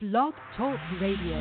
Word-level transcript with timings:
Blog 0.00 0.34
Talk 0.56 0.76
Radio. 1.00 1.38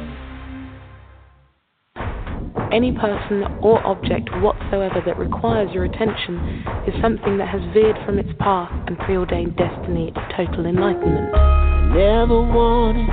Any 2.72 2.92
person 2.92 3.42
or 3.64 3.84
object 3.84 4.30
whatsoever 4.44 5.02
that 5.04 5.18
requires 5.18 5.74
your 5.74 5.86
attention 5.86 6.64
is 6.86 6.94
something 7.02 7.40
that 7.40 7.48
has 7.48 7.62
veered 7.74 7.98
from 8.06 8.20
its 8.20 8.30
path 8.38 8.70
and 8.86 8.96
preordained 9.00 9.58
destiny 9.58 10.14
of 10.16 10.22
total 10.38 10.68
enlightenment. 10.68 11.34
Never 11.98 12.40
wanted 12.40 13.10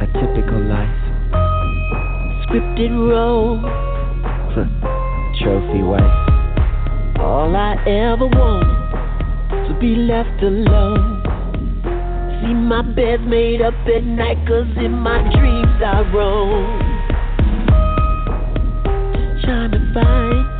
a 0.00 0.06
typical 0.16 0.64
life. 0.64 0.88
Scripted 2.48 2.88
role. 2.88 3.60
Trophy 5.44 5.82
wife. 5.82 7.20
All 7.20 7.54
I 7.54 7.76
ever 7.86 8.26
wanted 8.28 9.68
to 9.68 9.78
be 9.78 9.94
left 9.94 10.42
alone. 10.42 11.13
See 12.44 12.52
my 12.52 12.82
bed 12.82 13.26
made 13.26 13.62
up 13.62 13.72
at 13.86 14.04
night, 14.04 14.36
cause 14.46 14.66
in 14.76 14.92
my 14.92 15.22
dreams 15.32 15.80
I 15.82 16.02
roam. 16.12 16.78
Trying 19.42 19.70
to 19.70 19.92
find, 19.94 20.53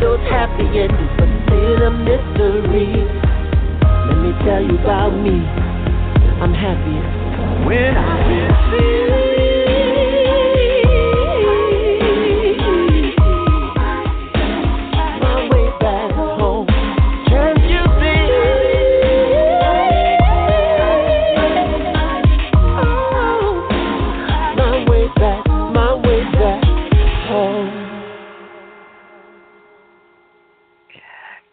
those 0.00 0.20
happy 0.32 0.64
endings, 0.64 1.12
but 1.18 1.28
still 1.46 1.82
a 1.84 1.90
mystery. 1.92 3.04
Let 4.08 4.18
me 4.24 4.32
tell 4.44 4.62
you 4.64 4.76
about 4.80 5.12
me. 5.12 5.44
I'm 6.40 6.54
happiest 6.54 7.66
when 7.66 7.96
I'm 7.96 8.30
My 9.10 9.49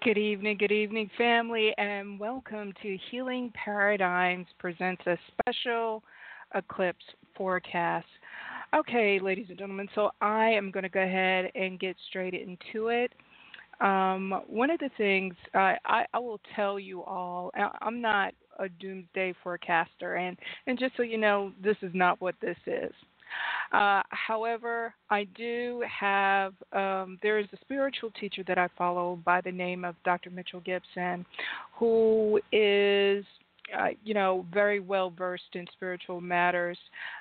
Good 0.07 0.17
evening, 0.17 0.55
good 0.57 0.71
evening, 0.71 1.09
family, 1.17 1.73
and 1.77 2.17
welcome 2.17 2.71
to 2.81 2.97
Healing 3.11 3.51
Paradigms 3.53 4.47
presents 4.57 5.01
a 5.05 5.17
special 5.33 6.01
eclipse 6.55 7.03
forecast. 7.35 8.05
Okay, 8.73 9.19
ladies 9.19 9.47
and 9.49 9.57
gentlemen, 9.57 9.89
so 9.95 10.11
I 10.21 10.45
am 10.45 10.71
going 10.71 10.83
to 10.83 10.89
go 10.89 11.01
ahead 11.01 11.51
and 11.55 11.77
get 11.77 11.97
straight 12.07 12.33
into 12.33 12.87
it. 12.87 13.11
Um, 13.81 14.43
one 14.47 14.69
of 14.69 14.79
the 14.79 14.89
things 14.95 15.35
uh, 15.53 15.73
I, 15.83 16.05
I 16.13 16.19
will 16.19 16.39
tell 16.55 16.79
you 16.79 17.03
all, 17.03 17.51
I'm 17.81 17.99
not 17.99 18.33
a 18.59 18.69
doomsday 18.69 19.33
forecaster, 19.43 20.15
and, 20.15 20.37
and 20.67 20.79
just 20.79 20.95
so 20.95 21.03
you 21.03 21.17
know, 21.17 21.51
this 21.61 21.75
is 21.81 21.91
not 21.93 22.21
what 22.21 22.35
this 22.39 22.55
is. 22.65 22.93
Uh, 23.71 24.01
however, 24.09 24.93
I 25.09 25.25
do 25.35 25.83
have, 25.89 26.53
um, 26.73 27.19
there 27.21 27.39
is 27.39 27.47
a 27.53 27.57
spiritual 27.61 28.11
teacher 28.19 28.43
that 28.47 28.57
I 28.57 28.69
follow 28.77 29.19
by 29.25 29.41
the 29.41 29.51
name 29.51 29.83
of 29.83 29.95
Dr. 30.05 30.29
Mitchell 30.29 30.61
Gibson, 30.61 31.25
who 31.77 32.39
is, 32.51 33.25
uh, 33.77 33.89
you 34.03 34.13
know, 34.13 34.45
very 34.53 34.79
well 34.79 35.09
versed 35.09 35.53
in 35.53 35.65
spiritual 35.73 36.21
matters 36.21 36.77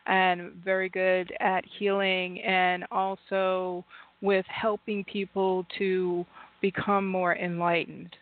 and 0.06 0.52
very 0.64 0.88
good 0.88 1.32
at 1.40 1.64
healing 1.78 2.40
and 2.42 2.84
also 2.90 3.84
with 4.22 4.46
helping 4.46 5.04
people 5.04 5.66
to 5.78 6.24
become 6.60 7.06
more 7.06 7.36
enlightened. 7.36 8.16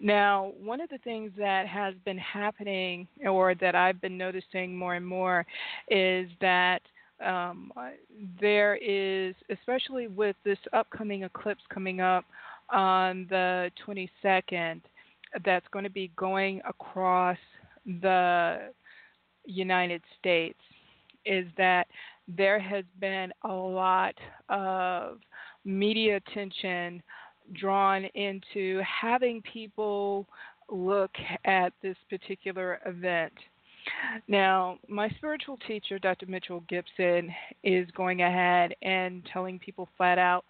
Now, 0.00 0.52
one 0.62 0.80
of 0.80 0.88
the 0.88 0.98
things 0.98 1.30
that 1.38 1.66
has 1.68 1.94
been 2.04 2.18
happening, 2.18 3.06
or 3.24 3.54
that 3.56 3.74
I've 3.74 4.00
been 4.00 4.18
noticing 4.18 4.76
more 4.76 4.94
and 4.94 5.06
more, 5.06 5.46
is 5.88 6.28
that 6.40 6.82
um, 7.24 7.72
there 8.40 8.76
is, 8.76 9.34
especially 9.50 10.08
with 10.08 10.36
this 10.44 10.58
upcoming 10.72 11.24
eclipse 11.24 11.62
coming 11.72 12.00
up 12.00 12.24
on 12.70 13.26
the 13.28 13.70
22nd, 13.86 14.80
that's 15.44 15.66
going 15.72 15.84
to 15.84 15.90
be 15.90 16.10
going 16.16 16.60
across 16.68 17.38
the 17.86 18.70
United 19.44 20.02
States, 20.18 20.58
is 21.24 21.46
that 21.56 21.86
there 22.36 22.58
has 22.58 22.84
been 23.00 23.32
a 23.44 23.52
lot 23.52 24.14
of 24.48 25.18
media 25.64 26.16
attention 26.16 27.02
drawn 27.52 28.04
into 28.14 28.80
having 28.80 29.42
people 29.42 30.26
look 30.70 31.10
at 31.44 31.72
this 31.82 31.96
particular 32.08 32.80
event. 32.86 33.32
Now, 34.28 34.78
my 34.88 35.08
spiritual 35.16 35.58
teacher, 35.66 35.98
Dr. 35.98 36.26
Mitchell 36.26 36.62
Gibson, 36.68 37.32
is 37.62 37.88
going 37.92 38.22
ahead 38.22 38.74
and 38.82 39.22
telling 39.32 39.58
people 39.58 39.88
flat 39.96 40.18
out 40.18 40.44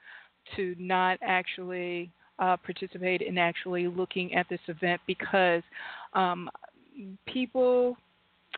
to 0.57 0.75
not 0.79 1.19
actually 1.23 2.11
uh, 2.39 2.57
participate 2.57 3.23
in 3.23 3.39
actually 3.39 3.87
looking 3.87 4.35
at 4.35 4.49
this 4.49 4.61
event 4.69 5.01
because 5.07 5.63
um, 6.15 6.49
people, 7.27 7.97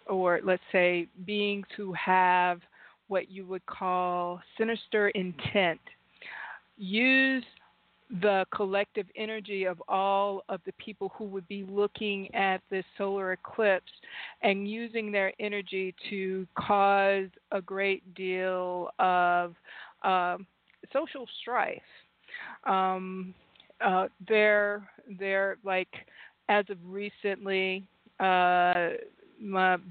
or 0.06 0.40
let's 0.44 0.62
say 0.70 1.08
beings 1.26 1.66
who 1.76 1.92
have 1.92 2.60
what 3.08 3.30
you 3.30 3.44
would 3.44 3.64
call 3.66 4.40
sinister 4.56 5.08
intent, 5.10 5.80
use 6.76 7.44
the 8.20 8.44
collective 8.54 9.06
energy 9.16 9.64
of 9.64 9.82
all 9.88 10.42
of 10.50 10.60
the 10.66 10.72
people 10.72 11.12
who 11.16 11.24
would 11.24 11.48
be 11.48 11.64
looking 11.68 12.32
at 12.34 12.60
this 12.70 12.84
solar 12.98 13.32
eclipse 13.32 13.90
and 14.42 14.68
using 14.68 15.10
their 15.10 15.32
energy 15.40 15.94
to 16.10 16.46
cause 16.56 17.28
a 17.52 17.62
great 17.62 18.14
deal 18.14 18.90
of 18.98 19.54
um, 20.02 20.46
social 20.92 21.26
strife. 21.40 21.80
Um, 22.64 23.34
uh, 23.80 24.08
they're 24.28 24.88
they're 25.18 25.56
like 25.64 25.88
as 26.48 26.64
of 26.68 26.78
recently 26.84 27.84
uh, 28.20 28.90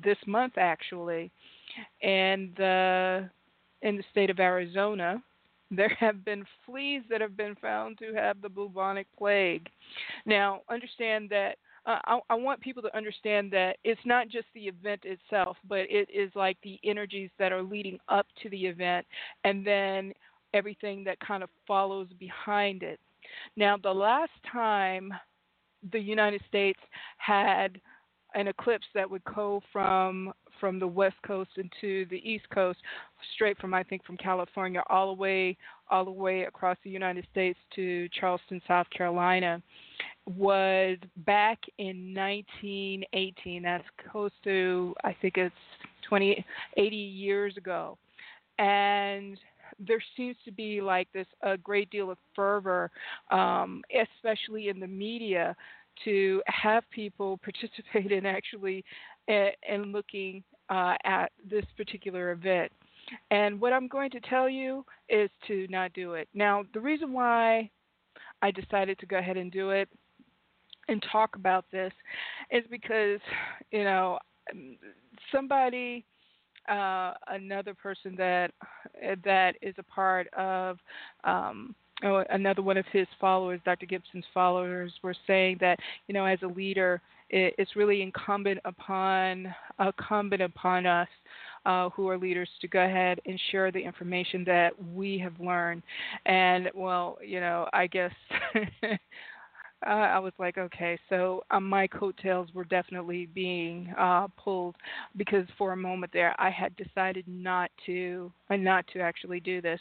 this 0.03 0.18
month 0.27 0.53
actually, 0.57 1.31
and 2.03 2.59
uh, 2.59 3.21
in 3.81 3.97
the 3.97 4.03
state 4.12 4.29
of 4.29 4.39
Arizona, 4.39 5.21
there 5.71 5.95
have 6.00 6.23
been 6.23 6.45
fleas 6.65 7.03
that 7.09 7.21
have 7.21 7.38
been 7.38 7.56
found 7.56 7.97
to 8.00 8.13
have 8.13 8.41
the 8.41 8.50
bubonic 8.50 9.07
plague. 9.18 9.68
Now, 10.25 10.62
understand 10.69 11.29
that. 11.29 11.56
Uh, 11.83 11.97
I, 12.06 12.19
I, 12.29 12.35
want 12.35 12.62
people 12.62 12.83
to 12.83 12.95
understand 12.95 13.50
that 13.53 13.77
it's 13.83 14.01
not 14.06 14.29
just 14.29 14.45
the 14.53 14.68
event 14.68 15.01
itself, 15.03 15.57
but 15.68 15.79
it 15.89 16.07
is 16.13 16.29
like 16.35 16.57
the 16.62 16.79
energies 16.83 17.31
that 17.39 17.51
are 17.51 17.63
leading 17.63 17.97
up 18.07 18.27
to 18.44 18.50
the 18.51 18.68
event, 18.68 19.03
and 19.45 19.65
then 19.65 20.13
everything 20.53 21.03
that 21.06 21.19
kind 21.21 21.41
of 21.41 21.50
follows 21.65 22.07
behind 22.19 22.83
it. 22.83 23.00
Now, 23.56 23.77
the 23.77 23.91
last 23.91 24.31
time 24.51 25.12
the 25.91 26.00
United 26.00 26.41
States 26.47 26.79
had 27.18 27.81
an 28.35 28.47
eclipse 28.47 28.85
that 28.94 29.09
would 29.09 29.23
go 29.23 29.62
from 29.71 30.31
from 30.61 30.79
the 30.79 30.87
west 30.87 31.17
coast 31.27 31.49
into 31.57 32.05
the 32.05 32.21
east 32.23 32.49
coast, 32.53 32.79
straight 33.35 33.57
from 33.57 33.73
I 33.73 33.83
think 33.83 34.05
from 34.05 34.15
California 34.15 34.81
all 34.89 35.13
the 35.13 35.21
way 35.21 35.57
all 35.89 36.05
the 36.05 36.11
way 36.11 36.43
across 36.43 36.77
the 36.85 36.89
United 36.89 37.27
States 37.31 37.59
to 37.75 38.07
Charleston, 38.17 38.61
South 38.65 38.87
Carolina, 38.95 39.61
was 40.37 40.97
back 41.25 41.59
in 41.79 42.13
1918. 42.13 43.63
That's 43.63 43.83
close 44.09 44.31
to 44.45 44.93
I 45.03 45.13
think 45.21 45.35
it's 45.37 45.55
20 46.07 46.45
80 46.77 46.95
years 46.95 47.57
ago, 47.57 47.97
and 48.59 49.37
there 49.79 50.03
seems 50.15 50.35
to 50.45 50.51
be 50.51 50.79
like 50.79 51.11
this 51.11 51.27
a 51.41 51.57
great 51.57 51.89
deal 51.89 52.11
of 52.11 52.17
fervor, 52.35 52.91
um, 53.31 53.81
especially 54.15 54.69
in 54.69 54.79
the 54.79 54.87
media, 54.87 55.55
to 56.05 56.41
have 56.47 56.83
people 56.91 57.37
participate 57.43 58.11
in 58.11 58.25
actually 58.25 58.83
and 59.27 59.91
looking 59.91 60.43
uh, 60.69 60.95
at 61.03 61.31
this 61.49 61.65
particular 61.77 62.31
event. 62.31 62.71
And 63.29 63.59
what 63.59 63.73
I'm 63.73 63.87
going 63.87 64.09
to 64.11 64.19
tell 64.21 64.49
you 64.49 64.85
is 65.09 65.29
to 65.47 65.67
not 65.69 65.93
do 65.93 66.13
it. 66.13 66.29
Now, 66.33 66.63
the 66.73 66.79
reason 66.79 67.11
why 67.11 67.69
I 68.41 68.51
decided 68.51 68.99
to 68.99 69.05
go 69.05 69.17
ahead 69.17 69.37
and 69.37 69.51
do 69.51 69.71
it 69.71 69.89
and 70.87 71.03
talk 71.11 71.35
about 71.35 71.65
this 71.71 71.91
is 72.51 72.63
because, 72.69 73.19
you 73.71 73.83
know, 73.83 74.17
somebody 75.31 76.05
uh, 76.69 77.13
another 77.27 77.73
person 77.73 78.15
that 78.17 78.51
that 79.23 79.55
is 79.61 79.73
a 79.77 79.83
part 79.83 80.27
of 80.33 80.77
um, 81.23 81.75
oh, 82.03 82.23
another 82.29 82.61
one 82.61 82.77
of 82.77 82.85
his 82.91 83.07
followers, 83.19 83.59
Dr. 83.65 83.85
Gibson's 83.85 84.25
followers, 84.33 84.93
were 85.03 85.15
saying 85.25 85.57
that 85.59 85.79
you 86.07 86.13
know 86.13 86.25
as 86.25 86.39
a 86.43 86.47
leader, 86.47 87.01
it, 87.31 87.56
it's 87.57 87.75
really 87.75 88.01
incumbent 88.01 88.60
upon 88.66 89.54
incumbent 89.80 90.42
upon 90.42 90.86
us 90.86 91.07
uh, 91.66 91.89
who 91.89 92.07
are 92.07 92.18
leaders 92.18 92.50
to 92.60 92.68
go 92.68 92.83
ahead 92.83 93.19
and 93.25 93.39
share 93.51 93.72
the 93.72 93.80
information 93.80 94.44
that 94.45 94.72
we 94.94 95.18
have 95.18 95.39
learned. 95.39 95.81
And 96.25 96.69
well, 96.75 97.18
you 97.25 97.39
know, 97.39 97.68
I 97.74 97.88
guess. 97.88 98.12
uh, 99.88 99.89
I 99.89 100.19
was 100.19 100.33
like, 100.38 100.60
okay, 100.60 101.00
so 101.10 101.44
um, 101.50 101.68
my 101.68 101.88
coattails 101.88 102.50
were 102.54 102.66
definitely 102.66 103.25
being 103.25 103.92
uh, 103.98 104.28
pulled 104.38 104.75
because 105.18 105.48
for 105.57 105.74
a 105.74 105.78
moment 105.78 106.13
there 106.13 106.36
I 106.39 106.51
had 106.51 106.75
decided 106.75 107.25
not 107.28 107.72
to, 107.88 108.31
uh, 108.51 108.57
not 108.57 108.86
to 108.94 109.00
actually 109.00 109.39
do 109.39 109.60
this. 109.60 109.80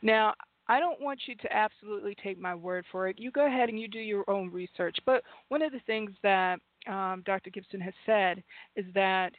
Now 0.00 0.34
I 0.68 0.78
don't 0.78 1.00
want 1.00 1.20
you 1.26 1.34
to 1.34 1.52
absolutely 1.52 2.16
take 2.22 2.40
my 2.40 2.54
word 2.54 2.84
for 2.92 3.08
it. 3.08 3.18
You 3.18 3.32
go 3.32 3.46
ahead 3.46 3.68
and 3.68 3.80
you 3.80 3.88
do 3.88 3.98
your 3.98 4.28
own 4.30 4.50
research. 4.50 4.96
But 5.04 5.24
one 5.48 5.60
of 5.60 5.72
the 5.72 5.80
things 5.86 6.12
that 6.22 6.60
um, 6.88 7.22
Dr. 7.24 7.50
Gibson 7.50 7.80
has 7.80 7.94
said 8.06 8.42
is 8.76 8.84
that 8.94 9.32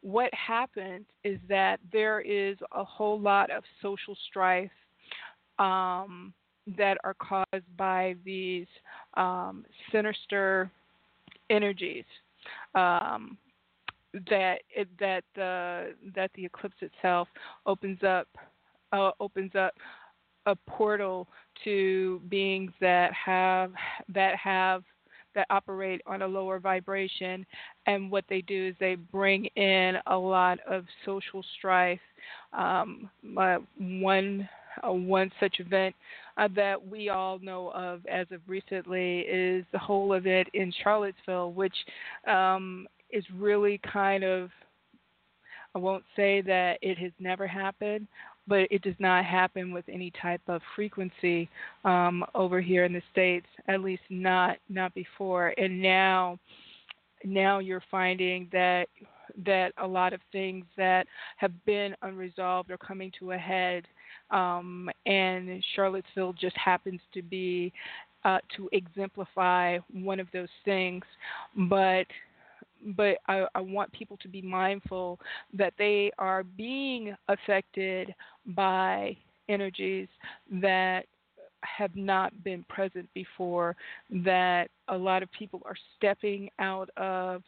what 0.00 0.32
happened 0.32 1.04
is 1.24 1.38
that 1.48 1.80
there 1.92 2.20
is 2.20 2.56
a 2.72 2.84
whole 2.84 3.18
lot 3.18 3.50
of 3.50 3.64
social 3.82 4.16
strife 4.28 4.70
um, 5.58 6.32
that 6.76 6.98
are 7.02 7.14
caused 7.14 7.76
by 7.76 8.14
these 8.24 8.66
um, 9.16 9.64
sinister 9.90 10.70
energies. 11.50 12.04
Um, 12.74 13.38
that 14.30 14.60
it, 14.74 14.88
that 14.98 15.22
the 15.34 15.94
that 16.14 16.30
the 16.34 16.44
eclipse 16.44 16.76
itself 16.80 17.28
opens 17.66 18.02
up 18.02 18.26
uh, 18.92 19.10
opens 19.20 19.54
up 19.54 19.74
a 20.46 20.56
portal 20.66 21.28
to 21.64 22.20
beings 22.28 22.72
that 22.80 23.12
have 23.12 23.72
that 24.08 24.34
have 24.36 24.82
that 25.34 25.46
operate 25.50 26.00
on 26.06 26.22
a 26.22 26.26
lower 26.26 26.58
vibration 26.58 27.44
and 27.86 28.10
what 28.10 28.24
they 28.28 28.40
do 28.42 28.68
is 28.68 28.74
they 28.80 28.94
bring 28.94 29.46
in 29.56 29.96
a 30.06 30.16
lot 30.16 30.58
of 30.68 30.84
social 31.04 31.44
strife 31.58 32.00
um, 32.52 33.10
uh, 33.38 33.58
one 33.78 34.48
uh, 34.86 34.92
one 34.92 35.30
such 35.40 35.60
event 35.60 35.94
uh, 36.36 36.48
that 36.54 36.86
we 36.86 37.08
all 37.08 37.38
know 37.40 37.72
of 37.72 38.04
as 38.06 38.26
of 38.30 38.40
recently 38.46 39.20
is 39.20 39.64
the 39.72 39.78
whole 39.78 40.12
event 40.12 40.48
in 40.54 40.72
Charlottesville, 40.82 41.52
which 41.52 41.74
um, 42.26 42.86
is 43.10 43.24
really 43.36 43.80
kind 43.92 44.24
of 44.24 44.50
I 45.74 45.78
won't 45.78 46.04
say 46.16 46.40
that 46.42 46.78
it 46.80 46.98
has 46.98 47.12
never 47.18 47.46
happened, 47.46 48.06
but 48.48 48.66
it 48.70 48.82
does 48.82 48.94
not 48.98 49.24
happen 49.24 49.72
with 49.72 49.84
any 49.88 50.10
type 50.20 50.40
of 50.48 50.60
frequency 50.74 51.48
um, 51.84 52.24
over 52.34 52.60
here 52.60 52.84
in 52.84 52.92
the 52.92 53.02
states, 53.12 53.46
at 53.68 53.80
least 53.80 54.02
not 54.10 54.56
not 54.68 54.94
before. 54.94 55.54
And 55.58 55.80
now, 55.80 56.38
now 57.24 57.58
you're 57.58 57.84
finding 57.90 58.48
that 58.52 58.88
that 59.44 59.72
a 59.78 59.86
lot 59.86 60.12
of 60.12 60.20
things 60.32 60.64
that 60.76 61.06
have 61.36 61.52
been 61.64 61.94
unresolved 62.02 62.70
are 62.70 62.78
coming 62.78 63.12
to 63.18 63.32
a 63.32 63.38
head, 63.38 63.86
um, 64.30 64.90
and 65.06 65.62
Charlottesville 65.76 66.32
just 66.32 66.56
happens 66.56 67.00
to 67.14 67.22
be 67.22 67.72
uh, 68.24 68.38
to 68.56 68.68
exemplify 68.72 69.78
one 69.92 70.18
of 70.18 70.26
those 70.32 70.48
things, 70.64 71.04
but 71.68 72.06
but 72.96 73.18
I, 73.26 73.46
I, 73.54 73.60
want 73.60 73.92
people 73.92 74.16
to 74.18 74.28
be 74.28 74.42
mindful 74.42 75.18
that 75.52 75.74
they 75.78 76.10
are 76.18 76.42
being 76.42 77.14
affected 77.28 78.14
by 78.46 79.16
energies 79.48 80.08
that 80.50 81.06
have 81.62 81.94
not 81.96 82.44
been 82.44 82.64
present 82.68 83.08
before, 83.14 83.76
that 84.10 84.68
a 84.88 84.96
lot 84.96 85.22
of 85.22 85.30
people 85.32 85.62
are 85.64 85.76
stepping 85.96 86.50
out 86.58 86.88
of 86.96 87.42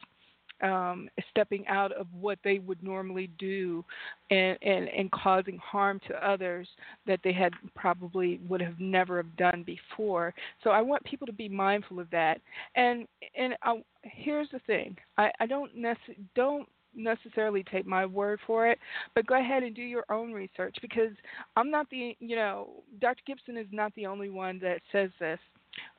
um, 0.62 1.08
stepping 1.30 1.66
out 1.68 1.92
of 1.92 2.06
what 2.12 2.38
they 2.44 2.58
would 2.58 2.82
normally 2.82 3.30
do 3.38 3.84
and, 4.30 4.58
and, 4.62 4.88
and 4.88 5.10
causing 5.10 5.56
harm 5.58 6.00
to 6.06 6.28
others 6.28 6.68
that 7.06 7.20
they 7.24 7.32
had 7.32 7.54
probably 7.74 8.40
would 8.48 8.60
have 8.60 8.78
never 8.78 9.16
have 9.16 9.36
done 9.36 9.64
before. 9.64 10.34
So 10.62 10.70
I 10.70 10.82
want 10.82 11.02
people 11.04 11.26
to 11.26 11.32
be 11.32 11.48
mindful 11.48 11.98
of 11.98 12.10
that. 12.10 12.40
And 12.74 13.06
and 13.36 13.54
I, 13.62 13.82
here's 14.02 14.48
the 14.50 14.60
thing: 14.60 14.96
I, 15.18 15.30
I 15.40 15.46
don't 15.46 15.76
necess- 15.76 16.18
don't 16.34 16.68
necessarily 16.94 17.62
take 17.70 17.86
my 17.86 18.04
word 18.04 18.40
for 18.46 18.66
it, 18.68 18.78
but 19.14 19.26
go 19.26 19.38
ahead 19.38 19.62
and 19.62 19.76
do 19.76 19.82
your 19.82 20.04
own 20.10 20.32
research 20.32 20.76
because 20.82 21.12
I'm 21.56 21.70
not 21.70 21.88
the 21.90 22.16
you 22.18 22.36
know 22.36 22.82
Dr. 23.00 23.22
Gibson 23.26 23.56
is 23.56 23.66
not 23.70 23.94
the 23.94 24.06
only 24.06 24.28
one 24.28 24.58
that 24.60 24.80
says 24.90 25.10
this. 25.20 25.38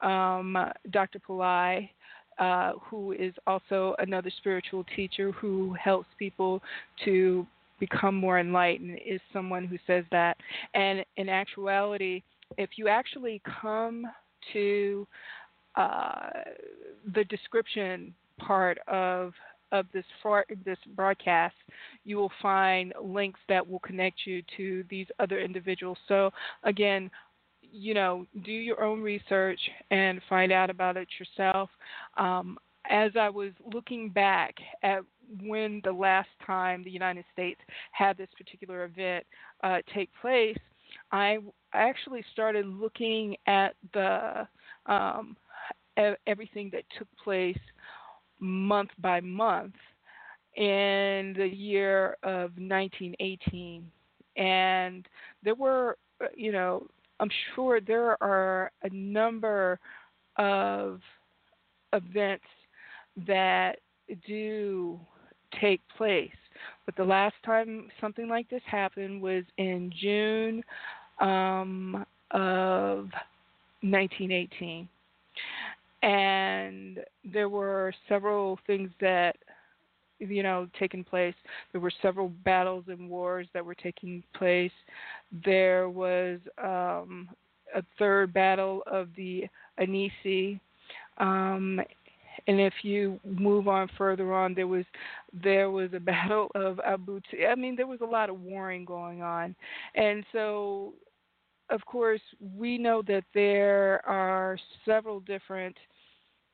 Um, 0.02 0.58
Dr. 0.92 1.20
Pillai 1.20 1.90
uh, 2.40 2.74
who 2.82 3.12
is 3.12 3.34
also 3.46 3.96
another 4.00 4.32
spiritual 4.38 4.84
teacher 4.96 5.32
who 5.32 5.76
helps 5.80 6.08
people 6.18 6.62
to 7.06 7.46
become 7.80 8.16
more 8.16 8.40
enlightened, 8.40 9.00
is 9.06 9.22
someone 9.32 9.66
who 9.66 9.78
says 9.86 10.06
that. 10.12 10.38
And 10.74 11.06
in 11.18 11.30
actuality, 11.30 12.24
if 12.58 12.72
you 12.78 12.88
actually 12.88 13.42
come 13.62 14.06
to 14.54 15.08
uh, 15.76 16.30
the 17.14 17.24
description 17.26 18.14
part 18.40 18.78
of 18.88 19.34
of 19.72 19.86
this 19.94 20.04
for, 20.22 20.46
this 20.66 20.78
broadcast, 20.96 21.56
you 22.04 22.18
will 22.18 22.32
find 22.42 22.94
links 23.02 23.40
that 23.48 23.66
will 23.66 23.80
connect 23.80 24.20
you 24.26 24.44
to 24.58 24.84
these 24.90 25.08
other 25.20 25.40
individuals. 25.40 25.98
So 26.10 26.32
again, 26.64 27.10
you 27.62 27.94
know, 27.94 28.28
do 28.44 28.52
your 28.52 28.84
own 28.84 29.02
research 29.02 29.60
and 29.90 30.20
find 30.28 30.52
out 30.52 30.70
about 30.70 30.98
it 30.98 31.08
yourself. 31.18 31.70
Um, 32.18 32.58
as 32.90 33.12
I 33.18 33.30
was 33.30 33.52
looking 33.74 34.10
back 34.10 34.56
at 34.84 35.04
when 35.42 35.80
the 35.86 35.94
last 35.94 36.30
time 36.46 36.84
the 36.84 36.92
United 36.92 37.24
States 37.32 37.62
had 37.94 38.18
this 38.18 38.28
particular 38.38 38.84
event 38.84 39.26
uh, 39.64 39.78
take 39.94 40.10
place, 40.20 40.58
I 41.14 41.38
actually 41.74 42.26
started 42.34 42.66
looking 42.66 43.38
at 43.48 43.76
the 43.94 44.48
um, 44.88 45.38
everything 46.28 46.70
that 46.74 46.84
took 46.98 47.08
place 47.24 47.58
month 48.40 48.90
by 49.00 49.22
month 49.22 49.76
in 50.56 51.34
the 51.38 51.48
year 51.48 52.18
of 52.24 52.52
1918, 52.58 53.90
and 54.36 55.08
there 55.44 55.56
were, 55.56 55.98
uh, 56.22 56.28
you 56.36 56.52
know, 56.52 56.86
I'm 57.20 57.30
sure 57.56 57.80
there 57.80 58.22
are 58.22 58.72
a 58.84 58.90
number 58.90 59.80
of 60.38 61.00
events 61.94 62.46
that 63.28 63.80
do 64.28 65.00
take 65.60 65.82
place. 65.98 66.32
But 66.86 66.96
the 66.96 67.04
last 67.04 67.36
time 67.46 67.90
something 68.00 68.28
like 68.28 68.50
this 68.50 68.62
happened 68.66 69.22
was 69.22 69.44
in 69.58 69.92
June 70.02 70.64
um, 71.20 72.06
of 72.32 73.10
1918. 73.82 74.88
And 76.02 77.00
there 77.24 77.50
were 77.50 77.94
several 78.10 78.60
things 78.66 78.90
that, 79.02 79.36
you 80.20 80.44
know, 80.44 80.68
taking 80.80 81.04
place. 81.04 81.36
There 81.72 81.82
were 81.82 81.92
several 82.02 82.30
battles 82.44 82.86
and 82.88 83.10
wars 83.10 83.48
that 83.54 83.66
were 83.66 83.76
taking 83.76 84.24
place. 84.36 84.72
There 85.46 85.90
was 85.90 86.40
um, 86.64 87.30
a 87.76 87.84
third 88.00 88.34
battle 88.34 88.84
of 88.88 89.10
the 89.16 89.46
Anisi. 89.80 90.60
Um, 91.18 91.80
and 92.48 92.60
if 92.60 92.74
you 92.82 93.20
move 93.24 93.68
on 93.68 93.90
further 93.98 94.34
on, 94.34 94.54
there 94.54 94.68
was 94.68 94.86
there 95.44 95.70
was 95.70 95.90
a 95.94 96.00
battle 96.12 96.50
of 96.56 96.80
Abu. 96.80 97.22
I 97.48 97.56
mean, 97.56 97.76
there 97.76 97.88
was 97.88 98.02
a 98.02 98.06
lot 98.06 98.30
of 98.30 98.40
warring 98.42 98.86
going 98.86 99.22
on, 99.22 99.56
and 99.96 100.24
so 100.32 100.94
of 101.70 101.86
course 101.86 102.22
we 102.58 102.78
know 102.78 103.02
that 103.08 103.24
there 103.34 104.02
are 104.06 104.58
several 104.86 105.20
different. 105.22 105.76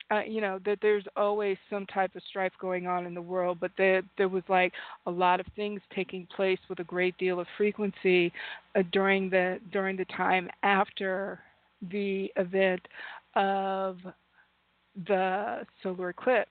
Uh, 0.09 0.21
you 0.21 0.39
know 0.39 0.57
that 0.65 0.79
there's 0.81 1.03
always 1.17 1.57
some 1.69 1.85
type 1.87 2.15
of 2.15 2.21
strife 2.29 2.53
going 2.61 2.87
on 2.87 3.05
in 3.05 3.13
the 3.13 3.21
world, 3.21 3.57
but 3.59 3.71
there 3.77 4.01
there 4.17 4.29
was 4.29 4.43
like 4.47 4.71
a 5.05 5.11
lot 5.11 5.39
of 5.39 5.45
things 5.55 5.81
taking 5.93 6.25
place 6.35 6.59
with 6.69 6.79
a 6.79 6.83
great 6.85 7.17
deal 7.17 7.39
of 7.39 7.47
frequency 7.57 8.31
uh, 8.75 8.83
during 8.93 9.29
the 9.29 9.59
during 9.73 9.97
the 9.97 10.05
time 10.05 10.49
after 10.63 11.39
the 11.91 12.31
event 12.37 12.81
of 13.35 13.97
the 15.07 15.65
solar 15.83 16.09
eclipse. 16.09 16.49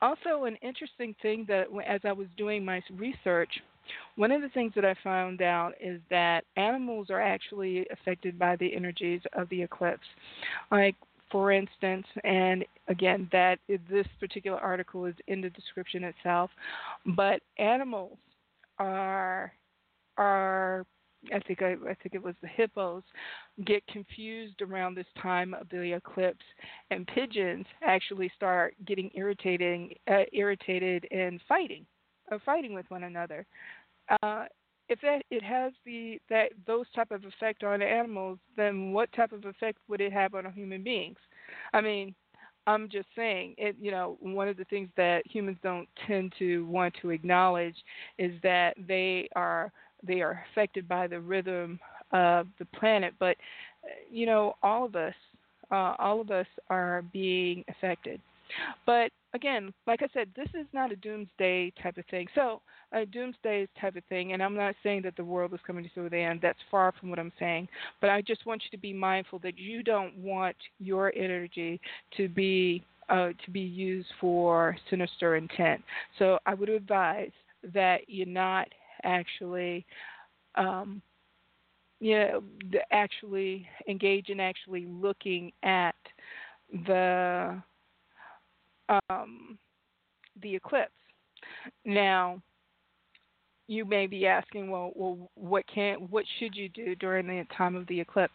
Also, 0.00 0.44
an 0.44 0.56
interesting 0.62 1.14
thing 1.22 1.44
that 1.48 1.66
as 1.86 2.00
I 2.04 2.12
was 2.12 2.26
doing 2.36 2.64
my 2.64 2.80
research, 2.96 3.50
one 4.16 4.30
of 4.30 4.42
the 4.42 4.48
things 4.50 4.72
that 4.74 4.84
I 4.84 4.94
found 5.02 5.42
out 5.42 5.72
is 5.80 6.00
that 6.10 6.44
animals 6.56 7.08
are 7.10 7.20
actually 7.20 7.86
affected 7.90 8.38
by 8.38 8.56
the 8.56 8.74
energies 8.74 9.20
of 9.34 9.48
the 9.48 9.62
eclipse. 9.62 10.06
Like, 10.70 10.96
for 11.32 11.50
instance, 11.50 12.06
and 12.22 12.64
again, 12.88 13.28
that 13.32 13.58
this 13.68 14.06
particular 14.20 14.58
article 14.58 15.06
is 15.06 15.14
in 15.26 15.40
the 15.40 15.50
description 15.50 16.04
itself, 16.04 16.50
but 17.16 17.40
animals 17.58 18.18
are 18.78 19.52
are 20.18 20.86
I 21.32 21.38
think 21.40 21.62
I, 21.62 21.72
I 21.72 21.94
think 21.94 22.14
it 22.14 22.22
was 22.22 22.34
the 22.42 22.48
hippos 22.48 23.02
get 23.64 23.86
confused 23.86 24.60
around 24.60 24.94
this 24.94 25.06
time 25.20 25.54
of 25.54 25.68
the 25.70 25.94
eclipse, 25.94 26.44
and 26.90 27.06
pigeons 27.06 27.66
actually 27.82 28.30
start 28.36 28.74
getting 28.86 29.10
irritating, 29.14 29.94
uh, 30.10 30.24
irritated 30.32 31.06
and 31.10 31.40
fighting, 31.48 31.86
uh, 32.30 32.38
fighting 32.44 32.74
with 32.74 32.86
one 32.90 33.04
another. 33.04 33.46
Uh, 34.22 34.44
if 34.92 35.00
that 35.00 35.22
it 35.30 35.42
has 35.42 35.72
the 35.86 36.20
that 36.28 36.50
those 36.66 36.86
type 36.94 37.10
of 37.10 37.24
effect 37.24 37.64
on 37.64 37.80
animals, 37.80 38.38
then 38.56 38.92
what 38.92 39.10
type 39.12 39.32
of 39.32 39.44
effect 39.46 39.78
would 39.88 40.02
it 40.02 40.12
have 40.12 40.34
on 40.34 40.50
human 40.52 40.82
beings? 40.82 41.16
I 41.72 41.80
mean, 41.80 42.14
I'm 42.66 42.90
just 42.90 43.08
saying 43.16 43.54
it. 43.56 43.74
You 43.80 43.90
know, 43.90 44.18
one 44.20 44.48
of 44.48 44.58
the 44.58 44.64
things 44.64 44.90
that 44.98 45.22
humans 45.26 45.56
don't 45.62 45.88
tend 46.06 46.34
to 46.38 46.66
want 46.66 46.94
to 47.00 47.10
acknowledge 47.10 47.76
is 48.18 48.32
that 48.42 48.74
they 48.86 49.28
are 49.34 49.72
they 50.06 50.20
are 50.20 50.44
affected 50.50 50.86
by 50.86 51.06
the 51.06 51.20
rhythm 51.20 51.80
of 52.12 52.46
the 52.58 52.66
planet. 52.66 53.14
But 53.18 53.38
you 54.10 54.26
know, 54.26 54.56
all 54.62 54.84
of 54.84 54.94
us, 54.94 55.14
uh, 55.70 55.94
all 55.98 56.20
of 56.20 56.30
us 56.30 56.46
are 56.68 57.02
being 57.14 57.64
affected. 57.68 58.20
But 58.84 59.10
again, 59.34 59.72
like 59.86 60.02
I 60.02 60.08
said, 60.12 60.28
this 60.36 60.48
is 60.54 60.66
not 60.72 60.92
a 60.92 60.96
doomsday 60.96 61.72
type 61.82 61.96
of 61.98 62.04
thing. 62.06 62.26
So 62.34 62.60
a 62.92 63.06
doomsday 63.06 63.68
type 63.80 63.96
of 63.96 64.04
thing, 64.04 64.32
and 64.32 64.42
I'm 64.42 64.54
not 64.54 64.74
saying 64.82 65.02
that 65.02 65.16
the 65.16 65.24
world 65.24 65.54
is 65.54 65.60
coming 65.66 65.88
to 65.94 66.08
the 66.08 66.16
end. 66.16 66.40
That's 66.42 66.58
far 66.70 66.92
from 66.98 67.10
what 67.10 67.18
I'm 67.18 67.32
saying. 67.38 67.68
But 68.00 68.10
I 68.10 68.22
just 68.22 68.44
want 68.46 68.62
you 68.64 68.76
to 68.76 68.80
be 68.80 68.92
mindful 68.92 69.38
that 69.40 69.58
you 69.58 69.82
don't 69.82 70.16
want 70.18 70.56
your 70.78 71.12
energy 71.16 71.80
to 72.16 72.28
be 72.28 72.84
uh, 73.08 73.30
to 73.44 73.50
be 73.50 73.60
used 73.60 74.08
for 74.20 74.76
sinister 74.88 75.36
intent. 75.36 75.82
So 76.18 76.38
I 76.46 76.54
would 76.54 76.68
advise 76.68 77.32
that 77.74 78.08
you 78.08 78.24
not 78.26 78.68
actually 79.02 79.84
um, 80.54 81.02
you 82.00 82.18
know, 82.18 82.42
actually 82.90 83.66
engage 83.88 84.28
in 84.28 84.40
actually 84.40 84.86
looking 84.86 85.52
at 85.62 85.94
the 86.86 87.62
um, 88.88 89.58
the 90.42 90.54
eclipse. 90.54 90.92
Now, 91.84 92.42
you 93.68 93.84
may 93.84 94.06
be 94.06 94.26
asking, 94.26 94.70
well, 94.70 94.92
well, 94.94 95.30
what 95.34 95.64
can, 95.72 95.96
what 96.10 96.24
should 96.38 96.54
you 96.54 96.68
do 96.68 96.94
during 96.96 97.26
the 97.26 97.44
time 97.56 97.74
of 97.74 97.86
the 97.86 98.00
eclipse? 98.00 98.34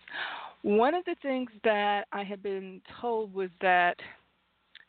One 0.63 0.93
of 0.93 1.05
the 1.05 1.15
things 1.21 1.49
that 1.63 2.05
I 2.11 2.23
had 2.23 2.41
been 2.41 2.81
told 2.99 3.33
was 3.33 3.49
that 3.61 3.95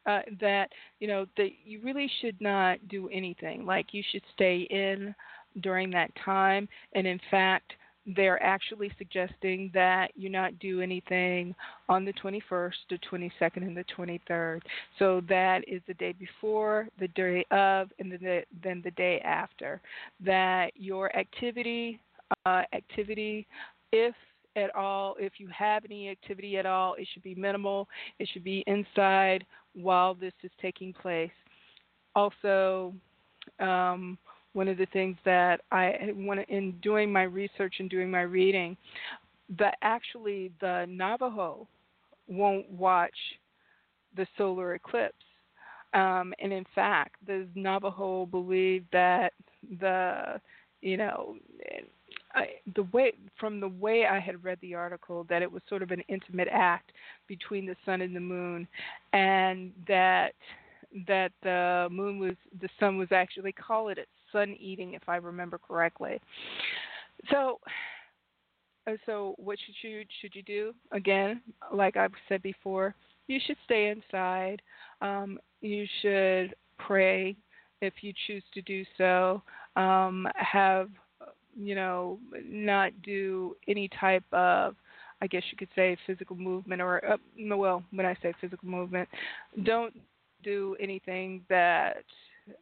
uh, 0.06 0.20
that 0.40 0.70
you 1.00 1.06
know 1.06 1.26
that 1.36 1.50
you 1.64 1.80
really 1.82 2.10
should 2.20 2.40
not 2.40 2.78
do 2.88 3.08
anything. 3.12 3.66
Like 3.66 3.92
you 3.92 4.02
should 4.10 4.22
stay 4.32 4.66
in 4.70 5.14
during 5.60 5.90
that 5.90 6.10
time. 6.24 6.66
And 6.94 7.06
in 7.06 7.20
fact, 7.30 7.72
they're 8.16 8.42
actually 8.42 8.90
suggesting 8.96 9.70
that 9.74 10.10
you 10.16 10.30
not 10.30 10.58
do 10.58 10.80
anything 10.80 11.54
on 11.88 12.04
the 12.04 12.12
21st, 12.14 12.72
the 12.88 12.98
22nd, 13.10 13.56
and 13.56 13.76
the 13.76 13.84
23rd. 13.96 14.60
So 14.98 15.22
that 15.28 15.62
is 15.68 15.82
the 15.86 15.94
day 15.94 16.14
before, 16.18 16.88
the 16.98 17.08
day 17.08 17.44
of, 17.50 17.90
and 17.98 18.10
then 18.10 18.20
the, 18.22 18.42
then 18.62 18.80
the 18.82 18.92
day 18.92 19.20
after. 19.20 19.80
That 20.24 20.70
your 20.74 21.14
activity, 21.16 22.00
uh, 22.46 22.62
activity, 22.72 23.46
if 23.92 24.14
at 24.56 24.74
all, 24.74 25.14
if 25.18 25.34
you 25.38 25.48
have 25.56 25.84
any 25.84 26.08
activity 26.08 26.56
at 26.56 26.66
all, 26.66 26.94
it 26.94 27.06
should 27.12 27.22
be 27.22 27.34
minimal. 27.34 27.88
It 28.18 28.28
should 28.32 28.44
be 28.44 28.64
inside 28.66 29.44
while 29.74 30.14
this 30.14 30.32
is 30.42 30.50
taking 30.60 30.92
place. 30.92 31.30
Also, 32.14 32.94
um, 33.60 34.18
one 34.58 34.66
of 34.66 34.76
the 34.76 34.86
things 34.86 35.16
that 35.24 35.60
I 35.70 36.10
want 36.16 36.40
in 36.48 36.72
doing 36.82 37.12
my 37.12 37.22
research 37.22 37.76
and 37.78 37.88
doing 37.88 38.10
my 38.10 38.22
reading, 38.22 38.76
that 39.56 39.76
actually 39.82 40.50
the 40.60 40.84
Navajo 40.88 41.68
won't 42.26 42.68
watch 42.68 43.14
the 44.16 44.26
solar 44.36 44.74
eclipse. 44.74 45.14
Um, 45.94 46.34
and 46.40 46.52
in 46.52 46.66
fact, 46.74 47.14
the 47.24 47.46
Navajo 47.54 48.26
believe 48.26 48.84
that 48.92 49.32
the, 49.80 50.40
you 50.82 50.96
know, 50.96 51.36
I, 52.34 52.48
the 52.74 52.82
way 52.92 53.12
from 53.38 53.60
the 53.60 53.68
way 53.68 54.06
I 54.06 54.18
had 54.18 54.42
read 54.42 54.58
the 54.60 54.74
article 54.74 55.24
that 55.30 55.40
it 55.40 55.50
was 55.50 55.62
sort 55.68 55.82
of 55.84 55.92
an 55.92 56.02
intimate 56.08 56.48
act 56.50 56.90
between 57.28 57.64
the 57.64 57.76
sun 57.86 58.00
and 58.00 58.14
the 58.14 58.20
moon, 58.20 58.66
and 59.12 59.70
that 59.86 60.32
that 61.06 61.30
the 61.42 61.88
moon 61.92 62.18
was 62.18 62.34
the 62.60 62.68
sun 62.80 62.98
was 62.98 63.08
actually 63.12 63.52
call 63.52 63.88
it 63.88 63.98
sun 64.32 64.56
eating, 64.58 64.94
if 64.94 65.08
I 65.08 65.16
remember 65.16 65.58
correctly. 65.58 66.20
So, 67.30 67.58
uh, 68.87 68.92
so 69.06 69.35
what 69.38 69.58
should 69.64 69.75
you 69.88 70.04
should 70.20 70.35
you 70.35 70.42
do? 70.42 70.75
Again, 70.92 71.40
like 71.73 71.97
I've 71.97 72.12
said 72.28 72.42
before, 72.42 72.94
you 73.26 73.38
should 73.44 73.56
stay 73.64 73.88
inside. 73.88 74.62
Um, 75.00 75.38
you 75.61 75.87
should 76.02 76.54
pray 76.78 77.37
if 77.80 77.94
you 78.00 78.12
choose 78.26 78.42
to 78.54 78.62
do 78.62 78.85
so. 78.97 79.42
Um, 79.76 80.26
have 80.35 80.88
you 81.56 81.75
know 81.75 82.18
not 82.44 82.92
do 83.02 83.56
any 83.66 83.88
type 84.00 84.25
of 84.32 84.75
I 85.20 85.26
guess 85.26 85.42
you 85.50 85.56
could 85.56 85.68
say 85.75 85.97
physical 86.06 86.37
movement 86.37 86.80
or 86.80 87.04
uh, 87.04 87.16
well 87.56 87.82
when 87.90 88.06
I 88.06 88.14
say 88.23 88.32
physical 88.40 88.68
movement, 88.68 89.08
don't 89.64 89.94
do 90.44 90.76
anything 90.80 91.44
that 91.49 92.04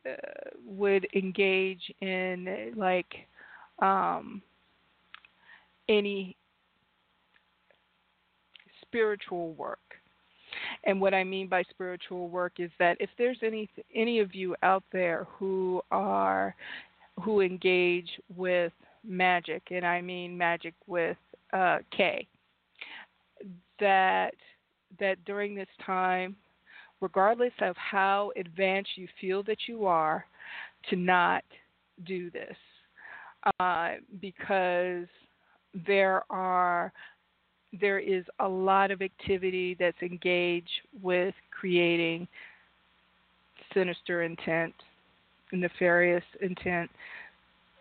uh, 0.09 0.51
would 0.67 1.07
engage 1.15 1.93
in 2.01 2.73
like 2.77 3.27
um, 3.81 4.43
any 5.89 6.37
spiritual 8.83 9.53
work. 9.55 9.79
And 10.85 11.01
what 11.01 11.15
I 11.15 11.25
mean 11.25 11.49
by 11.49 11.63
spiritual 11.71 12.29
work 12.29 12.55
is 12.59 12.71
that 12.79 12.97
if 13.01 13.11
there's 13.19 13.39
any 13.43 13.69
any 13.95 14.21
of 14.21 14.35
you 14.35 14.57
out 14.63 14.85
there 14.93 15.27
who 15.39 15.83
are 15.91 16.55
who 17.21 17.41
engage 17.41 18.09
with 18.35 18.73
magic, 19.05 19.63
and 19.71 19.85
I 19.85 20.01
mean 20.01 20.37
magic 20.37 20.75
with 20.87 21.17
uh, 21.53 21.79
K. 21.95 22.27
That 23.81 24.35
that 24.99 25.23
during 25.25 25.55
this 25.55 25.69
time, 25.85 26.37
regardless 27.01 27.53
of 27.61 27.77
how 27.77 28.33
advanced 28.37 28.91
you 28.97 29.09
feel 29.21 29.43
that 29.45 29.59
you 29.67 29.87
are, 29.87 30.25
to 30.91 30.97
not 30.97 31.45
do 32.07 32.31
this, 32.31 32.57
uh, 33.61 33.93
because 34.21 35.07
there 35.87 36.23
are 36.31 36.93
there 37.81 37.99
is 37.99 38.25
a 38.41 38.49
lot 38.49 38.91
of 38.91 39.03
activity 39.03 39.77
that's 39.79 40.01
engaged 40.01 40.71
with 41.03 41.35
creating 41.51 42.27
sinister 43.75 44.23
intent, 44.23 44.73
nefarious 45.53 46.25
intent. 46.41 46.91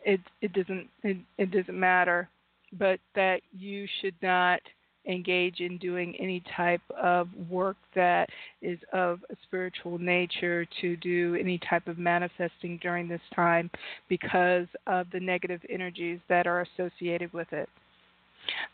It 0.04 0.20
it 0.42 0.54
doesn't 0.54 0.88
it, 1.04 1.18
it 1.38 1.52
doesn't 1.52 1.80
matter, 1.80 2.30
but 2.78 3.00
that 3.16 3.42
you 3.58 3.88
should 4.02 4.16
not 4.22 4.60
engage 5.08 5.60
in 5.60 5.78
doing 5.78 6.16
any 6.20 6.44
type 6.56 6.82
of 7.02 7.28
work 7.50 7.78
that 7.94 8.30
is 8.62 8.80
of 8.94 9.20
a 9.30 9.36
spiritual 9.44 9.98
nature 9.98 10.66
to 10.82 10.96
do 10.98 11.36
any 11.40 11.60
type 11.70 11.88
of 11.88 11.98
manifesting 11.98 12.80
during 12.82 13.08
this 13.08 13.22
time 13.36 13.70
because 14.10 14.68
of 14.88 15.08
the 15.12 15.20
negative 15.20 15.62
energies 15.70 16.20
that 16.30 16.48
are 16.48 16.62
associated 16.62 17.32
with 17.34 17.52
it. 17.52 17.70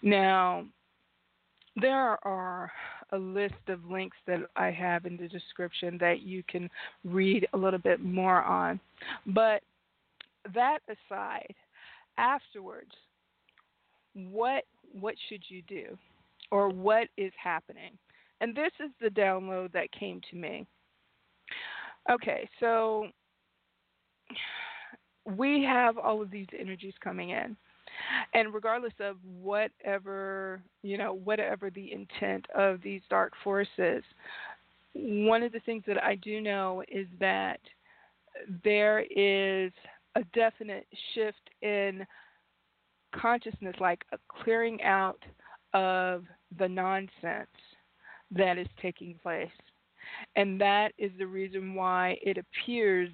Now, 0.01 0.65
there 1.75 2.17
are 2.25 2.71
a 3.11 3.17
list 3.17 3.53
of 3.67 3.83
links 3.85 4.17
that 4.27 4.39
I 4.55 4.71
have 4.71 5.05
in 5.05 5.17
the 5.17 5.27
description 5.27 5.97
that 5.99 6.21
you 6.21 6.43
can 6.47 6.69
read 7.03 7.47
a 7.53 7.57
little 7.57 7.79
bit 7.79 8.03
more 8.03 8.41
on. 8.43 8.79
But 9.27 9.61
that 10.53 10.79
aside, 10.87 11.53
afterwards, 12.17 12.91
what 14.13 14.63
what 14.99 15.15
should 15.29 15.43
you 15.47 15.61
do? 15.67 15.97
Or 16.51 16.69
what 16.69 17.07
is 17.17 17.31
happening? 17.41 17.97
And 18.41 18.55
this 18.55 18.71
is 18.83 18.91
the 18.99 19.09
download 19.09 19.71
that 19.71 19.91
came 19.91 20.21
to 20.29 20.35
me. 20.35 20.65
Okay, 22.09 22.49
so 22.59 23.07
we 25.25 25.63
have 25.63 25.97
all 25.97 26.21
of 26.21 26.31
these 26.31 26.47
energies 26.57 26.95
coming 27.03 27.29
in 27.29 27.55
and 28.33 28.53
regardless 28.53 28.93
of 28.99 29.17
whatever 29.23 30.61
you 30.83 30.97
know 30.97 31.13
whatever 31.13 31.69
the 31.69 31.91
intent 31.91 32.45
of 32.55 32.81
these 32.81 33.01
dark 33.09 33.33
forces 33.43 34.03
one 34.93 35.43
of 35.43 35.51
the 35.51 35.59
things 35.59 35.83
that 35.85 36.03
i 36.03 36.15
do 36.15 36.41
know 36.41 36.83
is 36.87 37.07
that 37.19 37.59
there 38.63 39.01
is 39.11 39.71
a 40.15 40.23
definite 40.33 40.87
shift 41.13 41.49
in 41.61 42.05
consciousness 43.13 43.75
like 43.79 44.03
a 44.13 44.17
clearing 44.43 44.81
out 44.83 45.23
of 45.73 46.23
the 46.57 46.67
nonsense 46.67 47.47
that 48.31 48.57
is 48.57 48.67
taking 48.81 49.15
place 49.21 49.49
and 50.35 50.59
that 50.59 50.93
is 50.97 51.11
the 51.17 51.27
reason 51.27 51.73
why 51.73 52.17
it 52.21 52.37
appears 52.37 53.09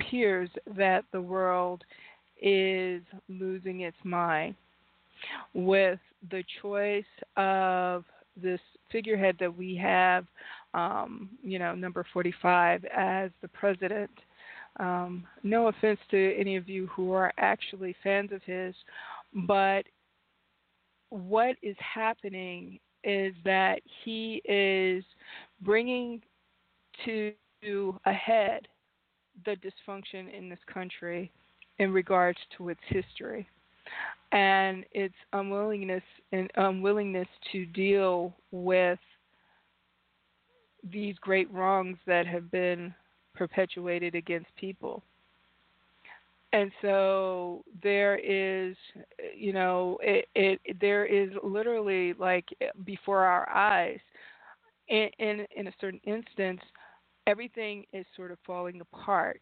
appears 0.00 0.50
that 0.76 1.04
the 1.12 1.20
world 1.20 1.84
is 2.40 3.02
losing 3.28 3.80
its 3.80 3.96
mind 4.02 4.56
with 5.54 6.00
the 6.30 6.42
choice 6.60 7.04
of 7.36 8.04
this 8.36 8.60
figurehead 8.90 9.36
that 9.38 9.56
we 9.56 9.76
have, 9.76 10.26
um, 10.74 11.30
you 11.42 11.60
know, 11.60 11.76
number 11.76 12.04
45 12.12 12.84
as 12.86 13.30
the 13.40 13.48
president. 13.48 14.10
Um, 14.80 15.24
no 15.44 15.68
offense 15.68 16.00
to 16.10 16.34
any 16.36 16.56
of 16.56 16.68
you 16.68 16.88
who 16.88 17.12
are 17.12 17.32
actually 17.38 17.94
fans 18.02 18.32
of 18.32 18.42
his, 18.42 18.74
but 19.46 19.84
what 21.12 21.56
is 21.62 21.76
happening 21.78 22.80
is 23.04 23.34
that 23.44 23.80
he 24.04 24.40
is 24.46 25.04
bringing 25.60 26.22
to 27.04 27.32
a 28.06 28.12
head 28.12 28.66
the 29.44 29.56
dysfunction 29.56 30.32
in 30.32 30.48
this 30.48 30.58
country 30.72 31.30
in 31.78 31.92
regards 31.92 32.38
to 32.56 32.70
its 32.70 32.80
history 32.86 33.46
and 34.30 34.84
its 34.92 35.14
unwillingness 35.34 36.02
and 36.32 36.50
unwillingness 36.56 37.28
to 37.50 37.66
deal 37.66 38.34
with 38.50 38.98
these 40.90 41.16
great 41.20 41.50
wrongs 41.52 41.98
that 42.06 42.26
have 42.26 42.50
been 42.50 42.94
perpetuated 43.34 44.14
against 44.14 44.48
people. 44.56 45.02
And 46.52 46.70
so 46.82 47.64
there 47.82 48.18
is, 48.18 48.76
you 49.34 49.52
know, 49.54 49.98
it, 50.02 50.28
it 50.34 50.60
there 50.80 51.06
is 51.06 51.30
literally 51.42 52.12
like 52.14 52.44
before 52.84 53.24
our 53.24 53.48
eyes, 53.48 54.00
in, 54.88 55.08
in 55.18 55.46
in 55.56 55.66
a 55.68 55.72
certain 55.80 56.00
instance, 56.04 56.60
everything 57.26 57.84
is 57.92 58.04
sort 58.16 58.30
of 58.30 58.38
falling 58.46 58.80
apart. 58.82 59.40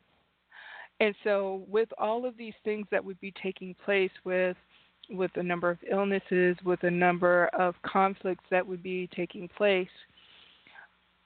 And 1.01 1.15
so, 1.25 1.65
with 1.69 1.89
all 1.99 2.27
of 2.27 2.37
these 2.37 2.55
things 2.63 2.87
that 2.91 3.05
would 3.05 3.21
be 3.21 3.33
taking 3.43 3.75
place 3.85 4.11
with 4.25 4.57
with 5.09 5.33
a 5.35 5.43
number 5.43 5.69
of 5.69 5.79
illnesses, 5.91 6.57
with 6.65 6.85
a 6.85 6.91
number 6.91 7.47
of 7.59 7.75
conflicts 7.83 8.45
that 8.53 8.65
would 8.65 8.83
be 8.83 9.09
taking 9.17 9.49
place, 9.49 9.89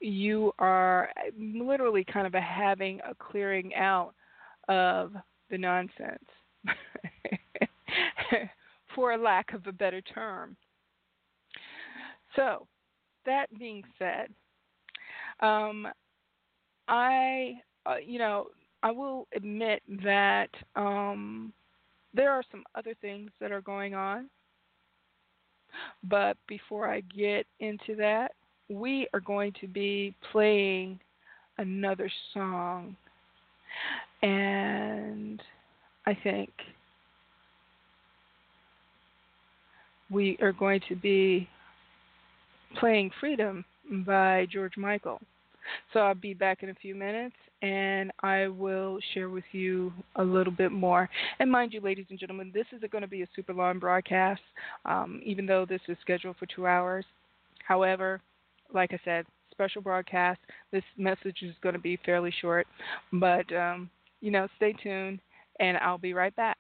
you 0.01 0.53
are 0.59 1.11
literally 1.39 2.05
kind 2.05 2.27
of 2.27 2.33
having 2.33 3.01
a 3.01 3.15
clearing 3.15 3.75
out 3.75 4.15
of 4.69 5.13
the 5.55 5.59
nonsense, 5.59 6.25
for 8.95 9.17
lack 9.17 9.53
of 9.53 9.65
a 9.69 9.73
better 9.73 10.01
term. 10.01 10.57
So, 12.35 12.67
that 13.25 13.47
being 13.57 13.85
said, 13.97 14.31
um, 15.39 15.87
I, 16.89 17.55
uh, 17.87 17.99
you 18.05 18.19
know, 18.19 18.49
I 18.83 18.91
will 18.91 19.29
admit 19.37 19.81
that 20.03 20.51
um, 20.75 21.53
there 22.13 22.33
are 22.33 22.43
some 22.51 22.65
other 22.75 22.95
things 23.01 23.31
that 23.41 23.53
are 23.53 23.63
going 23.63 23.95
on. 23.95 24.29
But 26.03 26.37
before 26.49 26.89
I 26.89 27.01
get 27.17 27.47
into 27.61 27.95
that, 27.97 28.33
we 28.69 29.07
are 29.15 29.21
going 29.21 29.53
to 29.61 29.69
be 29.69 30.17
playing 30.33 30.99
another 31.59 32.11
song. 32.33 32.97
And 34.25 35.43
I 36.07 36.17
think 36.25 36.49
we 40.11 40.39
are 40.41 40.53
going 40.53 40.81
to 40.89 40.97
be 40.97 41.47
playing 42.81 43.11
Freedom 43.21 43.67
by 44.07 44.47
George 44.51 44.79
Michael. 44.79 45.21
So 45.93 46.01
I'll 46.01 46.15
be 46.15 46.33
back 46.33 46.63
in 46.63 46.71
a 46.71 46.75
few 46.75 46.95
minutes 46.95 47.37
and 47.61 48.13
I 48.23 48.49
will 48.49 48.99
share 49.13 49.29
with 49.29 49.45
you 49.53 49.93
a 50.17 50.25
little 50.25 50.55
bit 50.55 50.73
more. 50.73 51.07
And 51.39 51.51
mind 51.51 51.75
you, 51.75 51.83
ladies 51.83 52.07
and 52.09 52.19
gentlemen, 52.19 52.51
this 52.55 52.67
isn't 52.75 52.91
going 52.91 53.03
to 53.03 53.09
be 53.09 53.23
a 53.23 53.29
super 53.37 53.53
long 53.53 53.79
broadcast, 53.79 54.41
um, 54.87 55.21
even 55.23 55.45
though 55.45 55.67
this 55.67 55.83
is 55.87 55.99
scheduled 56.01 56.37
for 56.39 56.47
two 56.47 56.67
hours. 56.67 57.05
However, 57.67 58.23
like 58.73 58.95
I 58.95 59.01
said, 59.05 59.27
special 59.51 59.83
broadcast. 59.83 60.41
This 60.73 60.83
message 60.97 61.39
is 61.43 61.55
going 61.63 61.75
to 61.75 61.79
be 61.79 61.99
fairly 62.05 62.33
short, 62.41 62.67
but 63.13 63.51
um, 63.55 63.89
you 64.25 64.31
know, 64.31 64.49
stay 64.57 64.73
tuned, 64.83 65.21
and 65.61 65.77
I'll 65.79 65.99
be 65.99 66.15
right 66.15 66.35
back. 66.35 66.59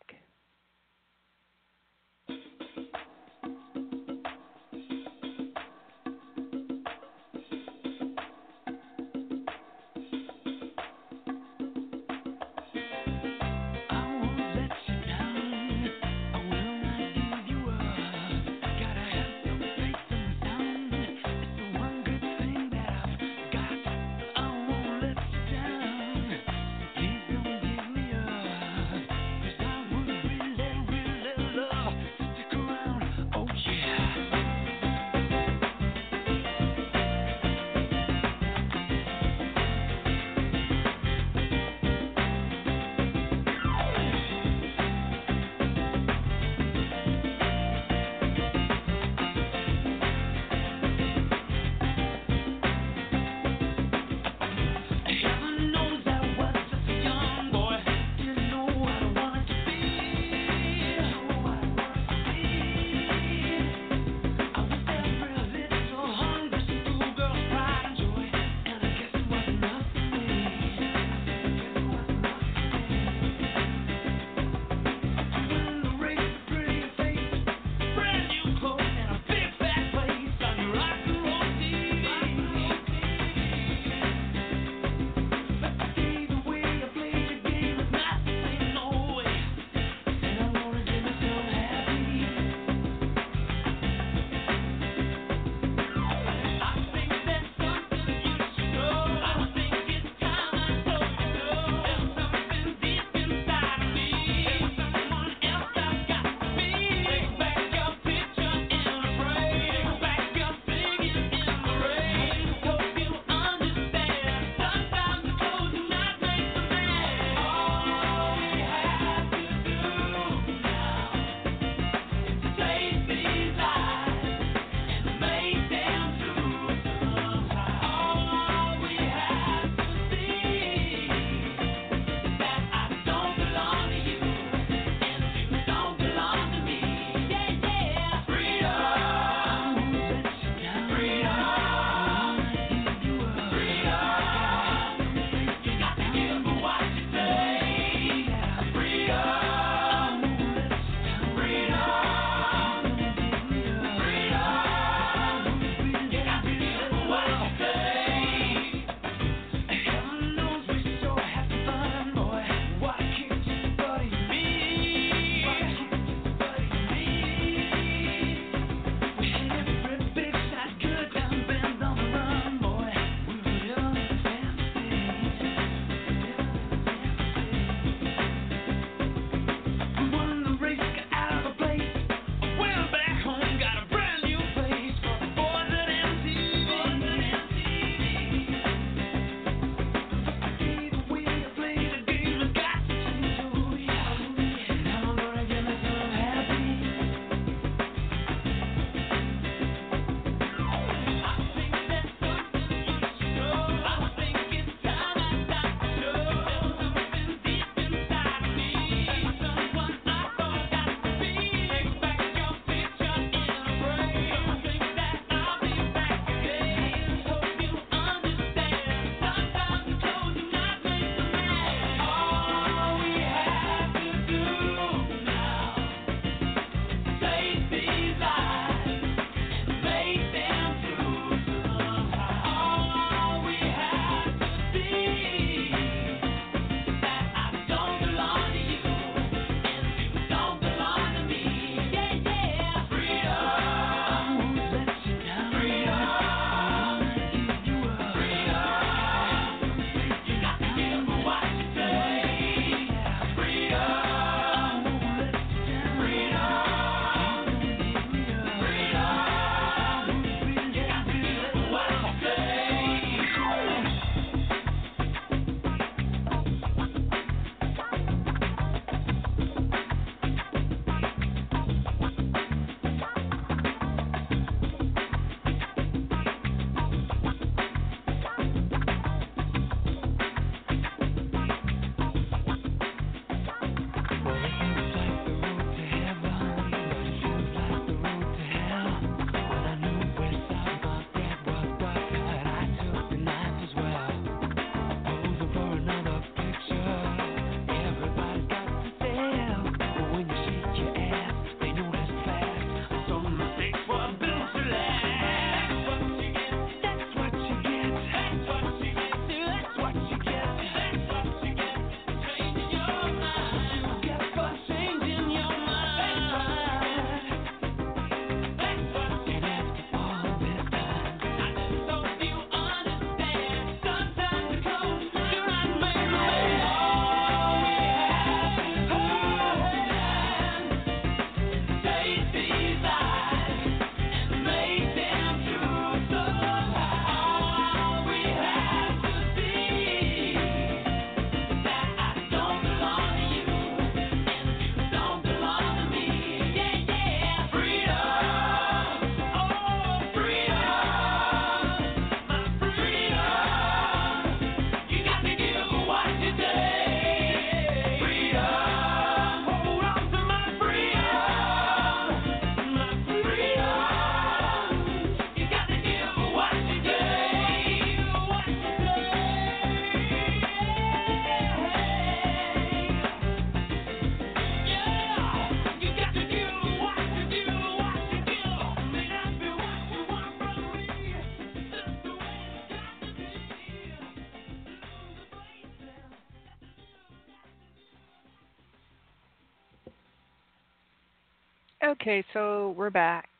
Okay, 392.04 392.22
so 392.34 392.74
we're 392.76 392.90
back. 392.90 393.30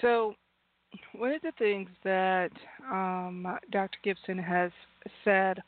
So, 0.00 0.36
one 1.16 1.32
of 1.32 1.42
the 1.42 1.50
things 1.58 1.88
that 2.04 2.52
um, 2.88 3.58
Dr. 3.72 3.98
Gibson 4.04 4.38
has 4.38 4.70
said 5.24 5.60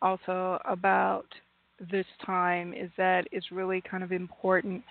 also 0.00 0.58
about 0.64 1.26
this 1.90 2.06
time 2.24 2.72
is 2.72 2.88
that 2.96 3.26
it's 3.30 3.52
really 3.52 3.82
kind 3.82 4.02
of 4.02 4.10
important 4.10 4.82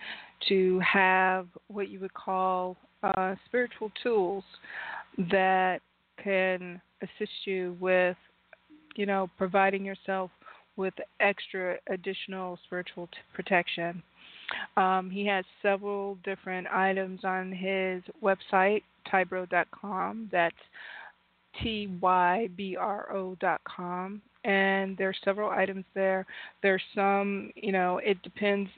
to 0.48 0.80
have 0.82 1.48
what 1.70 1.90
you 1.90 2.00
would 2.02 2.14
call 2.14 2.78
uh, 3.02 3.34
spiritual 3.48 3.92
tools 4.04 4.44
that 5.32 5.80
can 6.24 6.80
assist 7.02 7.32
you 7.46 7.76
with, 7.80 8.16
you 8.96 9.08
know, 9.08 9.28
providing 9.40 9.84
yourself 9.84 10.30
with 10.76 10.94
extra 11.20 11.78
additional 11.90 12.60
spiritual 12.68 13.08
t- 13.08 13.14
protection. 13.34 14.04
Um, 14.78 15.10
he 15.10 15.26
has 15.28 15.46
several 15.62 16.18
different 16.24 16.68
items 16.68 17.22
on 17.24 17.52
his 17.52 18.04
website, 18.24 18.84
tybro.com. 19.12 20.30
That's 20.32 20.56
T 21.62 21.88
Y 22.02 22.50
B 22.56 22.76
R 22.76 23.12
O.com. 23.14 24.22
And 24.44 24.98
there's 24.98 25.18
several 25.24 25.52
items 25.52 25.86
there. 25.94 26.26
There's 26.64 26.82
some, 26.96 27.52
you 27.56 27.72
know, 27.72 28.00
it 28.00 28.22
depends. 28.24 28.70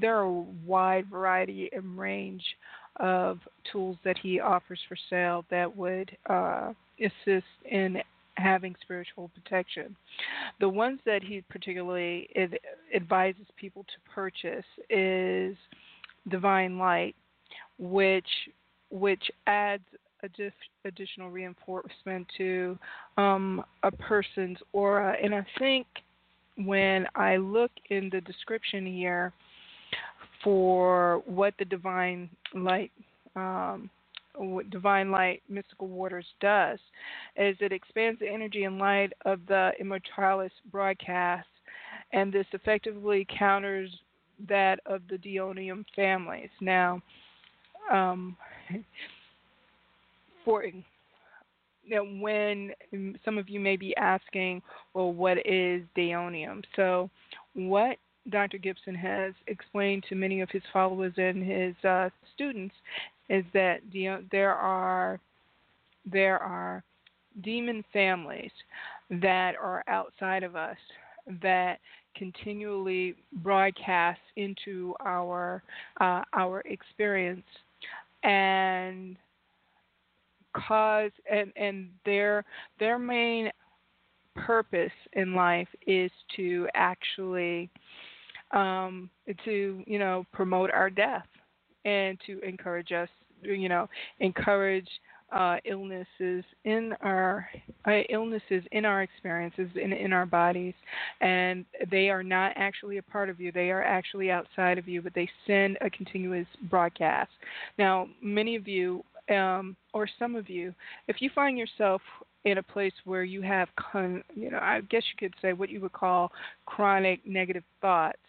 There 0.00 0.16
are 0.16 0.24
a 0.24 0.44
wide 0.66 1.06
variety 1.08 1.70
and 1.72 1.96
range 1.96 2.42
of 2.96 3.38
tools 3.70 3.98
that 4.04 4.18
he 4.18 4.40
offers 4.40 4.80
for 4.88 4.96
sale 5.08 5.44
that 5.50 5.76
would 5.76 6.16
uh, 6.28 6.72
assist 6.98 7.46
in 7.70 7.98
having 8.36 8.74
spiritual 8.82 9.30
protection. 9.34 9.96
The 10.60 10.68
ones 10.68 11.00
that 11.06 11.22
he 11.22 11.42
particularly 11.48 12.28
advises 12.94 13.46
people 13.56 13.84
to 13.84 14.10
purchase 14.14 14.64
is 14.90 15.56
Divine 16.28 16.78
Light, 16.78 17.14
which 17.78 18.28
which 18.90 19.30
adds 19.46 19.82
additional 20.84 21.30
reinforcement 21.30 22.26
to 22.36 22.78
um, 23.16 23.64
a 23.82 23.90
person's 23.90 24.58
aura. 24.72 25.16
And 25.22 25.34
I 25.34 25.44
think 25.58 25.86
when 26.56 27.06
I 27.14 27.36
look 27.36 27.70
in 27.90 28.08
the 28.10 28.20
description 28.20 28.86
here 28.86 29.32
for 30.42 31.22
what 31.26 31.54
the 31.58 31.64
Divine 31.64 32.30
Light 32.54 32.92
um, 33.34 33.90
what 34.36 34.70
Divine 34.70 35.10
Light 35.10 35.42
Mystical 35.48 35.88
Waters 35.88 36.26
does 36.40 36.78
is 37.36 37.56
it 37.60 37.72
expands 37.72 38.20
the 38.20 38.28
energy 38.28 38.64
and 38.64 38.78
light 38.78 39.12
of 39.24 39.40
the 39.46 39.72
Immortalis 39.80 40.52
broadcast, 40.70 41.48
and 42.12 42.32
this 42.32 42.46
effectively 42.52 43.26
counters 43.38 43.90
that 44.48 44.80
of 44.86 45.02
the 45.08 45.16
Dionium 45.16 45.84
families. 45.94 46.50
Now, 46.60 47.00
um, 47.90 48.36
for 50.44 50.64
know, 51.88 52.04
when 52.20 52.72
some 53.24 53.38
of 53.38 53.48
you 53.48 53.60
may 53.60 53.76
be 53.76 53.96
asking, 53.96 54.62
well, 54.94 55.12
what 55.12 55.38
is 55.46 55.82
Dionium? 55.96 56.62
So, 56.74 57.08
what 57.54 57.96
Dr. 58.30 58.58
Gibson 58.58 58.94
has 58.94 59.34
explained 59.46 60.04
to 60.08 60.14
many 60.14 60.40
of 60.40 60.50
his 60.50 60.62
followers 60.72 61.12
and 61.16 61.42
his 61.44 61.74
uh, 61.84 62.10
students 62.34 62.74
is 63.28 63.44
that 63.52 63.80
there 64.30 64.54
are 64.54 65.20
there 66.10 66.38
are 66.38 66.82
demon 67.42 67.84
families 67.92 68.50
that 69.10 69.54
are 69.60 69.82
outside 69.88 70.42
of 70.42 70.56
us 70.56 70.76
that 71.42 71.78
continually 72.16 73.14
broadcast 73.42 74.20
into 74.36 74.94
our 75.00 75.62
uh, 76.00 76.22
our 76.34 76.60
experience 76.62 77.44
and 78.22 79.16
cause 80.56 81.10
and 81.30 81.52
and 81.56 81.88
their 82.04 82.44
their 82.78 82.98
main 82.98 83.50
purpose 84.34 84.92
in 85.14 85.34
life 85.34 85.68
is 85.86 86.10
to 86.36 86.68
actually 86.74 87.68
um, 88.52 89.10
to 89.44 89.82
you 89.86 89.98
know 89.98 90.24
promote 90.32 90.70
our 90.70 90.88
death 90.90 91.26
and 91.86 92.18
to 92.26 92.40
encourage 92.40 92.92
us, 92.92 93.08
you 93.42 93.68
know, 93.68 93.88
encourage 94.20 94.88
uh, 95.32 95.56
illnesses 95.64 96.44
in 96.64 96.92
our 97.00 97.48
uh, 97.86 98.00
illnesses 98.10 98.62
in 98.72 98.84
our 98.84 99.02
experiences 99.02 99.68
in 99.74 99.92
in 99.92 100.12
our 100.12 100.26
bodies, 100.26 100.74
and 101.20 101.64
they 101.90 102.08
are 102.10 102.22
not 102.22 102.52
actually 102.56 102.98
a 102.98 103.02
part 103.02 103.28
of 103.28 103.40
you. 103.40 103.50
They 103.50 103.70
are 103.70 103.82
actually 103.82 104.30
outside 104.30 104.78
of 104.78 104.86
you, 104.86 105.02
but 105.02 105.14
they 105.14 105.28
send 105.46 105.78
a 105.80 105.90
continuous 105.90 106.46
broadcast. 106.70 107.30
Now, 107.78 108.08
many 108.22 108.54
of 108.54 108.68
you, 108.68 109.04
um, 109.30 109.76
or 109.92 110.08
some 110.18 110.36
of 110.36 110.48
you, 110.48 110.72
if 111.08 111.16
you 111.20 111.30
find 111.34 111.58
yourself 111.58 112.02
in 112.44 112.58
a 112.58 112.62
place 112.62 112.92
where 113.04 113.24
you 113.24 113.42
have, 113.42 113.68
con- 113.74 114.22
you 114.32 114.50
know, 114.50 114.58
I 114.58 114.80
guess 114.82 115.02
you 115.10 115.16
could 115.18 115.34
say 115.42 115.52
what 115.52 115.70
you 115.70 115.80
would 115.80 115.92
call 115.92 116.30
chronic 116.66 117.26
negative 117.26 117.64
thoughts, 117.80 118.20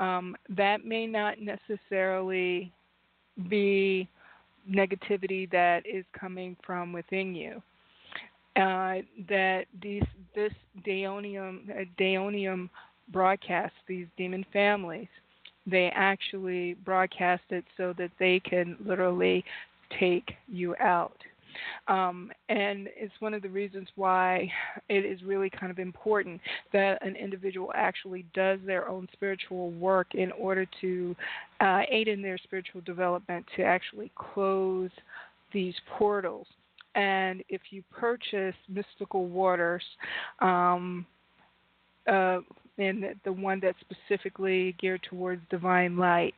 um, 0.00 0.34
that 0.56 0.86
may 0.86 1.06
not 1.06 1.36
necessarily 1.38 2.72
be 3.48 4.08
negativity 4.70 5.50
that 5.50 5.86
is 5.86 6.04
coming 6.18 6.56
from 6.64 6.92
within 6.92 7.34
you. 7.34 7.62
Uh, 8.56 9.02
that 9.28 9.66
these 9.80 10.02
this 10.34 10.52
Daonium 10.84 11.70
uh, 11.70 11.84
Daonium 11.98 12.68
broadcasts 13.12 13.76
these 13.86 14.06
demon 14.16 14.44
families, 14.52 15.06
they 15.66 15.92
actually 15.94 16.74
broadcast 16.84 17.42
it 17.50 17.64
so 17.76 17.94
that 17.98 18.10
they 18.18 18.40
can 18.40 18.76
literally 18.84 19.44
take 19.98 20.32
you 20.48 20.74
out. 20.80 21.16
Um, 21.88 22.30
and 22.48 22.88
it's 22.96 23.14
one 23.20 23.34
of 23.34 23.42
the 23.42 23.48
reasons 23.48 23.88
why 23.96 24.50
it 24.88 25.04
is 25.04 25.22
really 25.22 25.50
kind 25.50 25.70
of 25.70 25.78
important 25.78 26.40
that 26.72 27.04
an 27.04 27.16
individual 27.16 27.72
actually 27.74 28.24
does 28.34 28.58
their 28.66 28.88
own 28.88 29.08
spiritual 29.12 29.70
work 29.72 30.14
in 30.14 30.32
order 30.32 30.66
to 30.80 31.16
uh, 31.60 31.82
aid 31.90 32.08
in 32.08 32.22
their 32.22 32.38
spiritual 32.38 32.80
development 32.82 33.44
to 33.56 33.62
actually 33.62 34.10
close 34.14 34.90
these 35.52 35.74
portals. 35.96 36.46
And 36.94 37.44
if 37.48 37.60
you 37.70 37.82
purchase 37.90 38.56
mystical 38.68 39.26
waters, 39.26 39.84
um, 40.40 41.06
uh, 42.10 42.38
and 42.78 43.04
the 43.24 43.32
one 43.32 43.60
that's 43.60 43.78
specifically 43.80 44.74
geared 44.80 45.02
towards 45.08 45.42
divine 45.50 45.96
light. 45.96 46.34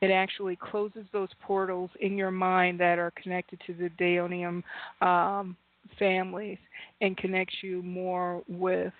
It 0.00 0.10
actually 0.10 0.56
closes 0.56 1.04
those 1.12 1.30
portals 1.42 1.90
in 2.00 2.16
your 2.16 2.30
mind 2.30 2.78
that 2.80 2.98
are 2.98 3.12
connected 3.22 3.60
to 3.66 3.74
the 3.74 3.90
Daonium 3.98 4.62
um, 5.00 5.56
families 5.98 6.58
and 7.00 7.16
connects 7.16 7.56
you 7.62 7.82
more 7.82 8.42
with 8.48 8.92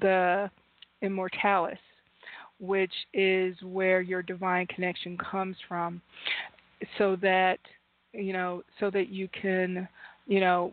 the 0.00 0.50
immortalis, 1.02 1.78
which 2.60 2.92
is 3.14 3.56
where 3.62 4.00
your 4.00 4.22
divine 4.22 4.66
connection 4.66 5.16
comes 5.18 5.56
from, 5.68 6.00
so 6.98 7.16
that 7.22 7.58
you 8.12 8.32
know, 8.32 8.62
so 8.80 8.90
that 8.90 9.08
you 9.08 9.28
can, 9.40 9.86
you 10.26 10.40
know, 10.40 10.72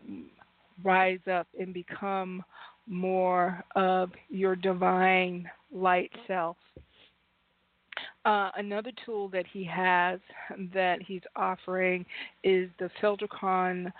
rise 0.82 1.20
up 1.30 1.46
and 1.58 1.74
become 1.74 2.42
more 2.86 3.64
of 3.74 4.10
your 4.28 4.56
divine 4.56 5.48
light 5.72 6.12
self. 6.26 6.56
Uh, 8.24 8.50
another 8.56 8.90
tool 9.04 9.28
that 9.28 9.44
he 9.52 9.64
has 9.64 10.18
that 10.72 11.00
he's 11.02 11.22
offering 11.36 12.04
is 12.42 12.70
the 12.78 12.90
Feldricon 13.02 13.92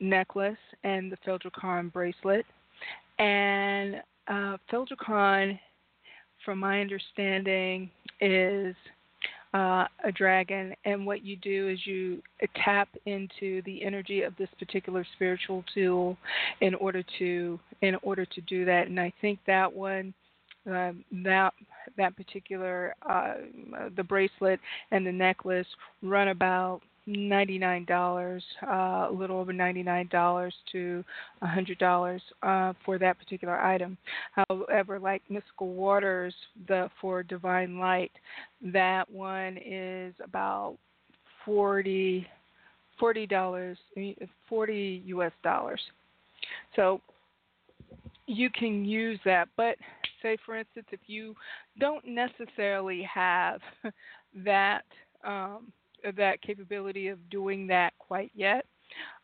necklace 0.00 0.56
and 0.84 1.12
the 1.12 1.16
Feldricon 1.26 1.92
bracelet. 1.92 2.44
And 3.18 3.96
uh, 4.28 4.56
from 6.44 6.58
my 6.58 6.80
understanding, 6.80 7.90
is 8.20 8.74
uh, 9.54 9.86
a 10.04 10.12
dragon, 10.12 10.74
and 10.84 11.06
what 11.06 11.24
you 11.24 11.36
do 11.36 11.68
is 11.68 11.78
you 11.86 12.22
tap 12.64 12.88
into 13.06 13.62
the 13.62 13.82
energy 13.82 14.22
of 14.22 14.36
this 14.36 14.48
particular 14.58 15.06
spiritual 15.14 15.64
tool 15.74 16.16
in 16.60 16.74
order 16.74 17.02
to 17.18 17.58
in 17.80 17.96
order 18.02 18.26
to 18.26 18.40
do 18.42 18.64
that. 18.64 18.88
And 18.88 19.00
I 19.00 19.12
think 19.20 19.38
that 19.46 19.72
one, 19.72 20.12
uh, 20.70 20.92
that 21.24 21.54
that 21.96 22.16
particular 22.16 22.94
uh, 23.08 23.34
the 23.96 24.04
bracelet 24.04 24.60
and 24.90 25.06
the 25.06 25.12
necklace 25.12 25.66
run 26.02 26.28
about 26.28 26.80
$99, 27.08 28.40
uh, 28.62 28.66
a 28.68 29.12
little 29.12 29.38
over 29.38 29.52
$99 29.52 30.52
to 30.72 31.04
$100 31.42 32.20
uh, 32.42 32.72
for 32.84 32.98
that 32.98 33.18
particular 33.18 33.58
item. 33.58 33.96
However, 34.48 34.98
like 34.98 35.22
Mystical 35.28 35.72
Waters, 35.72 36.34
the 36.66 36.90
for 37.00 37.22
Divine 37.22 37.78
Light, 37.78 38.12
that 38.62 39.10
one 39.10 39.58
is 39.64 40.14
about 40.22 40.76
40 41.44 42.26
$40 43.00 43.76
40 44.48 45.02
US 45.06 45.32
dollars. 45.42 45.80
So 46.74 47.00
you 48.26 48.50
can 48.50 48.84
use 48.84 49.18
that, 49.24 49.48
but 49.56 49.76
say 50.22 50.36
for 50.44 50.58
instance 50.58 50.86
if 50.90 51.00
you 51.06 51.34
don't 51.78 52.04
necessarily 52.06 53.02
have 53.02 53.60
that 54.44 54.82
um, 55.24 55.72
that 56.16 56.42
capability 56.42 57.08
of 57.08 57.18
doing 57.30 57.66
that 57.68 57.92
quite 57.98 58.30
yet. 58.34 58.64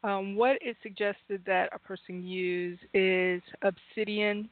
Um, 0.03 0.37
what 0.37 0.59
is 0.63 0.77
suggested 0.83 1.43
that 1.47 1.71
a 1.73 1.79
person 1.79 2.27
use 2.27 2.79
is 2.93 3.43
obsidian, 3.63 4.49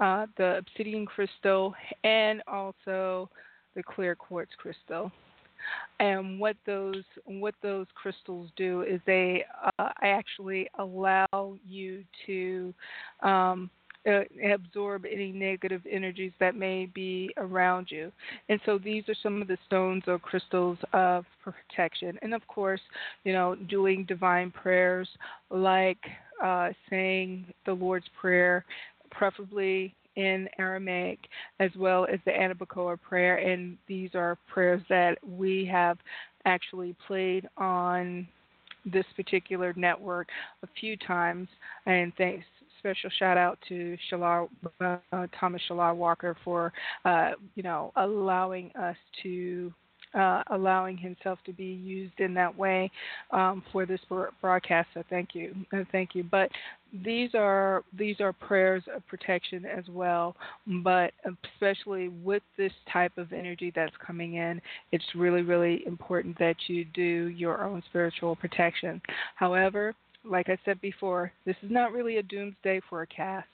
uh, 0.00 0.26
the 0.36 0.58
obsidian 0.58 1.06
crystal, 1.06 1.74
and 2.02 2.42
also 2.46 3.30
the 3.74 3.82
clear 3.82 4.14
quartz 4.14 4.52
crystal. 4.58 5.10
And 6.00 6.40
what 6.40 6.56
those 6.66 7.04
what 7.24 7.54
those 7.62 7.86
crystals 7.94 8.50
do 8.56 8.82
is 8.82 9.00
they 9.06 9.44
uh, 9.78 9.90
actually 10.02 10.68
allow 10.78 11.56
you 11.64 12.02
to 12.26 12.74
um, 13.22 13.70
uh, 14.08 14.22
absorb 14.52 15.04
any 15.04 15.32
negative 15.32 15.82
energies 15.90 16.32
that 16.40 16.56
may 16.56 16.86
be 16.86 17.32
around 17.36 17.88
you. 17.90 18.10
And 18.48 18.60
so 18.66 18.78
these 18.78 19.04
are 19.08 19.14
some 19.22 19.40
of 19.40 19.48
the 19.48 19.58
stones 19.66 20.04
or 20.06 20.18
crystals 20.18 20.78
of 20.92 21.24
protection. 21.42 22.18
And 22.22 22.34
of 22.34 22.46
course, 22.46 22.80
you 23.24 23.32
know, 23.32 23.54
doing 23.54 24.04
divine 24.04 24.50
prayers 24.50 25.08
like 25.50 25.98
uh, 26.42 26.70
saying 26.90 27.46
the 27.66 27.72
Lord's 27.72 28.06
Prayer, 28.20 28.64
preferably 29.10 29.94
in 30.16 30.48
Aramaic, 30.58 31.18
as 31.60 31.70
well 31.78 32.06
as 32.12 32.18
the 32.24 32.32
Ana 32.32 32.54
Bekoach 32.54 33.00
prayer. 33.00 33.36
And 33.36 33.76
these 33.86 34.10
are 34.14 34.36
prayers 34.52 34.82
that 34.88 35.16
we 35.26 35.64
have 35.70 35.98
actually 36.44 36.96
played 37.06 37.48
on 37.56 38.26
this 38.84 39.06
particular 39.14 39.72
network 39.76 40.28
a 40.62 40.68
few 40.80 40.96
times. 40.96 41.48
And 41.86 42.12
thanks 42.16 42.44
special 42.82 43.10
shout 43.18 43.38
out 43.38 43.58
to 43.68 43.96
Shalar, 44.10 44.48
uh, 44.80 45.26
Thomas 45.38 45.62
Shalar 45.70 45.94
Walker 45.94 46.36
for, 46.44 46.72
uh, 47.04 47.30
you 47.54 47.62
know, 47.62 47.92
allowing 47.96 48.72
us 48.76 48.96
to 49.22 49.72
uh, 50.14 50.42
allowing 50.50 50.96
himself 50.96 51.38
to 51.46 51.52
be 51.52 51.64
used 51.64 52.18
in 52.18 52.34
that 52.34 52.54
way 52.56 52.90
um, 53.30 53.62
for 53.72 53.86
this 53.86 54.00
broadcast. 54.42 54.88
So 54.92 55.02
thank 55.08 55.34
you, 55.34 55.54
uh, 55.72 55.84
thank 55.90 56.14
you. 56.14 56.22
But 56.22 56.50
these 57.04 57.30
are 57.34 57.82
these 57.96 58.16
are 58.20 58.32
prayers 58.32 58.82
of 58.94 59.06
protection 59.06 59.64
as 59.64 59.84
well. 59.88 60.36
But 60.82 61.12
especially 61.54 62.08
with 62.08 62.42
this 62.58 62.72
type 62.92 63.16
of 63.16 63.32
energy 63.32 63.72
that's 63.74 63.94
coming 64.06 64.34
in, 64.34 64.60
it's 64.90 65.04
really 65.14 65.42
really 65.42 65.82
important 65.86 66.38
that 66.38 66.56
you 66.66 66.84
do 66.92 67.28
your 67.28 67.64
own 67.64 67.82
spiritual 67.88 68.36
protection. 68.36 69.00
However, 69.36 69.94
like 70.24 70.48
I 70.48 70.58
said 70.64 70.80
before, 70.80 71.32
this 71.44 71.56
is 71.62 71.70
not 71.70 71.92
really 71.92 72.18
a 72.18 72.22
doomsday 72.22 72.80
forecast, 72.88 73.48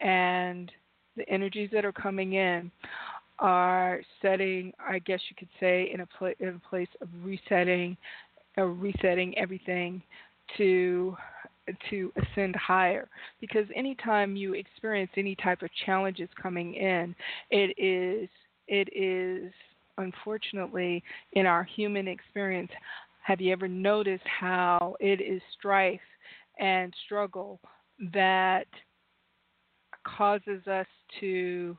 and 0.00 0.70
the 1.16 1.28
energies 1.28 1.70
that 1.72 1.84
are 1.84 1.92
coming 1.92 2.34
in 2.34 2.70
are 3.38 4.00
setting, 4.22 4.72
I 4.78 4.98
guess 5.00 5.20
you 5.28 5.36
could 5.36 5.48
say, 5.60 5.90
in 5.92 6.00
a, 6.00 6.06
pl- 6.06 6.34
in 6.40 6.48
a 6.48 6.68
place 6.68 6.88
of 7.00 7.08
resetting, 7.22 7.96
uh, 8.58 8.62
resetting 8.62 9.36
everything 9.38 10.02
to 10.56 11.16
to 11.90 12.12
ascend 12.16 12.54
higher. 12.54 13.08
Because 13.40 13.66
anytime 13.74 14.36
you 14.36 14.54
experience 14.54 15.10
any 15.16 15.34
type 15.34 15.62
of 15.62 15.70
challenges 15.84 16.28
coming 16.40 16.74
in, 16.74 17.14
it 17.50 17.74
is 17.76 18.28
it 18.68 18.88
is 18.94 19.52
unfortunately 19.98 21.02
in 21.32 21.46
our 21.46 21.64
human 21.64 22.06
experience 22.06 22.70
have 23.26 23.40
you 23.40 23.50
ever 23.50 23.66
noticed 23.66 24.22
how 24.26 24.94
it 25.00 25.20
is 25.20 25.42
strife 25.58 25.98
and 26.60 26.94
struggle 27.04 27.58
that 28.12 28.68
causes 30.06 30.64
us 30.68 30.86
to 31.18 31.76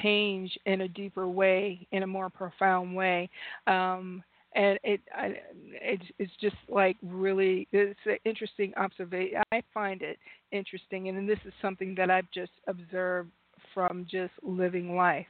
change 0.00 0.56
in 0.66 0.82
a 0.82 0.88
deeper 0.88 1.26
way, 1.26 1.84
in 1.90 2.04
a 2.04 2.06
more 2.06 2.30
profound 2.30 2.94
way? 2.94 3.28
Um, 3.66 4.22
and 4.54 4.78
it, 4.84 5.00
I, 5.12 5.34
it 5.82 6.00
it's 6.20 6.32
just 6.40 6.54
like 6.68 6.96
really 7.02 7.66
it's 7.72 7.98
an 8.06 8.18
interesting 8.24 8.72
observation. 8.76 9.42
I 9.50 9.60
find 9.74 10.02
it 10.02 10.20
interesting, 10.52 11.08
and 11.08 11.28
this 11.28 11.40
is 11.44 11.52
something 11.60 11.96
that 11.96 12.12
I've 12.12 12.30
just 12.32 12.52
observed 12.68 13.30
from 13.74 14.06
just 14.08 14.32
living 14.44 14.94
life 14.94 15.26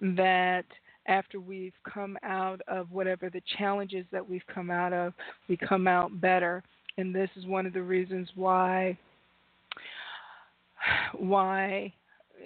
that 0.00 0.64
after 1.06 1.40
we've 1.40 1.74
come 1.90 2.16
out 2.22 2.60
of 2.68 2.90
whatever 2.90 3.30
the 3.30 3.42
challenges 3.58 4.06
that 4.12 4.28
we've 4.28 4.46
come 4.52 4.70
out 4.70 4.92
of, 4.92 5.12
we 5.48 5.56
come 5.56 5.86
out 5.86 6.20
better. 6.20 6.62
And 6.96 7.14
this 7.14 7.30
is 7.36 7.46
one 7.46 7.66
of 7.66 7.72
the 7.72 7.82
reasons 7.82 8.28
why 8.34 8.96
why 11.18 11.92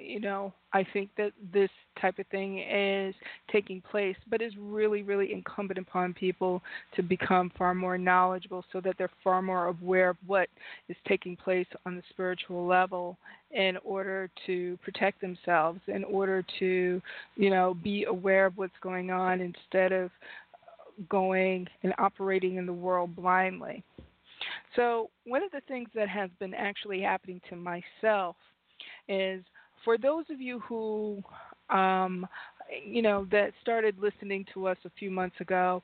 you 0.00 0.20
know, 0.20 0.52
I 0.72 0.84
think 0.92 1.10
that 1.16 1.32
this 1.52 1.70
type 2.00 2.18
of 2.18 2.26
thing 2.28 2.58
is 2.60 3.14
taking 3.50 3.80
place, 3.80 4.16
but 4.28 4.40
it's 4.40 4.54
really, 4.58 5.02
really 5.02 5.32
incumbent 5.32 5.78
upon 5.78 6.14
people 6.14 6.62
to 6.94 7.02
become 7.02 7.50
far 7.56 7.74
more 7.74 7.98
knowledgeable 7.98 8.64
so 8.72 8.80
that 8.82 8.96
they're 8.98 9.10
far 9.24 9.42
more 9.42 9.66
aware 9.66 10.10
of 10.10 10.16
what 10.26 10.48
is 10.88 10.96
taking 11.06 11.36
place 11.36 11.66
on 11.86 11.96
the 11.96 12.02
spiritual 12.10 12.66
level 12.66 13.16
in 13.50 13.76
order 13.84 14.30
to 14.46 14.78
protect 14.82 15.20
themselves, 15.20 15.80
in 15.88 16.04
order 16.04 16.44
to, 16.58 17.00
you 17.36 17.50
know, 17.50 17.74
be 17.82 18.04
aware 18.04 18.46
of 18.46 18.56
what's 18.56 18.78
going 18.82 19.10
on 19.10 19.40
instead 19.40 19.92
of 19.92 20.10
going 21.08 21.66
and 21.82 21.94
operating 21.98 22.56
in 22.56 22.66
the 22.66 22.72
world 22.72 23.14
blindly. 23.14 23.82
So, 24.76 25.10
one 25.24 25.42
of 25.42 25.50
the 25.50 25.62
things 25.66 25.88
that 25.94 26.08
has 26.08 26.30
been 26.38 26.54
actually 26.54 27.00
happening 27.00 27.40
to 27.48 27.56
myself 27.56 28.36
is 29.08 29.42
for 29.88 29.96
those 29.96 30.26
of 30.28 30.38
you 30.38 30.58
who, 30.58 31.22
um, 31.70 32.26
you 32.86 33.00
know, 33.00 33.26
that 33.30 33.52
started 33.62 33.94
listening 33.98 34.44
to 34.52 34.68
us 34.68 34.76
a 34.84 34.90
few 34.98 35.10
months 35.10 35.36
ago, 35.40 35.82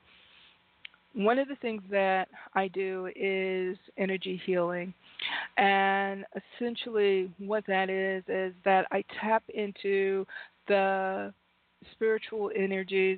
one 1.15 1.39
of 1.39 1.47
the 1.47 1.55
things 1.55 1.81
that 1.89 2.27
I 2.53 2.67
do 2.67 3.09
is 3.15 3.75
energy 3.97 4.39
healing. 4.45 4.93
And 5.57 6.23
essentially, 6.59 7.31
what 7.39 7.65
that 7.65 7.89
is, 7.89 8.23
is 8.27 8.53
that 8.63 8.85
I 8.91 9.03
tap 9.19 9.41
into 9.51 10.27
the 10.67 11.33
spiritual 11.93 12.51
energies 12.55 13.17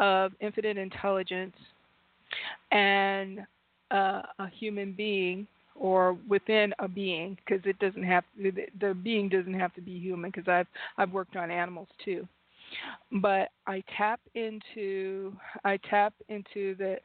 of 0.00 0.32
infinite 0.40 0.78
intelligence 0.78 1.54
and 2.72 3.38
uh, 3.92 4.22
a 4.40 4.48
human 4.58 4.94
being 4.94 5.46
or 5.74 6.16
within 6.28 6.72
a 6.78 6.88
being 6.88 7.36
because 7.44 7.64
it 7.64 7.78
doesn't 7.78 8.02
have 8.02 8.24
the 8.36 8.94
being 9.02 9.28
doesn't 9.28 9.58
have 9.58 9.74
to 9.74 9.80
be 9.80 9.98
human 9.98 10.30
because 10.30 10.48
I've 10.48 10.66
I've 10.98 11.12
worked 11.12 11.36
on 11.36 11.50
animals 11.50 11.88
too. 12.04 12.26
But 13.12 13.50
I 13.66 13.82
tap 13.96 14.20
into 14.34 15.36
I 15.64 15.78
tap 15.88 16.14
into 16.28 16.74
the 16.76 16.98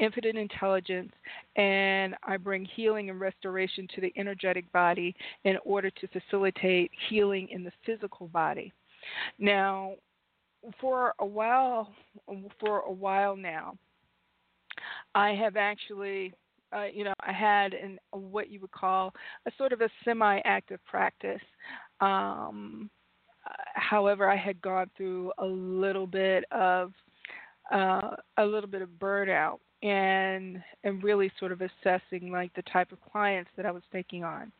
infinite 0.00 0.36
intelligence 0.36 1.12
and 1.56 2.16
I 2.24 2.36
bring 2.36 2.64
healing 2.64 3.10
and 3.10 3.20
restoration 3.20 3.86
to 3.94 4.00
the 4.00 4.12
energetic 4.16 4.70
body 4.72 5.14
in 5.44 5.56
order 5.64 5.90
to 5.90 6.08
facilitate 6.08 6.90
healing 7.08 7.48
in 7.50 7.62
the 7.62 7.72
physical 7.86 8.26
body. 8.28 8.72
Now, 9.38 9.92
for 10.80 11.14
a 11.18 11.26
while 11.26 11.92
for 12.58 12.80
a 12.80 12.92
while 12.92 13.36
now, 13.36 13.76
I 15.14 15.30
have 15.30 15.56
actually 15.56 16.32
uh, 16.74 16.86
you 16.92 17.04
know, 17.04 17.14
I 17.20 17.32
had 17.32 17.74
an 17.74 17.98
what 18.10 18.50
you 18.50 18.60
would 18.60 18.72
call 18.72 19.12
a 19.46 19.50
sort 19.56 19.72
of 19.72 19.80
a 19.80 19.88
semi-active 20.04 20.80
practice. 20.84 21.42
Um, 22.00 22.90
however, 23.74 24.28
I 24.30 24.36
had 24.36 24.60
gone 24.60 24.90
through 24.96 25.32
a 25.38 25.44
little 25.46 26.06
bit 26.06 26.44
of 26.50 26.92
uh, 27.72 28.16
a 28.38 28.44
little 28.44 28.68
bit 28.68 28.82
of 28.82 28.88
burnout 29.00 29.58
and 29.82 30.62
and 30.82 31.02
really 31.02 31.30
sort 31.38 31.52
of 31.52 31.60
assessing 31.60 32.30
like 32.30 32.52
the 32.54 32.62
type 32.62 32.92
of 32.92 32.98
clients 33.12 33.50
that 33.56 33.66
I 33.66 33.70
was 33.70 33.82
taking 33.92 34.24
on. 34.24 34.50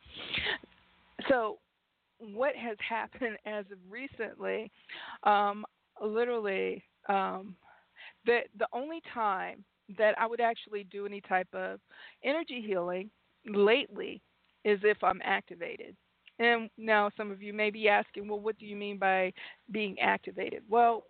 So, 1.29 1.57
what 2.19 2.55
has 2.55 2.77
happened 2.87 3.37
as 3.45 3.65
of 3.71 3.77
recently? 3.89 4.71
Um, 5.23 5.65
literally, 6.01 6.83
um, 7.09 7.55
the 8.25 8.41
the 8.59 8.67
only 8.73 9.01
time 9.13 9.63
that 9.97 10.19
I 10.19 10.25
would 10.25 10.41
actually 10.41 10.85
do 10.85 11.05
any 11.05 11.21
type 11.21 11.47
of 11.53 11.79
energy 12.23 12.63
healing 12.65 13.09
lately 13.45 14.21
is 14.63 14.79
if 14.83 15.03
I'm 15.03 15.21
activated. 15.23 15.95
And 16.39 16.69
now 16.77 17.11
some 17.15 17.31
of 17.31 17.41
you 17.41 17.53
may 17.53 17.69
be 17.69 17.87
asking, 17.87 18.27
well, 18.27 18.39
what 18.39 18.57
do 18.57 18.65
you 18.65 18.75
mean 18.75 18.97
by 18.97 19.31
being 19.71 19.97
activated? 19.99 20.63
Well, 20.69 21.05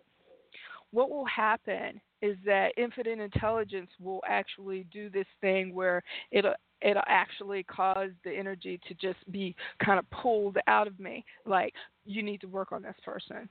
what 0.92 1.10
will 1.10 1.24
happen 1.26 2.00
is 2.22 2.36
that 2.44 2.72
infinite 2.76 3.18
intelligence 3.18 3.90
will 4.00 4.22
actually 4.26 4.86
do 4.92 5.10
this 5.10 5.26
thing 5.40 5.74
where 5.74 6.02
it'll 6.30 6.54
it'll 6.82 7.02
actually 7.06 7.62
cause 7.64 8.10
the 8.24 8.30
energy 8.30 8.78
to 8.86 8.94
just 8.94 9.18
be 9.32 9.56
kind 9.84 9.98
of 9.98 10.08
pulled 10.10 10.58
out 10.66 10.86
of 10.86 10.98
me 11.00 11.24
like 11.46 11.72
you 12.04 12.22
need 12.22 12.40
to 12.40 12.46
work 12.46 12.70
on 12.70 12.82
this 12.82 12.96
person 13.04 13.48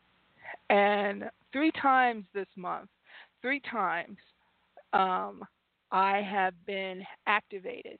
and 0.69 1.25
three 1.51 1.71
times 1.81 2.23
this 2.33 2.47
month 2.55 2.89
three 3.41 3.61
times 3.71 4.17
um, 4.95 5.43
I 5.91 6.21
have 6.21 6.53
been 6.65 7.03
activated. 7.27 7.99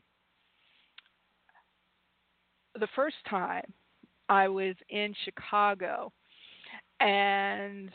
The 2.79 2.87
first 2.95 3.15
time 3.29 3.65
I 4.29 4.47
was 4.47 4.75
in 4.89 5.13
Chicago, 5.23 6.11
and 6.99 7.91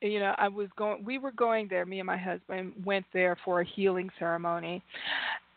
you 0.00 0.20
know, 0.20 0.34
I 0.38 0.48
was 0.48 0.68
going. 0.76 1.04
We 1.04 1.18
were 1.18 1.32
going 1.32 1.66
there. 1.68 1.84
Me 1.84 2.00
and 2.00 2.06
my 2.06 2.16
husband 2.16 2.72
went 2.84 3.06
there 3.12 3.36
for 3.44 3.60
a 3.60 3.64
healing 3.64 4.10
ceremony, 4.18 4.82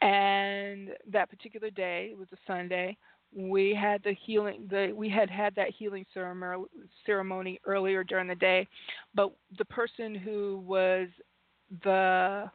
and 0.02 0.90
that 1.12 1.30
particular 1.30 1.70
day, 1.70 2.10
it 2.12 2.18
was 2.18 2.28
a 2.34 2.38
Sunday. 2.48 2.98
We 3.34 3.74
had 3.80 4.02
the 4.04 4.16
healing. 4.26 4.68
The 4.70 4.92
we 4.96 5.10
had 5.10 5.30
had 5.30 5.56
that 5.56 5.70
healing 5.78 6.06
ceremony 6.14 6.66
ceremony 7.06 7.60
earlier 7.66 8.04
during 8.04 8.28
the 8.28 8.36
day, 8.36 8.68
but 9.14 9.32
the 9.58 9.66
person 9.66 10.16
who 10.16 10.64
was 10.66 11.08
the 11.84 12.50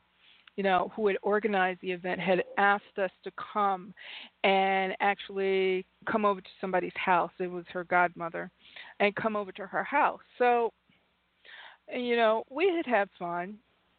you 0.57 0.63
know, 0.63 0.91
who 0.97 1.07
had 1.07 1.17
organized 1.23 1.81
the 1.83 1.93
event 1.93 2.21
had 2.21 2.43
asked 2.59 2.99
us 2.99 3.11
to 3.25 3.31
come 3.53 3.93
and 4.43 4.95
actually 5.01 5.85
come 6.11 6.25
over 6.25 6.41
to 6.41 6.49
somebody's 6.61 6.97
house. 6.97 7.31
It 7.39 7.51
was 7.51 7.65
her 7.73 7.85
godmother, 7.85 8.51
and 9.01 9.15
come 9.17 9.37
over 9.37 9.53
to 9.53 9.67
her 9.67 9.85
house. 9.85 10.21
So, 10.39 10.73
you 11.95 12.17
know, 12.17 12.45
we 12.51 12.73
had 12.75 12.87
had 12.87 13.09
fun. 13.19 13.59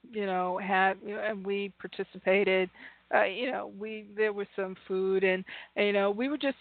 You 0.09 0.25
know, 0.25 0.57
had 0.57 0.97
and 1.01 1.45
we 1.45 1.73
participated. 1.79 2.69
Uh, 3.13 3.23
you 3.23 3.51
know, 3.51 3.71
we 3.79 4.07
there 4.15 4.33
was 4.33 4.47
some 4.55 4.75
food 4.87 5.23
and, 5.23 5.43
and 5.75 5.87
you 5.87 5.93
know 5.93 6.11
we 6.11 6.27
were 6.27 6.37
just 6.37 6.57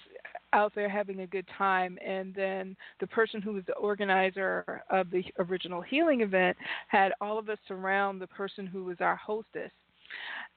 out 0.53 0.73
there 0.75 0.89
having 0.89 1.21
a 1.21 1.27
good 1.27 1.47
time. 1.57 1.99
And 2.05 2.35
then 2.35 2.77
the 3.01 3.07
person 3.07 3.43
who 3.43 3.53
was 3.53 3.65
the 3.67 3.75
organizer 3.75 4.83
of 4.91 5.11
the 5.11 5.25
original 5.39 5.83
healing 5.83 6.23
event 6.23 6.57
had 6.89 7.13
all 7.21 7.39
of 7.39 7.49
us 7.49 7.59
surround 7.69 8.21
the 8.21 8.27
person 8.27 8.67
who 8.67 8.85
was 8.85 8.97
our 9.01 9.17
hostess. 9.17 9.71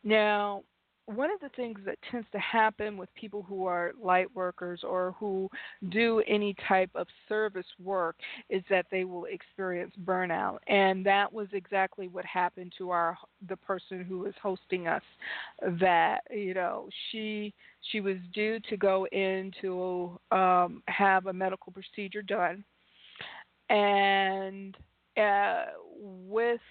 Now, 0.04 0.64
one 1.16 1.32
of 1.32 1.40
the 1.40 1.50
things 1.56 1.80
that 1.86 1.98
tends 2.12 2.28
to 2.32 2.38
happen 2.38 2.96
with 2.96 3.10
people 3.16 3.42
who 3.42 3.66
are 3.66 3.94
light 4.00 4.28
workers 4.36 4.82
or 4.84 5.16
who 5.20 5.50
do 5.90 6.22
any 6.28 6.56
type 6.68 6.92
of 6.94 7.08
service 7.28 7.66
work 7.84 8.16
is 8.52 8.62
that 8.70 8.86
they 8.92 9.06
will 9.06 9.26
experience 9.26 9.92
burnout 10.06 10.60
and 10.68 11.04
that 11.04 11.32
was 11.34 11.48
exactly 11.52 12.08
what 12.08 12.24
happened 12.26 12.72
to 12.78 12.92
our 12.92 13.18
the 13.48 13.58
person 13.58 14.04
who 14.04 14.20
was 14.20 14.36
hosting 14.42 14.88
us 14.88 15.02
that 15.80 16.20
you 16.30 16.54
know 16.54 16.88
she 17.12 17.56
she 17.90 18.02
was 18.02 18.18
due 18.32 18.60
to 18.70 18.78
go 18.78 19.08
in 19.08 19.52
to 19.60 20.16
um 20.32 20.84
have 20.88 21.26
a 21.26 21.34
medical 21.34 21.74
procedure 21.74 22.22
done 22.22 22.64
and 23.70 24.78
uh 25.18 25.66
with 25.98 26.62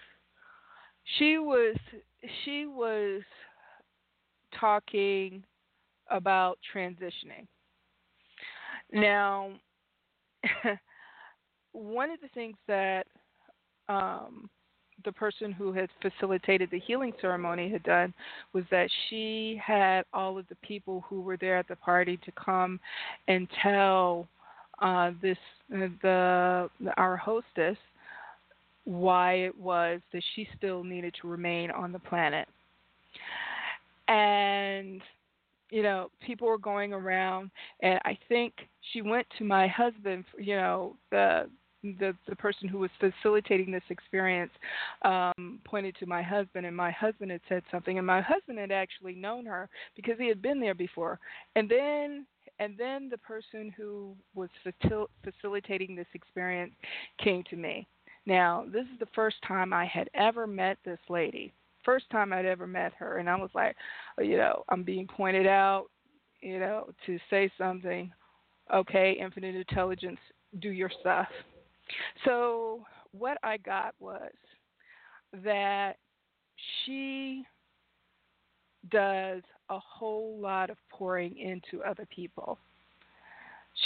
she 1.18 1.38
was 1.38 1.76
she 2.44 2.66
was 2.66 3.22
talking 4.58 5.44
about 6.10 6.58
transitioning. 6.74 7.46
Now, 8.92 9.50
one 11.72 12.10
of 12.10 12.20
the 12.20 12.28
things 12.28 12.56
that 12.66 13.06
um, 13.88 14.48
the 15.04 15.12
person 15.12 15.52
who 15.52 15.72
had 15.72 15.88
facilitated 16.02 16.70
the 16.70 16.80
healing 16.80 17.12
ceremony 17.20 17.70
had 17.70 17.82
done 17.82 18.12
was 18.52 18.64
that 18.70 18.88
she 19.08 19.60
had 19.64 20.04
all 20.12 20.38
of 20.38 20.48
the 20.48 20.56
people 20.56 21.04
who 21.08 21.20
were 21.20 21.36
there 21.36 21.56
at 21.56 21.68
the 21.68 21.76
party 21.76 22.18
to 22.24 22.32
come 22.32 22.80
and 23.28 23.48
tell 23.62 24.26
uh, 24.80 25.10
this 25.20 25.38
uh, 25.74 25.88
the 26.02 26.70
our 26.96 27.16
hostess 27.16 27.76
why 28.88 29.34
it 29.34 29.58
was 29.58 30.00
that 30.14 30.22
she 30.34 30.48
still 30.56 30.82
needed 30.82 31.14
to 31.20 31.28
remain 31.28 31.70
on 31.70 31.92
the 31.92 31.98
planet. 31.98 32.48
And 34.08 35.02
you 35.70 35.82
know, 35.82 36.10
people 36.24 36.48
were 36.48 36.56
going 36.56 36.94
around, 36.94 37.50
and 37.82 38.00
I 38.06 38.16
think 38.30 38.54
she 38.92 39.02
went 39.02 39.26
to 39.36 39.44
my 39.44 39.68
husband. 39.68 40.24
You 40.38 40.56
know, 40.56 40.96
the 41.10 41.50
the 41.82 42.16
the 42.26 42.36
person 42.36 42.66
who 42.66 42.78
was 42.78 42.90
facilitating 42.98 43.70
this 43.70 43.82
experience 43.90 44.52
um, 45.02 45.60
pointed 45.66 45.94
to 45.96 46.06
my 46.06 46.22
husband, 46.22 46.64
and 46.64 46.74
my 46.74 46.90
husband 46.90 47.30
had 47.30 47.42
said 47.46 47.64
something, 47.70 47.98
and 47.98 48.06
my 48.06 48.22
husband 48.22 48.58
had 48.58 48.72
actually 48.72 49.14
known 49.14 49.44
her 49.44 49.68
because 49.96 50.14
he 50.18 50.28
had 50.28 50.40
been 50.40 50.60
there 50.60 50.74
before. 50.74 51.20
And 51.56 51.68
then 51.68 52.24
and 52.58 52.74
then 52.78 53.10
the 53.10 53.18
person 53.18 53.70
who 53.76 54.16
was 54.34 54.48
facil- 54.64 55.08
facilitating 55.22 55.94
this 55.94 56.08
experience 56.14 56.72
came 57.22 57.44
to 57.50 57.56
me 57.56 57.86
now, 58.28 58.66
this 58.70 58.84
is 58.92 58.98
the 59.00 59.08
first 59.14 59.36
time 59.46 59.72
I 59.72 59.86
had 59.86 60.10
ever 60.12 60.46
met 60.46 60.76
this 60.84 60.98
lady. 61.08 61.54
First 61.82 62.10
time 62.10 62.30
I'd 62.30 62.44
ever 62.44 62.66
met 62.66 62.92
her, 62.98 63.16
and 63.16 63.28
I 63.28 63.36
was 63.36 63.48
like, 63.54 63.74
oh, 64.18 64.22
you 64.22 64.36
know, 64.36 64.64
I'm 64.68 64.82
being 64.82 65.06
pointed 65.06 65.46
out, 65.46 65.86
you 66.42 66.60
know, 66.60 66.90
to 67.06 67.18
say 67.30 67.50
something. 67.56 68.12
Okay, 68.72 69.16
infinite 69.18 69.54
intelligence, 69.54 70.18
do 70.60 70.68
your 70.68 70.90
stuff. 71.00 71.26
So, 72.26 72.84
what 73.12 73.38
I 73.42 73.56
got 73.56 73.94
was 73.98 74.30
that 75.42 75.94
she 76.84 77.44
does 78.90 79.42
a 79.70 79.78
whole 79.78 80.38
lot 80.38 80.68
of 80.68 80.76
pouring 80.90 81.38
into 81.38 81.82
other 81.82 82.06
people 82.14 82.58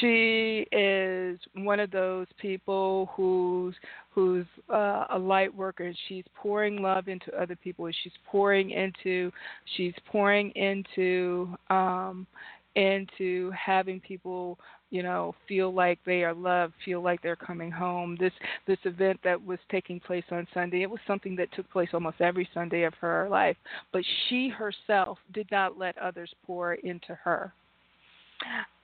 she 0.00 0.66
is 0.72 1.38
one 1.54 1.80
of 1.80 1.90
those 1.90 2.26
people 2.38 3.10
who's 3.14 3.74
who's 4.10 4.46
uh, 4.72 5.06
a 5.10 5.18
light 5.18 5.54
worker. 5.54 5.84
And 5.84 5.96
she's 6.08 6.24
pouring 6.34 6.80
love 6.82 7.08
into 7.08 7.32
other 7.40 7.56
people. 7.56 7.88
She's 8.02 8.12
pouring 8.26 8.70
into 8.70 9.30
she's 9.76 9.94
pouring 10.06 10.50
into 10.52 11.54
um 11.70 12.26
into 12.74 13.50
having 13.50 14.00
people 14.00 14.58
you 14.88 15.02
know 15.02 15.34
feel 15.46 15.74
like 15.74 15.98
they 16.06 16.24
are 16.24 16.32
loved 16.32 16.72
feel 16.86 17.02
like 17.02 17.20
they're 17.20 17.36
coming 17.36 17.70
home. 17.70 18.16
This 18.18 18.32
this 18.66 18.78
event 18.84 19.20
that 19.24 19.42
was 19.44 19.58
taking 19.70 20.00
place 20.00 20.24
on 20.30 20.46
sunday 20.54 20.82
it 20.82 20.90
was 20.90 21.00
something 21.06 21.36
that 21.36 21.52
took 21.52 21.70
place 21.70 21.90
almost 21.92 22.22
every 22.22 22.48
sunday 22.54 22.84
of 22.84 22.94
her 22.94 23.28
life. 23.28 23.56
But 23.92 24.04
she 24.28 24.48
herself 24.48 25.18
did 25.34 25.50
not 25.50 25.76
let 25.76 25.98
others 25.98 26.32
pour 26.46 26.74
into 26.74 27.14
her. 27.22 27.52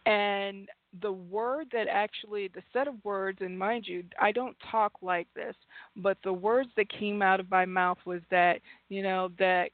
And 0.04 0.68
the 1.02 1.12
word 1.12 1.66
that 1.72 1.86
actually 1.88 2.48
the 2.48 2.62
set 2.72 2.88
of 2.88 2.94
words 3.04 3.38
and 3.40 3.58
mind 3.58 3.86
you 3.86 4.02
i 4.20 4.32
don't 4.32 4.56
talk 4.70 4.92
like 5.02 5.26
this 5.34 5.54
but 5.96 6.16
the 6.24 6.32
words 6.32 6.70
that 6.76 6.88
came 6.88 7.20
out 7.20 7.40
of 7.40 7.50
my 7.50 7.64
mouth 7.64 7.98
was 8.06 8.22
that 8.30 8.60
you 8.88 9.02
know 9.02 9.30
that 9.38 9.70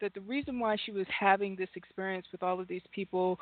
that 0.00 0.14
the 0.14 0.20
reason 0.22 0.58
why 0.58 0.76
she 0.84 0.92
was 0.92 1.06
having 1.08 1.56
this 1.56 1.68
experience 1.74 2.26
with 2.32 2.42
all 2.42 2.60
of 2.60 2.68
these 2.68 2.82
people 2.92 3.38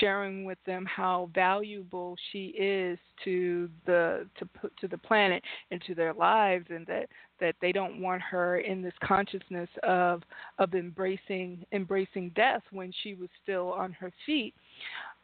sharing 0.00 0.44
with 0.44 0.58
them 0.66 0.84
how 0.86 1.30
valuable 1.34 2.16
she 2.30 2.46
is 2.48 2.98
to 3.24 3.68
the 3.86 4.26
to 4.38 4.48
to 4.80 4.88
the 4.88 4.98
planet 4.98 5.42
and 5.70 5.80
to 5.86 5.94
their 5.94 6.14
lives 6.14 6.66
and 6.70 6.86
that 6.86 7.08
that 7.40 7.54
they 7.60 7.72
don't 7.72 8.00
want 8.00 8.20
her 8.22 8.58
in 8.58 8.82
this 8.82 8.94
consciousness 9.02 9.68
of 9.82 10.22
of 10.58 10.74
embracing 10.74 11.64
embracing 11.72 12.30
death 12.30 12.62
when 12.70 12.92
she 13.02 13.14
was 13.14 13.28
still 13.42 13.72
on 13.72 13.92
her 13.92 14.12
feet 14.26 14.54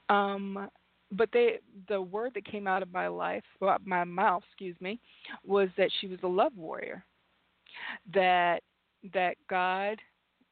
um 0.09 0.68
but 1.12 1.28
they 1.32 1.59
the 1.88 2.00
word 2.00 2.32
that 2.34 2.44
came 2.44 2.66
out 2.66 2.82
of 2.82 2.92
my 2.92 3.09
life 3.09 3.44
well, 3.61 3.76
my 3.84 4.04
mouth 4.04 4.42
excuse 4.48 4.76
me 4.80 5.00
was 5.44 5.68
that 5.76 5.90
she 6.00 6.07
was 6.07 6.18
a 6.22 6.28
love 6.28 6.52
warrior. 6.57 7.04
That 8.12 8.62
that 9.12 9.36
god 9.48 9.98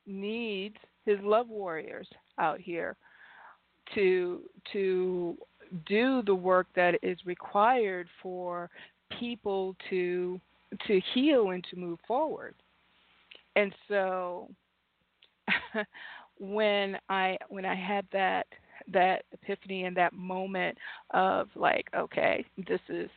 needs 0.07 0.76
his 1.05 1.18
love 1.22 1.48
warriors 1.48 2.09
out 2.38 2.61
here 2.61 2.96
to 3.94 4.42
to 4.72 5.36
do 5.86 6.22
the 6.22 6.34
work 6.34 6.66
that 6.76 6.94
is 7.02 7.18
required 7.24 8.09
for 8.22 8.70
people 9.18 9.74
to 9.90 10.40
to 10.86 11.00
heal 11.14 11.50
and 11.50 11.64
to 11.70 11.76
move 11.76 11.98
forward. 12.07 12.55
And 13.57 13.72
so 13.88 14.48
when 16.38 16.98
i 17.09 17.38
when 17.48 17.64
i 17.64 17.74
had 17.74 18.07
that 18.12 18.46
that 18.93 19.24
epiphany 19.32 19.85
and 19.85 19.97
that 19.97 20.12
moment 20.12 20.76
of 21.11 21.49
like, 21.55 21.87
okay, 21.97 22.45
this 22.68 22.80
is 22.89 23.09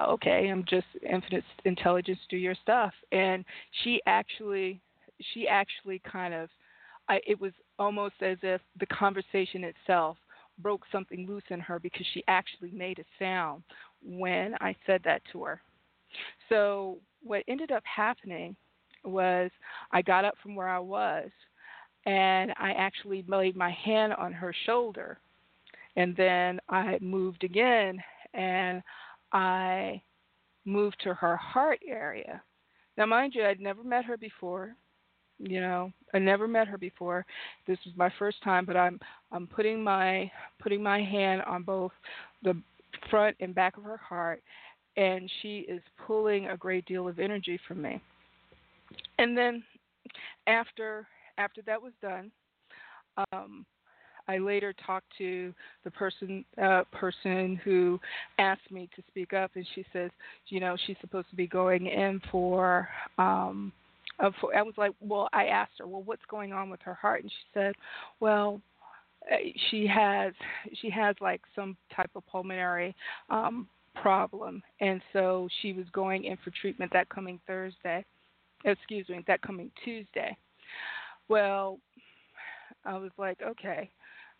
okay, 0.00 0.48
I'm 0.48 0.64
just 0.68 0.86
infinite 1.02 1.44
intelligence, 1.64 2.18
do 2.28 2.36
your 2.36 2.54
stuff. 2.62 2.92
And 3.10 3.44
she 3.82 4.00
actually, 4.06 4.80
she 5.32 5.48
actually 5.48 6.00
kind 6.10 6.34
of, 6.34 6.48
I, 7.08 7.20
it 7.26 7.40
was 7.40 7.52
almost 7.78 8.14
as 8.22 8.38
if 8.42 8.60
the 8.78 8.86
conversation 8.86 9.64
itself 9.64 10.16
broke 10.58 10.82
something 10.92 11.26
loose 11.26 11.42
in 11.50 11.60
her 11.60 11.78
because 11.78 12.06
she 12.12 12.22
actually 12.28 12.70
made 12.70 12.98
a 12.98 13.04
sound 13.18 13.62
when 14.04 14.54
I 14.60 14.76
said 14.86 15.00
that 15.04 15.22
to 15.32 15.44
her. 15.44 15.60
So 16.48 16.98
what 17.22 17.42
ended 17.48 17.72
up 17.72 17.82
happening 17.84 18.54
was 19.04 19.50
I 19.90 20.02
got 20.02 20.24
up 20.24 20.34
from 20.42 20.54
where 20.54 20.68
I 20.68 20.78
was 20.78 21.30
and 22.06 22.52
I 22.58 22.72
actually 22.72 23.24
laid 23.28 23.56
my 23.56 23.70
hand 23.70 24.12
on 24.14 24.32
her 24.32 24.54
shoulder. 24.66 25.18
And 25.96 26.16
then 26.16 26.60
I 26.68 26.98
moved 27.00 27.44
again 27.44 28.02
and 28.34 28.82
I 29.32 30.02
moved 30.64 30.96
to 31.04 31.14
her 31.14 31.36
heart 31.36 31.80
area. 31.86 32.42
Now, 32.96 33.06
mind 33.06 33.34
you, 33.34 33.44
I'd 33.44 33.60
never 33.60 33.82
met 33.82 34.04
her 34.04 34.16
before. 34.16 34.74
You 35.38 35.60
know, 35.60 35.92
I 36.14 36.18
never 36.18 36.46
met 36.46 36.68
her 36.68 36.78
before. 36.78 37.24
This 37.66 37.78
was 37.84 37.94
my 37.96 38.10
first 38.18 38.42
time, 38.44 38.64
but 38.64 38.76
I'm 38.76 39.00
I'm 39.32 39.46
putting 39.46 39.82
my 39.82 40.30
putting 40.60 40.82
my 40.82 41.02
hand 41.02 41.42
on 41.42 41.64
both 41.64 41.90
the 42.42 42.54
front 43.10 43.36
and 43.40 43.54
back 43.54 43.76
of 43.76 43.82
her 43.82 43.96
heart, 43.96 44.40
and 44.96 45.28
she 45.40 45.60
is 45.60 45.82
pulling 46.06 46.46
a 46.48 46.56
great 46.56 46.84
deal 46.86 47.08
of 47.08 47.18
energy 47.18 47.58
from 47.66 47.82
me. 47.82 48.00
And 49.18 49.36
then 49.36 49.64
after 50.46 51.08
after 51.38 51.62
that 51.62 51.80
was 51.80 51.92
done, 52.00 52.30
um, 53.32 53.64
I 54.28 54.38
later 54.38 54.74
talked 54.86 55.06
to 55.18 55.52
the 55.84 55.90
person 55.90 56.44
uh, 56.62 56.82
person 56.92 57.60
who 57.64 58.00
asked 58.38 58.70
me 58.70 58.88
to 58.96 59.02
speak 59.08 59.32
up, 59.32 59.50
and 59.54 59.66
she 59.74 59.84
says, 59.92 60.10
you 60.48 60.60
know, 60.60 60.76
she's 60.86 60.96
supposed 61.00 61.30
to 61.30 61.36
be 61.36 61.46
going 61.46 61.86
in 61.86 62.20
for. 62.30 62.88
Um, 63.18 63.72
uh, 64.20 64.30
for, 64.40 64.54
I 64.54 64.62
was 64.62 64.74
like, 64.76 64.92
well, 65.00 65.28
I 65.32 65.46
asked 65.46 65.72
her, 65.78 65.86
well, 65.86 66.02
what's 66.02 66.22
going 66.28 66.52
on 66.52 66.70
with 66.70 66.80
her 66.82 66.94
heart, 66.94 67.22
and 67.22 67.30
she 67.30 67.46
said, 67.54 67.74
well, 68.20 68.60
uh, 69.30 69.36
she 69.70 69.86
has 69.86 70.32
she 70.80 70.90
has 70.90 71.16
like 71.20 71.40
some 71.56 71.76
type 71.94 72.10
of 72.14 72.26
pulmonary 72.26 72.94
um, 73.30 73.66
problem, 74.00 74.62
and 74.80 75.00
so 75.12 75.48
she 75.60 75.72
was 75.72 75.86
going 75.92 76.24
in 76.24 76.36
for 76.44 76.50
treatment 76.60 76.92
that 76.92 77.08
coming 77.08 77.40
Thursday. 77.46 78.04
Excuse 78.64 79.08
me, 79.08 79.24
that 79.26 79.42
coming 79.42 79.70
Tuesday. 79.84 80.36
Well, 81.28 81.78
I 82.84 82.96
was 82.96 83.10
like, 83.18 83.38
okay. 83.42 83.90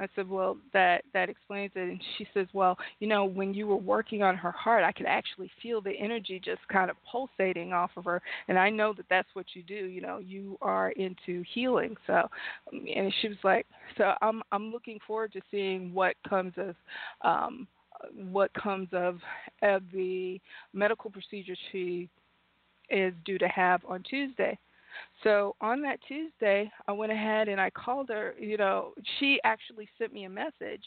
I 0.01 0.09
said, 0.17 0.29
well, 0.29 0.57
that 0.73 1.05
that 1.13 1.29
explains 1.29 1.71
it. 1.77 1.81
And 1.81 2.03
she 2.19 2.27
says, 2.35 2.49
well, 2.53 2.77
you 2.99 3.07
know, 3.07 3.25
when 3.25 3.55
you 3.55 3.67
were 3.69 3.77
working 3.77 4.23
on 4.23 4.37
her 4.37 4.51
heart, 4.51 4.83
I 4.83 4.91
could 4.91 5.07
actually 5.07 5.51
feel 5.63 5.81
the 5.81 5.93
energy 5.93 6.41
just 6.45 6.67
kind 6.69 6.91
of 6.91 6.97
pulsating 7.11 7.73
off 7.73 7.91
of 7.97 8.05
her. 8.07 8.21
And 8.49 8.59
I 8.59 8.69
know 8.69 8.95
that 8.95 9.07
that's 9.09 9.29
what 9.35 9.47
you 9.55 9.63
do. 9.63 9.75
You 9.75 10.01
know, 10.01 10.19
you 10.19 10.59
are 10.61 10.91
into 10.93 11.45
healing. 11.55 11.95
So, 12.07 12.29
and 12.73 13.15
she 13.21 13.29
was 13.29 13.37
like, 13.45 13.67
so 13.97 14.15
I'm 14.23 14.43
I'm 14.51 14.73
looking 14.73 14.99
forward 15.07 15.33
to 15.35 15.41
seeing 15.51 15.95
what 15.95 16.17
comes 16.29 16.55
of. 16.57 16.75
Um, 17.23 17.69
what 18.31 18.53
comes 18.55 18.89
of, 18.93 19.21
of 19.63 19.83
the 19.93 20.41
medical 20.73 21.09
procedure 21.09 21.55
she 21.71 22.09
is 22.91 23.15
due 23.25 23.39
to 23.39 23.47
have 23.47 23.81
on 23.87 24.03
Tuesday. 24.03 24.59
So 25.23 25.57
on 25.61 25.83
that 25.83 25.99
Tuesday, 26.07 26.71
I 26.89 26.93
went 26.93 27.13
ahead 27.13 27.49
and 27.49 27.61
I 27.61 27.71
called 27.71 28.09
her. 28.09 28.35
You 28.39 28.57
know, 28.57 28.93
she 29.19 29.41
actually 29.45 29.89
sent 29.99 30.13
me 30.13 30.25
a 30.25 30.31
message, 30.31 30.83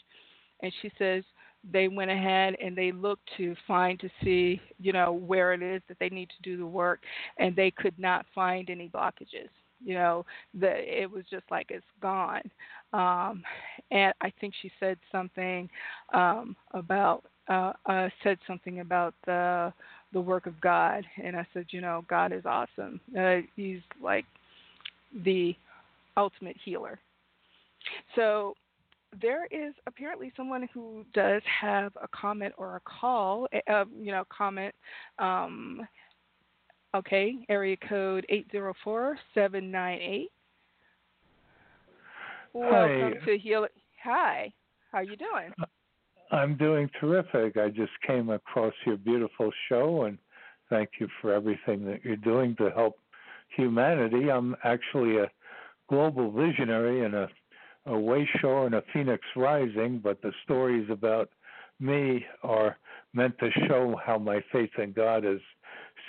and 0.62 0.72
she 0.82 0.90
says 0.98 1.24
they 1.72 1.88
went 1.88 2.10
ahead 2.10 2.54
and 2.62 2.76
they 2.76 2.92
looked 2.92 3.28
to 3.36 3.56
find 3.66 3.98
to 4.00 4.08
see, 4.22 4.60
you 4.78 4.92
know, 4.92 5.12
where 5.12 5.52
it 5.52 5.62
is 5.62 5.82
that 5.88 5.98
they 5.98 6.08
need 6.08 6.28
to 6.28 6.42
do 6.42 6.56
the 6.56 6.66
work, 6.66 7.02
and 7.38 7.56
they 7.56 7.70
could 7.70 7.98
not 7.98 8.26
find 8.34 8.70
any 8.70 8.88
blockages. 8.88 9.48
You 9.84 9.94
know, 9.94 10.24
the 10.58 10.70
it 10.70 11.10
was 11.10 11.24
just 11.30 11.44
like 11.50 11.66
it's 11.70 11.84
gone. 12.00 12.50
Um, 12.92 13.42
and 13.90 14.14
I 14.20 14.32
think 14.40 14.54
she 14.62 14.70
said 14.80 14.98
something 15.12 15.68
um, 16.14 16.56
about 16.72 17.24
uh, 17.48 17.72
uh, 17.86 18.08
said 18.22 18.38
something 18.46 18.80
about 18.80 19.14
the 19.26 19.72
the 20.12 20.20
work 20.20 20.46
of 20.46 20.60
God, 20.60 21.04
and 21.22 21.36
I 21.36 21.46
said, 21.52 21.66
you 21.70 21.80
know, 21.80 22.04
God 22.08 22.32
is 22.32 22.44
awesome. 22.46 23.00
Uh, 23.18 23.38
he's 23.54 23.80
like 24.02 24.24
the 25.24 25.54
ultimate 26.16 26.56
healer. 26.64 26.98
So 28.14 28.54
there 29.20 29.46
is 29.46 29.74
apparently 29.86 30.32
someone 30.36 30.68
who 30.72 31.04
does 31.14 31.42
have 31.60 31.92
a 32.02 32.08
comment 32.08 32.54
or 32.56 32.76
a 32.76 32.80
call, 32.80 33.46
uh, 33.70 33.84
you 33.98 34.12
know, 34.12 34.24
comment. 34.36 34.74
Um, 35.18 35.86
okay, 36.94 37.34
area 37.48 37.76
code 37.88 38.26
eight 38.28 38.46
zero 38.50 38.74
four 38.82 39.18
seven 39.34 39.70
nine 39.70 40.00
eight. 40.00 40.30
Welcome 42.52 43.14
to 43.26 43.38
Heal. 43.38 43.66
Hi, 44.02 44.52
how 44.90 45.00
you 45.00 45.16
doing? 45.16 45.52
I'm 46.30 46.56
doing 46.56 46.90
terrific. 47.00 47.56
I 47.56 47.68
just 47.68 47.92
came 48.06 48.30
across 48.30 48.74
your 48.84 48.96
beautiful 48.96 49.50
show 49.68 50.04
and 50.04 50.18
thank 50.68 50.90
you 50.98 51.08
for 51.20 51.32
everything 51.32 51.84
that 51.86 52.04
you're 52.04 52.16
doing 52.16 52.56
to 52.56 52.70
help 52.70 52.98
humanity. 53.56 54.30
I'm 54.30 54.56
actually 54.64 55.18
a 55.18 55.30
global 55.88 56.30
visionary 56.30 57.04
and 57.04 57.14
a, 57.14 57.28
a 57.86 57.92
Wayshower 57.92 58.66
and 58.66 58.74
a 58.74 58.82
Phoenix 58.92 59.22
Rising, 59.36 60.00
but 60.02 60.20
the 60.22 60.32
stories 60.44 60.88
about 60.90 61.30
me 61.78 62.24
are 62.42 62.76
meant 63.14 63.38
to 63.38 63.50
show 63.68 63.94
how 64.04 64.18
my 64.18 64.42
faith 64.52 64.70
in 64.78 64.92
God 64.92 65.24
has 65.24 65.38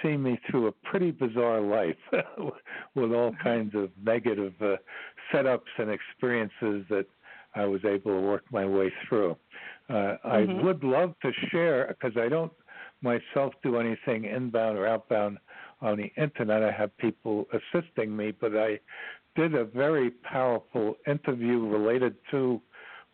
seen 0.01 0.23
me 0.23 0.39
through 0.49 0.67
a 0.67 0.71
pretty 0.71 1.11
bizarre 1.11 1.61
life 1.61 1.95
with 2.95 3.11
all 3.13 3.31
mm-hmm. 3.31 3.43
kinds 3.43 3.75
of 3.75 3.89
negative 4.03 4.53
uh, 4.61 4.75
setups 5.31 5.59
and 5.77 5.89
experiences 5.89 6.85
that 6.89 7.05
I 7.55 7.65
was 7.65 7.83
able 7.85 8.11
to 8.11 8.27
work 8.27 8.43
my 8.51 8.65
way 8.65 8.91
through. 9.07 9.35
Uh, 9.89 9.93
mm-hmm. 9.93 10.27
I 10.27 10.63
would 10.63 10.83
love 10.83 11.13
to 11.21 11.31
share 11.49 11.87
because 11.87 12.17
I 12.17 12.29
don't 12.29 12.51
myself 13.01 13.53
do 13.63 13.77
anything 13.77 14.25
inbound 14.25 14.77
or 14.77 14.87
outbound 14.87 15.37
on 15.81 15.97
the 15.97 16.11
internet. 16.21 16.63
I 16.63 16.71
have 16.71 16.95
people 16.97 17.45
assisting 17.53 18.15
me, 18.15 18.31
but 18.31 18.57
I 18.57 18.79
did 19.35 19.53
a 19.53 19.65
very 19.65 20.09
powerful 20.09 20.95
interview 21.07 21.65
related 21.67 22.15
to 22.31 22.59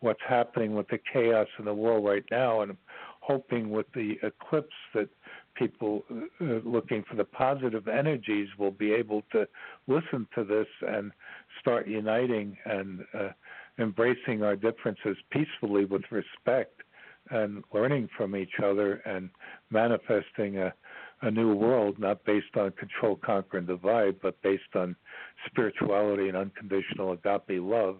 what's 0.00 0.20
happening 0.26 0.74
with 0.74 0.88
the 0.88 0.98
chaos 1.12 1.46
in 1.58 1.66
the 1.66 1.74
world 1.74 2.04
right 2.04 2.24
now, 2.30 2.62
and 2.62 2.72
I'm 2.72 2.78
hoping 3.20 3.70
with 3.70 3.86
the 3.94 4.14
eclipse 4.22 4.74
that 4.94 5.08
people 5.54 6.02
uh, 6.10 6.44
looking 6.64 7.04
for 7.08 7.16
the 7.16 7.24
positive 7.24 7.88
energies 7.88 8.48
will 8.58 8.70
be 8.70 8.92
able 8.92 9.22
to 9.32 9.46
listen 9.86 10.26
to 10.34 10.44
this 10.44 10.66
and 10.86 11.12
start 11.60 11.86
uniting 11.86 12.56
and 12.66 13.00
uh, 13.18 13.28
embracing 13.78 14.42
our 14.42 14.56
differences 14.56 15.16
peacefully 15.30 15.84
with 15.84 16.02
respect 16.10 16.82
and 17.30 17.64
learning 17.72 18.08
from 18.16 18.36
each 18.36 18.60
other 18.62 18.94
and 19.06 19.30
manifesting 19.70 20.58
a, 20.58 20.72
a 21.22 21.30
new 21.30 21.54
world 21.54 21.98
not 21.98 22.24
based 22.24 22.56
on 22.56 22.70
control, 22.72 23.18
conquer, 23.24 23.58
and 23.58 23.66
divide, 23.66 24.16
but 24.20 24.40
based 24.42 24.62
on 24.74 24.94
spirituality 25.46 26.28
and 26.28 26.36
unconditional 26.36 27.12
agape 27.12 27.62
love. 27.62 27.98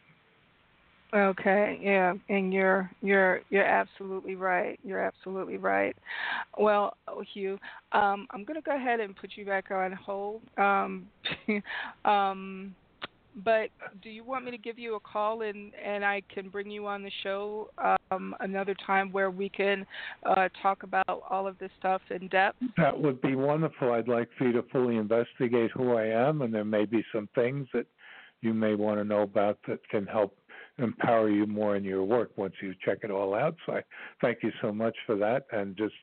Okay, 1.14 1.78
yeah, 1.80 2.12
and 2.28 2.52
you're 2.52 2.90
you're 3.00 3.40
you're 3.48 3.64
absolutely 3.64 4.34
right. 4.34 4.78
You're 4.84 5.00
absolutely 5.00 5.56
right. 5.56 5.96
Well, 6.58 6.94
Hugh, 7.32 7.58
um, 7.92 8.26
I'm 8.30 8.44
going 8.44 8.60
to 8.60 8.62
go 8.62 8.76
ahead 8.76 9.00
and 9.00 9.16
put 9.16 9.30
you 9.34 9.46
back 9.46 9.70
on 9.70 9.92
hold. 9.92 10.42
Um, 10.58 11.06
um, 12.04 12.74
but 13.44 13.70
do 14.02 14.10
you 14.10 14.24
want 14.24 14.44
me 14.44 14.50
to 14.50 14.58
give 14.58 14.78
you 14.78 14.96
a 14.96 15.00
call 15.00 15.42
and 15.42 15.72
and 15.74 16.04
I 16.04 16.22
can 16.32 16.48
bring 16.48 16.70
you 16.70 16.86
on 16.86 17.02
the 17.02 17.10
show 17.22 17.70
um, 18.10 18.34
another 18.40 18.74
time 18.86 19.12
where 19.12 19.30
we 19.30 19.48
can 19.48 19.86
uh, 20.24 20.48
talk 20.62 20.82
about 20.82 21.22
all 21.28 21.46
of 21.46 21.58
this 21.58 21.70
stuff 21.78 22.02
in 22.10 22.28
depth? 22.28 22.58
That 22.76 22.98
would 22.98 23.20
be 23.20 23.34
wonderful. 23.34 23.92
I'd 23.92 24.08
like 24.08 24.28
for 24.36 24.44
you 24.44 24.52
to 24.52 24.62
fully 24.70 24.96
investigate 24.96 25.70
who 25.72 25.94
I 25.94 26.06
am, 26.06 26.42
and 26.42 26.52
there 26.52 26.64
may 26.64 26.84
be 26.84 27.04
some 27.12 27.28
things 27.34 27.68
that 27.74 27.86
you 28.40 28.54
may 28.54 28.74
want 28.74 28.98
to 29.00 29.04
know 29.04 29.22
about 29.22 29.58
that 29.68 29.86
can 29.88 30.06
help 30.06 30.36
empower 30.78 31.28
you 31.28 31.46
more 31.46 31.76
in 31.76 31.84
your 31.84 32.04
work 32.04 32.30
once 32.36 32.54
you 32.62 32.74
check 32.84 32.98
it 33.02 33.10
all 33.10 33.34
out. 33.34 33.56
So 33.66 33.74
I 33.74 33.82
thank 34.20 34.38
you 34.42 34.52
so 34.62 34.72
much 34.72 34.96
for 35.06 35.16
that, 35.16 35.46
and 35.52 35.76
just 35.76 35.94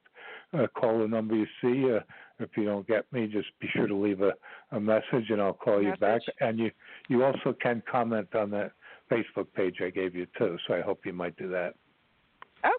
uh, 0.54 0.68
call 0.68 1.00
the 1.00 1.08
number 1.08 1.36
you 1.36 1.48
see. 1.62 1.92
Uh, 1.92 2.00
if 2.40 2.50
you 2.58 2.66
don't 2.66 2.88
get 2.88 3.12
me, 3.12 3.28
just 3.28 3.48
be 3.60 3.68
sure 3.74 3.88
to 3.88 3.96
leave 3.96 4.22
a, 4.22 4.34
a 4.72 4.80
message, 4.80 5.30
and 5.30 5.42
I'll 5.42 5.54
call 5.54 5.82
message. 5.82 6.00
you 6.00 6.00
back. 6.00 6.22
And 6.42 6.60
you 6.60 6.72
you 7.10 7.24
also 7.24 7.56
can 7.62 7.82
comment 7.90 8.34
on 8.36 8.52
that 8.52 8.72
Facebook 9.12 9.48
page 9.56 9.78
I 9.82 9.90
gave 9.90 10.16
you 10.16 10.28
too. 10.38 10.58
So 10.68 10.74
I 10.74 10.82
hope 10.82 11.06
you 11.06 11.14
might 11.14 11.36
do 11.38 11.50
that. 11.50 11.76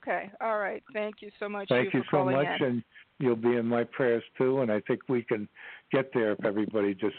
Okay. 0.03 0.31
All 0.41 0.59
right. 0.59 0.83
Thank 0.93 1.17
you 1.21 1.31
so 1.39 1.49
much. 1.49 1.69
Thank 1.69 1.95
you, 1.95 2.01
you 2.01 2.05
so 2.11 2.25
much, 2.25 2.47
in. 2.61 2.67
and 2.67 2.85
you'll 3.19 3.37
be 3.37 3.57
in 3.57 3.67
my 3.67 3.85
prayers 3.85 4.25
too. 4.37 4.61
And 4.61 4.71
I 4.71 4.81
think 4.81 5.01
we 5.09 5.23
can 5.23 5.49
get 5.93 6.11
there 6.13 6.33
if 6.33 6.45
everybody 6.45 6.95
just 6.95 7.15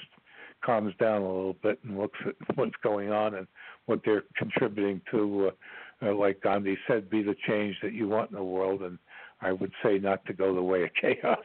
calms 0.66 0.94
down 1.00 1.22
a 1.22 1.26
little 1.26 1.56
bit 1.64 1.80
and 1.84 1.98
looks 1.98 2.20
at 2.26 2.36
what's 2.56 2.76
going 2.84 3.12
on 3.12 3.36
and 3.36 3.48
what 3.86 4.02
they're 4.06 4.24
contributing 4.38 5.02
to. 5.12 5.48
Uh, 5.48 5.52
uh, 6.00 6.14
like 6.14 6.42
Gandhi 6.42 6.78
said, 6.88 7.10
be 7.10 7.24
the 7.24 7.36
change 7.48 7.76
that 7.82 7.94
you 7.94 8.08
want 8.08 8.30
in 8.30 8.38
the 8.38 8.44
world, 8.44 8.84
and 8.84 9.00
I 9.42 9.52
would 9.52 9.72
say 9.84 10.00
not 10.00 10.26
to 10.26 10.34
go 10.34 10.56
the 10.56 10.62
way 10.62 10.84
of 10.84 10.90
chaos. 11.00 11.38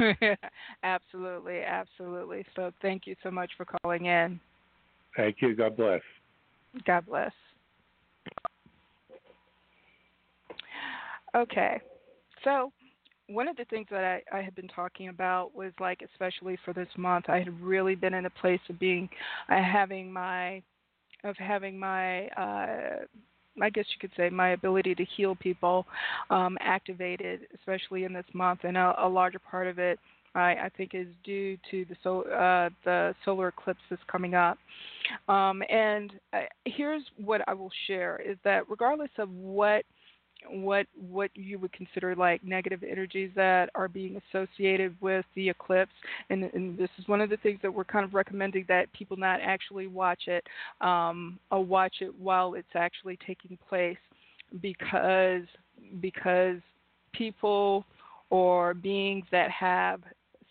absolutely, 0.82 1.60
absolutely. 1.60 2.46
So 2.56 2.72
thank 2.80 3.06
you 3.06 3.14
so 3.22 3.30
much 3.30 3.50
for 3.56 3.66
calling 3.66 4.06
in. 4.06 4.40
Thank 5.16 5.36
you. 5.40 5.54
God 5.54 5.76
bless. 5.76 6.00
God 6.86 7.06
bless. 7.06 7.32
Okay, 11.36 11.80
so 12.44 12.72
one 13.28 13.48
of 13.48 13.56
the 13.56 13.64
things 13.64 13.86
that 13.90 14.04
I, 14.04 14.38
I 14.38 14.42
had 14.42 14.54
been 14.54 14.68
talking 14.68 15.08
about 15.08 15.54
was 15.54 15.72
like, 15.80 16.00
especially 16.02 16.58
for 16.64 16.72
this 16.72 16.88
month, 16.96 17.26
I 17.28 17.38
had 17.38 17.60
really 17.60 17.94
been 17.94 18.14
in 18.14 18.26
a 18.26 18.30
place 18.30 18.60
of 18.68 18.78
being, 18.78 19.08
uh, 19.48 19.62
having 19.62 20.12
my, 20.12 20.62
of 21.24 21.36
having 21.36 21.78
my, 21.78 22.26
uh, 22.28 23.04
I 23.60 23.70
guess 23.70 23.86
you 23.90 24.00
could 24.00 24.16
say, 24.16 24.30
my 24.30 24.50
ability 24.50 24.94
to 24.96 25.04
heal 25.16 25.34
people 25.34 25.86
um, 26.30 26.56
activated, 26.60 27.42
especially 27.54 28.04
in 28.04 28.12
this 28.12 28.24
month, 28.32 28.60
and 28.64 28.76
a, 28.76 28.94
a 28.98 29.08
larger 29.08 29.38
part 29.38 29.66
of 29.66 29.78
it. 29.78 29.98
I, 30.34 30.50
I 30.64 30.70
think 30.76 30.94
is 30.94 31.06
due 31.22 31.56
to 31.70 31.84
the 31.84 31.96
so, 32.02 32.22
uh, 32.22 32.68
the 32.84 33.14
solar 33.24 33.48
eclipse 33.48 33.80
that's 33.88 34.02
coming 34.10 34.34
up. 34.34 34.58
Um, 35.28 35.62
and 35.70 36.12
uh, 36.32 36.40
here's 36.64 37.02
what 37.24 37.42
I 37.46 37.54
will 37.54 37.70
share: 37.86 38.20
is 38.26 38.36
that 38.42 38.68
regardless 38.68 39.10
of 39.18 39.30
what 39.30 39.84
what 40.50 40.86
what 41.10 41.30
you 41.34 41.58
would 41.58 41.72
consider 41.72 42.14
like 42.14 42.44
negative 42.44 42.82
energies 42.82 43.30
that 43.34 43.70
are 43.74 43.88
being 43.88 44.20
associated 44.30 44.96
with 45.00 45.24
the 45.34 45.48
eclipse? 45.48 45.92
And, 46.30 46.44
and 46.54 46.78
this 46.78 46.90
is 46.98 47.08
one 47.08 47.20
of 47.20 47.30
the 47.30 47.36
things 47.38 47.58
that 47.62 47.72
we're 47.72 47.84
kind 47.84 48.04
of 48.04 48.14
recommending 48.14 48.64
that 48.68 48.92
people 48.92 49.16
not 49.16 49.40
actually 49.42 49.86
watch 49.86 50.22
it 50.26 50.44
um, 50.80 51.38
or 51.50 51.64
watch 51.64 51.96
it 52.00 52.14
while 52.18 52.54
it's 52.54 52.68
actually 52.74 53.18
taking 53.26 53.58
place 53.68 53.98
because 54.60 55.42
because 56.00 56.58
people 57.12 57.84
or 58.30 58.74
beings 58.74 59.24
that 59.30 59.50
have 59.50 60.00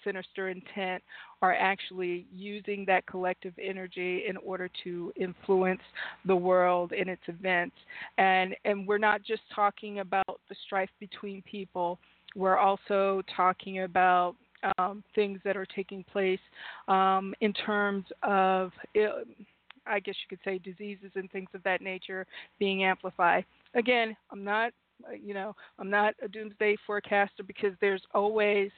sinister 0.03 0.49
intent 0.49 1.03
are 1.41 1.53
actually 1.53 2.25
using 2.31 2.85
that 2.85 3.05
collective 3.05 3.53
energy 3.61 4.23
in 4.27 4.37
order 4.37 4.69
to 4.83 5.11
influence 5.15 5.81
the 6.25 6.35
world 6.35 6.91
in 6.93 7.09
its 7.09 7.23
events. 7.27 7.75
And 8.17 8.55
and 8.65 8.87
we're 8.87 8.97
not 8.97 9.23
just 9.23 9.41
talking 9.55 9.99
about 9.99 10.39
the 10.49 10.55
strife 10.65 10.89
between 10.99 11.41
people. 11.43 11.99
We're 12.35 12.57
also 12.57 13.21
talking 13.35 13.83
about 13.83 14.35
um, 14.77 15.03
things 15.13 15.39
that 15.43 15.57
are 15.57 15.65
taking 15.65 16.03
place 16.03 16.39
um, 16.87 17.33
in 17.41 17.53
terms 17.53 18.05
of, 18.23 18.71
I 19.85 19.99
guess 19.99 20.15
you 20.23 20.29
could 20.29 20.39
say, 20.43 20.57
diseases 20.57 21.11
and 21.15 21.29
things 21.31 21.49
of 21.53 21.63
that 21.63 21.81
nature 21.81 22.25
being 22.59 22.83
amplified. 22.83 23.45
Again, 23.75 24.15
I'm 24.31 24.43
not, 24.43 24.71
you 25.21 25.33
know, 25.33 25.55
I'm 25.79 25.89
not 25.89 26.13
a 26.23 26.27
doomsday 26.27 26.77
forecaster 26.85 27.43
because 27.43 27.73
there's 27.81 28.03
always 28.13 28.71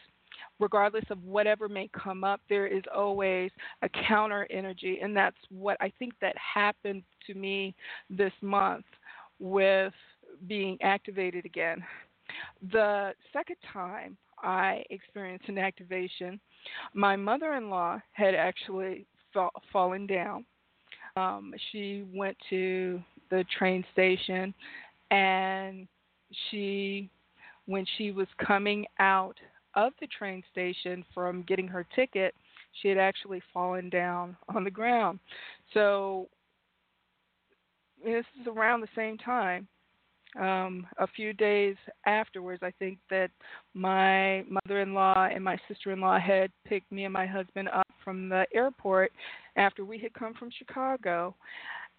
regardless 0.59 1.05
of 1.09 1.23
whatever 1.23 1.67
may 1.67 1.89
come 1.89 2.23
up, 2.23 2.41
there 2.49 2.67
is 2.67 2.83
always 2.93 3.51
a 3.81 3.89
counter 4.07 4.47
energy. 4.49 4.99
And 5.01 5.15
that's 5.15 5.37
what 5.49 5.77
I 5.79 5.91
think 5.99 6.13
that 6.21 6.35
happened 6.37 7.03
to 7.27 7.33
me 7.33 7.75
this 8.09 8.33
month 8.41 8.85
with 9.39 9.93
being 10.47 10.77
activated 10.81 11.45
again. 11.45 11.83
The 12.71 13.13
second 13.31 13.57
time 13.71 14.17
I 14.41 14.83
experienced 14.89 15.47
an 15.47 15.57
activation, 15.57 16.39
my 16.93 17.15
mother 17.15 17.53
in 17.53 17.69
law 17.69 18.01
had 18.11 18.35
actually 18.35 19.05
fall, 19.33 19.51
fallen 19.71 20.07
down. 20.07 20.45
Um, 21.15 21.53
she 21.71 22.03
went 22.13 22.35
to 22.49 23.01
the 23.29 23.45
train 23.57 23.85
station 23.93 24.53
and 25.11 25.87
she, 26.49 27.09
when 27.65 27.85
she 27.97 28.11
was 28.11 28.27
coming 28.45 28.85
out 28.99 29.37
of 29.75 29.93
the 29.99 30.07
train 30.07 30.43
station 30.51 31.03
from 31.13 31.43
getting 31.43 31.67
her 31.67 31.85
ticket, 31.95 32.33
she 32.81 32.87
had 32.87 32.97
actually 32.97 33.41
fallen 33.53 33.89
down 33.89 34.35
on 34.55 34.63
the 34.63 34.71
ground. 34.71 35.19
So 35.73 36.27
this 38.03 38.25
is 38.39 38.47
around 38.47 38.81
the 38.81 38.87
same 38.95 39.17
time. 39.17 39.67
Um, 40.39 40.85
a 40.97 41.07
few 41.07 41.31
days 41.31 41.77
afterwards, 42.05 42.61
I 42.61 42.71
think 42.77 42.99
that 43.09 43.31
my 43.73 44.43
mother 44.49 44.81
in 44.81 44.93
law 44.93 45.29
and 45.31 45.41
my 45.41 45.57
sister 45.67 45.91
in 45.91 46.01
law 46.01 46.19
had 46.19 46.51
picked 46.65 46.91
me 46.91 47.05
and 47.05 47.13
my 47.13 47.25
husband 47.25 47.69
up 47.69 47.87
from 48.03 48.27
the 48.27 48.45
airport 48.53 49.13
after 49.55 49.85
we 49.85 49.97
had 49.97 50.13
come 50.13 50.33
from 50.33 50.49
Chicago. 50.57 51.33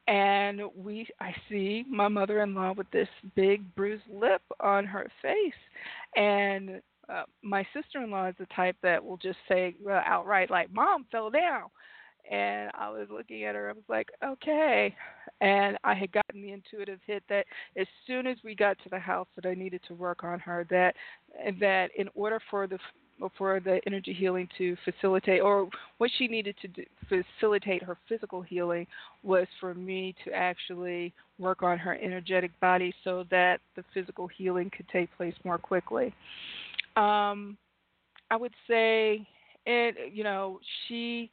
And 0.07 0.61
we 0.77 1.09
I 1.19 1.35
see 1.49 1.85
my 1.89 2.09
mother 2.09 2.43
in 2.43 2.55
law 2.55 2.73
with 2.73 2.91
this 2.91 3.09
big 3.35 3.75
bruised 3.75 4.05
lip 4.13 4.43
on 4.61 4.85
her 4.85 5.11
face. 5.23 5.55
And 6.15 6.83
uh, 7.09 7.25
my 7.43 7.67
sister-in-law 7.75 8.29
is 8.29 8.35
the 8.39 8.47
type 8.47 8.77
that 8.83 9.05
will 9.05 9.17
just 9.17 9.39
say 9.49 9.75
outright, 9.89 10.51
like, 10.51 10.73
"Mom 10.73 11.07
fell 11.11 11.31
down," 11.31 11.65
and 12.31 12.71
I 12.75 12.91
was 12.91 13.09
looking 13.11 13.45
at 13.45 13.55
her. 13.55 13.71
I 13.71 13.73
was 13.73 13.89
like, 13.89 14.09
"Okay," 14.25 14.95
and 15.41 15.79
I 15.85 15.95
had 15.95 16.13
gotten 16.13 16.43
the 16.43 16.53
intuitive 16.53 17.01
hit 17.07 17.23
that 17.29 17.47
as 17.77 17.87
soon 18.07 18.27
as 18.27 18.37
we 18.45 18.55
got 18.55 18.79
to 18.83 18.89
the 18.89 18.99
house, 18.99 19.29
that 19.37 19.47
I 19.47 19.55
needed 19.55 19.81
to 19.89 19.95
work 19.95 20.25
on 20.25 20.41
her. 20.41 20.67
That 20.71 20.95
that 21.61 21.91
in 21.97 22.09
order 22.15 22.41
for 22.51 22.67
the 22.67 22.79
for 23.39 23.61
the 23.61 23.81
energy 23.87 24.13
healing 24.13 24.49
to 24.59 24.77
facilitate, 24.85 25.41
or 25.41 25.69
what 25.99 26.11
she 26.19 26.29
needed 26.29 26.55
to 26.61 26.69
do, 26.69 26.85
facilitate 27.09 27.83
her 27.83 27.97
physical 28.09 28.43
healing, 28.43 28.87
was 29.23 29.47
for 29.59 29.75
me 29.75 30.15
to 30.25 30.33
actually 30.33 31.15
work 31.39 31.63
on 31.63 31.79
her 31.79 31.95
energetic 31.95 32.51
body 32.61 32.95
so 33.05 33.25
that 33.31 33.61
the 33.75 33.85
physical 33.95 34.27
healing 34.27 34.71
could 34.75 34.89
take 34.89 35.15
place 35.17 35.35
more 35.45 35.59
quickly. 35.59 36.15
Um, 36.97 37.57
I 38.31 38.37
would 38.37 38.55
say 38.69 39.27
it. 39.67 40.13
You 40.13 40.25
know, 40.25 40.61
she 40.87 41.31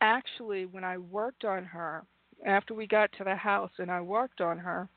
actually, 0.00 0.66
when 0.66 0.84
I 0.84 0.98
worked 0.98 1.44
on 1.44 1.64
her 1.64 2.04
after 2.46 2.74
we 2.74 2.86
got 2.86 3.10
to 3.18 3.24
the 3.24 3.34
house, 3.34 3.70
and 3.78 3.90
I 3.90 4.00
worked 4.00 4.40
on 4.40 4.58
her 4.58 4.88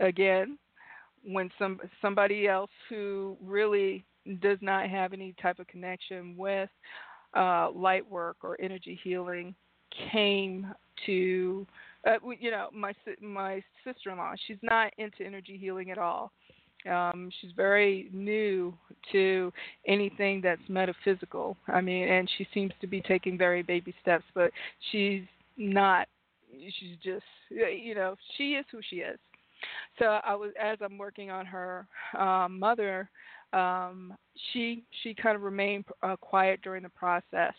again, 0.00 0.58
when 1.24 1.50
some 1.58 1.80
somebody 2.00 2.48
else 2.48 2.70
who 2.88 3.36
really 3.42 4.04
does 4.40 4.58
not 4.60 4.88
have 4.88 5.12
any 5.12 5.34
type 5.40 5.58
of 5.58 5.66
connection 5.66 6.36
with 6.36 6.70
uh, 7.34 7.70
light 7.70 8.08
work 8.08 8.36
or 8.42 8.56
energy 8.60 8.98
healing 9.02 9.54
came 10.10 10.66
to 11.06 11.66
uh, 12.06 12.16
you 12.38 12.50
know 12.50 12.68
my 12.72 12.92
my 13.20 13.62
sister-in-law 13.84 14.32
she's 14.46 14.58
not 14.62 14.92
into 14.98 15.22
energy 15.24 15.58
healing 15.58 15.90
at 15.90 15.98
all 15.98 16.32
um, 16.90 17.30
she's 17.40 17.52
very 17.56 18.08
new 18.12 18.74
to 19.12 19.52
anything 19.86 20.40
that's 20.40 20.62
metaphysical. 20.68 21.56
I 21.68 21.80
mean, 21.80 22.08
and 22.08 22.30
she 22.36 22.46
seems 22.52 22.72
to 22.80 22.86
be 22.86 23.00
taking 23.00 23.38
very 23.38 23.62
baby 23.62 23.94
steps, 24.02 24.24
but 24.34 24.50
she's 24.90 25.22
not. 25.56 26.08
She's 26.52 26.96
just, 27.02 27.24
you 27.50 27.94
know, 27.94 28.14
she 28.36 28.52
is 28.52 28.66
who 28.70 28.80
she 28.88 28.96
is. 28.96 29.18
So 29.98 30.20
I 30.24 30.34
was, 30.34 30.50
as 30.60 30.78
I'm 30.82 30.98
working 30.98 31.30
on 31.30 31.46
her 31.46 31.86
um, 32.18 32.58
mother, 32.58 33.08
um, 33.52 34.14
she 34.52 34.84
she 35.02 35.14
kind 35.14 35.36
of 35.36 35.42
remained 35.42 35.84
uh, 36.02 36.16
quiet 36.16 36.60
during 36.62 36.82
the 36.82 36.88
process, 36.90 37.54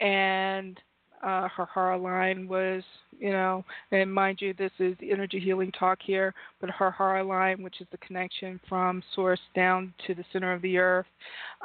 and 0.00 0.78
uh, 1.24 1.48
her 1.48 1.66
hara 1.72 1.96
line 1.96 2.46
was, 2.46 2.82
you 3.18 3.30
know, 3.30 3.64
and 3.92 4.12
mind 4.12 4.38
you, 4.40 4.52
this 4.52 4.70
is 4.78 4.94
energy 5.02 5.40
healing 5.40 5.72
talk 5.72 5.98
here, 6.04 6.34
but 6.60 6.68
her 6.70 6.90
hara 6.90 7.24
line, 7.24 7.62
which 7.62 7.80
is 7.80 7.86
the 7.90 7.98
connection 7.98 8.60
from 8.68 9.02
source 9.14 9.40
down 9.54 9.94
to 10.06 10.14
the 10.14 10.24
center 10.32 10.52
of 10.52 10.60
the 10.60 10.76
earth, 10.76 11.06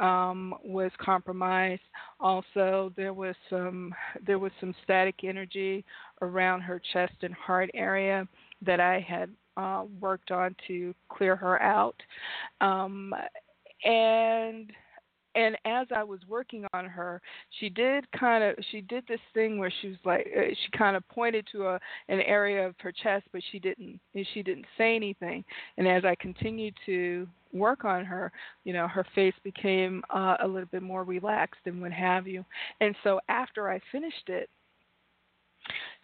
um, 0.02 0.56
was 0.64 0.92
compromised. 0.98 1.82
Also, 2.22 2.94
there 2.96 3.14
was 3.14 3.36
some 3.50 3.94
there 4.26 4.40
was 4.40 4.52
some 4.60 4.74
static 4.84 5.16
energy 5.24 5.84
around 6.22 6.62
her 6.62 6.82
chest 6.94 7.14
and 7.22 7.34
heart 7.34 7.70
area 7.74 8.28
that 8.66 8.80
I 8.80 9.06
had 9.08 9.30
uh, 9.58 9.84
worked 10.00 10.32
on 10.32 10.56
to 10.68 10.94
clear 11.10 11.36
her 11.36 11.62
out, 11.62 11.96
um, 12.62 13.14
and 13.84 14.72
and 15.36 15.56
as 15.66 15.88
I 15.96 16.04
was 16.04 16.20
working 16.28 16.66
on 16.74 16.86
her, 16.86 17.22
she 17.60 17.70
did 17.70 18.10
kind 18.12 18.44
of 18.44 18.56
she 18.72 18.82
did 18.82 19.04
this 19.08 19.20
thing 19.34 19.58
where 19.58 19.72
she 19.82 19.90
was 19.90 19.98
like 20.04 20.28
uh, 20.36 20.42
she 20.50 20.78
kind 20.78 20.96
of 20.96 21.08
pointed 21.10 21.48
to 21.52 21.68
a 21.68 21.80
an 22.08 22.22
area 22.22 22.66
of 22.66 22.76
her 22.80 22.92
chest, 22.92 23.26
but 23.32 23.42
she 23.52 23.60
didn't 23.60 24.00
she 24.34 24.44
didn't 24.44 24.66
say 24.78 24.96
anything. 24.96 25.44
And 25.78 25.88
as 25.88 26.04
I 26.06 26.16
continued 26.16 26.74
to 26.86 27.28
work 27.54 27.86
on 27.86 28.06
her, 28.06 28.32
you 28.64 28.74
know, 28.74 28.88
her 28.88 29.06
face 29.16 29.34
became 29.44 30.04
uh, 30.10 30.38
a 30.42 30.48
little 30.48 30.70
bit 30.72 30.84
more 30.84 31.04
relaxed 31.04 31.62
and 31.66 31.82
what 31.82 31.92
have 31.92 32.28
you. 32.28 32.46
And 32.82 32.96
so 33.04 33.20
after 33.28 33.70
I 33.70 33.80
finished 33.92 34.30
it, 34.30 34.50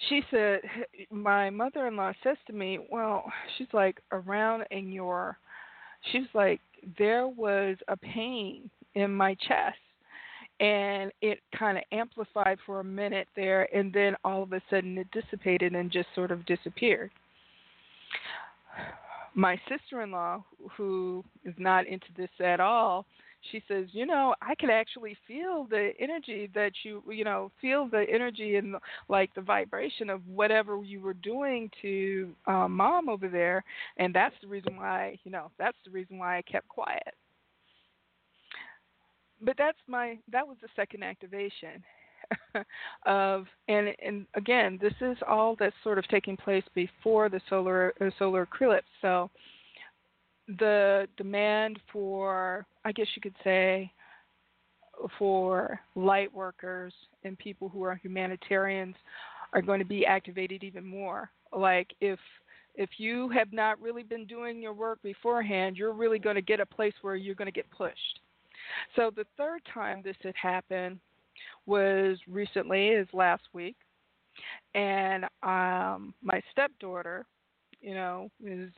she 0.09 0.21
said, 0.29 0.61
my 1.11 1.49
mother-in-law 1.49 2.13
says 2.23 2.37
to 2.47 2.53
me, 2.53 2.79
well, 2.91 3.31
she's 3.57 3.67
like 3.73 3.99
around 4.11 4.65
in 4.71 4.91
your, 4.91 5.37
she's 6.11 6.27
like 6.33 6.61
there 6.99 7.27
was 7.27 7.77
a 7.87 7.97
pain 7.97 8.69
in 8.95 9.11
my 9.13 9.35
chest. 9.35 9.77
And 10.59 11.11
it 11.21 11.39
kind 11.57 11.77
of 11.77 11.83
amplified 11.91 12.59
for 12.65 12.79
a 12.79 12.83
minute 12.83 13.27
there 13.35 13.67
and 13.75 13.91
then 13.91 14.15
all 14.23 14.41
of 14.41 14.53
a 14.53 14.61
sudden 14.69 14.97
it 14.97 15.07
dissipated 15.11 15.75
and 15.75 15.91
just 15.91 16.07
sort 16.15 16.31
of 16.31 16.45
disappeared. 16.45 17.11
My 19.33 19.59
sister-in-law 19.67 20.45
who 20.77 21.25
is 21.43 21.53
not 21.57 21.87
into 21.87 22.07
this 22.15 22.29
at 22.39 22.61
all 22.61 23.05
she 23.51 23.61
says 23.67 23.85
you 23.91 24.05
know 24.05 24.33
i 24.41 24.55
can 24.55 24.69
actually 24.69 25.15
feel 25.27 25.65
the 25.69 25.91
energy 25.99 26.49
that 26.53 26.71
you 26.83 27.03
you 27.09 27.23
know 27.23 27.51
feel 27.61 27.87
the 27.87 28.05
energy 28.11 28.55
and 28.55 28.75
like 29.09 29.33
the 29.35 29.41
vibration 29.41 30.09
of 30.09 30.25
whatever 30.27 30.81
you 30.83 31.01
were 31.01 31.13
doing 31.13 31.69
to 31.81 32.33
um, 32.47 32.75
mom 32.75 33.09
over 33.09 33.27
there 33.27 33.63
and 33.97 34.13
that's 34.13 34.35
the 34.41 34.47
reason 34.47 34.75
why 34.77 35.17
you 35.23 35.31
know 35.31 35.51
that's 35.57 35.77
the 35.85 35.91
reason 35.91 36.17
why 36.17 36.37
i 36.37 36.41
kept 36.41 36.67
quiet 36.67 37.13
but 39.41 39.55
that's 39.57 39.77
my 39.87 40.17
that 40.31 40.47
was 40.47 40.57
the 40.61 40.67
second 40.75 41.03
activation 41.03 41.83
of 43.05 43.45
and 43.67 43.89
and 44.03 44.25
again 44.35 44.79
this 44.81 44.93
is 45.01 45.17
all 45.27 45.55
that's 45.59 45.75
sort 45.83 45.97
of 45.97 46.07
taking 46.07 46.37
place 46.37 46.63
before 46.73 47.29
the 47.29 47.41
solar 47.49 47.93
uh, 48.01 48.09
solar 48.17 48.43
eclipse. 48.43 48.87
So 49.01 49.29
the 50.59 51.07
demand 51.17 51.79
for 51.91 52.67
i 52.83 52.91
guess 52.91 53.07
you 53.15 53.21
could 53.21 53.35
say 53.43 53.91
for 55.17 55.79
light 55.95 56.33
workers 56.33 56.93
and 57.23 57.37
people 57.37 57.67
who 57.69 57.83
are 57.83 57.95
humanitarians 57.95 58.95
are 59.53 59.61
going 59.61 59.79
to 59.79 59.85
be 59.85 60.05
activated 60.05 60.63
even 60.63 60.85
more. 60.85 61.29
Like 61.51 61.93
if 62.01 62.19
if 62.75 62.89
you 62.97 63.29
have 63.29 63.53
not 63.53 63.81
really 63.81 64.03
been 64.03 64.25
doing 64.25 64.61
your 64.61 64.73
work 64.73 65.01
beforehand 65.01 65.77
you're 65.77 65.93
really 65.93 66.19
going 66.19 66.35
to 66.35 66.41
get 66.41 66.59
a 66.59 66.65
place 66.65 66.93
where 67.01 67.15
you're 67.15 67.35
going 67.35 67.45
to 67.45 67.51
get 67.51 67.69
pushed 67.71 68.19
so 68.95 69.11
the 69.15 69.25
third 69.37 69.61
time 69.73 70.01
this 70.03 70.15
had 70.21 70.35
happened 70.41 70.99
was 71.65 72.17
recently, 72.27 72.89
is 72.89 73.07
last 73.13 73.43
week, 73.53 73.75
and 74.73 75.25
um, 75.43 76.13
my 76.21 76.41
stepdaughter, 76.51 77.25
you 77.81 77.93
know, 77.93 78.29
is 78.43 78.71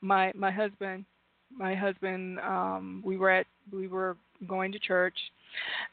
my 0.00 0.32
my 0.34 0.50
husband. 0.50 1.04
My 1.52 1.74
husband, 1.74 2.38
um, 2.40 3.02
we 3.04 3.16
were 3.16 3.30
at 3.30 3.46
we 3.72 3.88
were 3.88 4.16
going 4.46 4.70
to 4.70 4.78
church, 4.78 5.16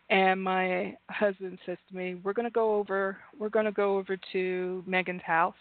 and 0.10 0.42
my 0.42 0.96
husband 1.10 1.58
says 1.66 1.78
to 1.90 1.96
me, 1.96 2.16
"We're 2.24 2.34
going 2.34 2.48
to 2.48 2.52
go 2.52 2.76
over. 2.76 3.18
We're 3.40 3.50
going 3.50 3.66
to 3.66 3.72
go 3.72 3.98
over 3.98 4.18
to 4.34 4.84
Megan's 4.86 5.24
house, 5.24 5.56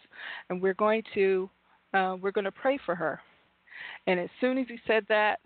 and 0.50 0.60
we're 0.60 0.74
going 0.74 1.02
to 1.14 1.48
uh, 1.94 2.16
we're 2.20 2.30
going 2.30 2.44
to 2.44 2.52
pray 2.52 2.78
for 2.84 2.94
her." 2.94 3.20
And 4.06 4.20
as 4.20 4.28
soon 4.40 4.58
as 4.58 4.66
he 4.68 4.78
said 4.86 5.04
that, 5.08 5.40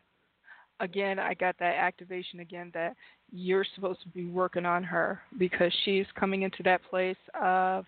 again, 0.81 1.19
I 1.19 1.35
got 1.35 1.57
that 1.59 1.77
activation 1.77 2.41
again 2.41 2.71
that 2.75 2.97
you're 3.31 3.67
supposed 3.75 4.03
to 4.03 4.09
be 4.09 4.27
working 4.27 4.67
on 4.67 4.83
her 4.83 5.21
because 5.39 5.73
she's 5.85 6.07
coming 6.19 6.43
into 6.43 6.63
that 6.65 6.81
place 6.89 7.17
of 7.41 7.85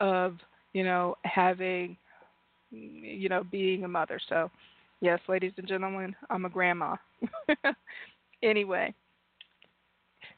of 0.00 0.36
you 0.72 0.84
know 0.84 1.16
having 1.24 1.96
you 2.70 3.28
know 3.28 3.42
being 3.50 3.84
a 3.84 3.88
mother. 3.88 4.20
So, 4.28 4.50
yes, 5.00 5.18
ladies 5.28 5.52
and 5.56 5.66
gentlemen, 5.66 6.14
I'm 6.30 6.44
a 6.44 6.50
grandma. 6.50 6.96
anyway, 8.42 8.94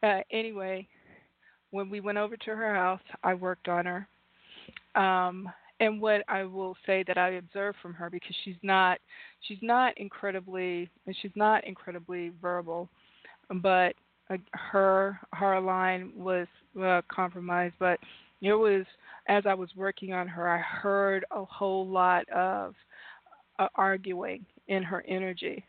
uh, 0.03 0.21
anyway, 0.31 0.87
when 1.71 1.91
we 1.91 2.01
went 2.01 2.19
over 2.19 2.37
to 2.37 2.57
her 2.57 2.75
house, 2.75 3.01
I 3.23 3.35
worked 3.35 3.69
on 3.69 3.87
her. 3.87 4.09
Um, 5.01 5.49
and 5.81 6.01
what 6.01 6.23
I 6.29 6.45
will 6.45 6.77
say 6.87 7.05
that 7.07 7.19
I 7.19 7.31
observed 7.31 7.79
from 7.83 7.95
her 7.95 8.09
because 8.11 8.35
she's 8.45 8.57
not 8.63 8.99
she's 9.43 9.59
not 9.63 9.97
incredibly 9.99 10.91
and 11.07 11.17
she's 11.21 11.33
not 11.35 11.65
incredibly 11.65 12.33
verbal, 12.41 12.89
but 13.63 13.95
uh, 14.31 14.37
her 14.53 15.19
her 15.33 15.61
line 15.61 16.13
was 16.17 16.47
uh, 16.81 17.03
compromised. 17.09 17.75
But 17.79 17.99
it 18.41 18.55
was 18.55 18.87
as 19.29 19.45
I 19.47 19.55
was 19.55 19.71
working 19.77 20.13
on 20.13 20.29
her, 20.29 20.49
I 20.49 20.59
heard 20.59 21.25
a 21.31 21.45
whole 21.45 21.87
lot 21.87 22.29
of 22.31 22.75
uh, 23.59 23.69
arguing 23.75 24.45
in 24.69 24.83
her 24.83 25.05
energy. 25.07 25.65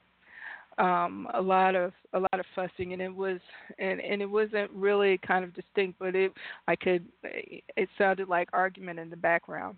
Um, 0.78 1.28
a 1.34 1.42
lot 1.42 1.74
of 1.76 1.92
a 2.14 2.20
lot 2.20 2.40
of 2.40 2.46
fussing, 2.56 2.94
and 2.94 3.02
it 3.02 3.14
was 3.14 3.40
and 3.80 4.00
and 4.00 4.22
it 4.22 4.30
wasn't 4.30 4.70
really 4.72 5.20
kind 5.26 5.44
of 5.44 5.54
distinct, 5.54 5.98
but 6.00 6.16
it 6.16 6.32
I 6.68 6.76
could 6.76 7.04
it 7.24 7.90
sounded 7.98 8.30
like 8.30 8.48
argument 8.54 9.00
in 9.00 9.10
the 9.10 9.18
background 9.18 9.78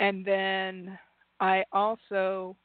and 0.00 0.24
then 0.24 0.98
I 1.40 1.64
also 1.72 2.56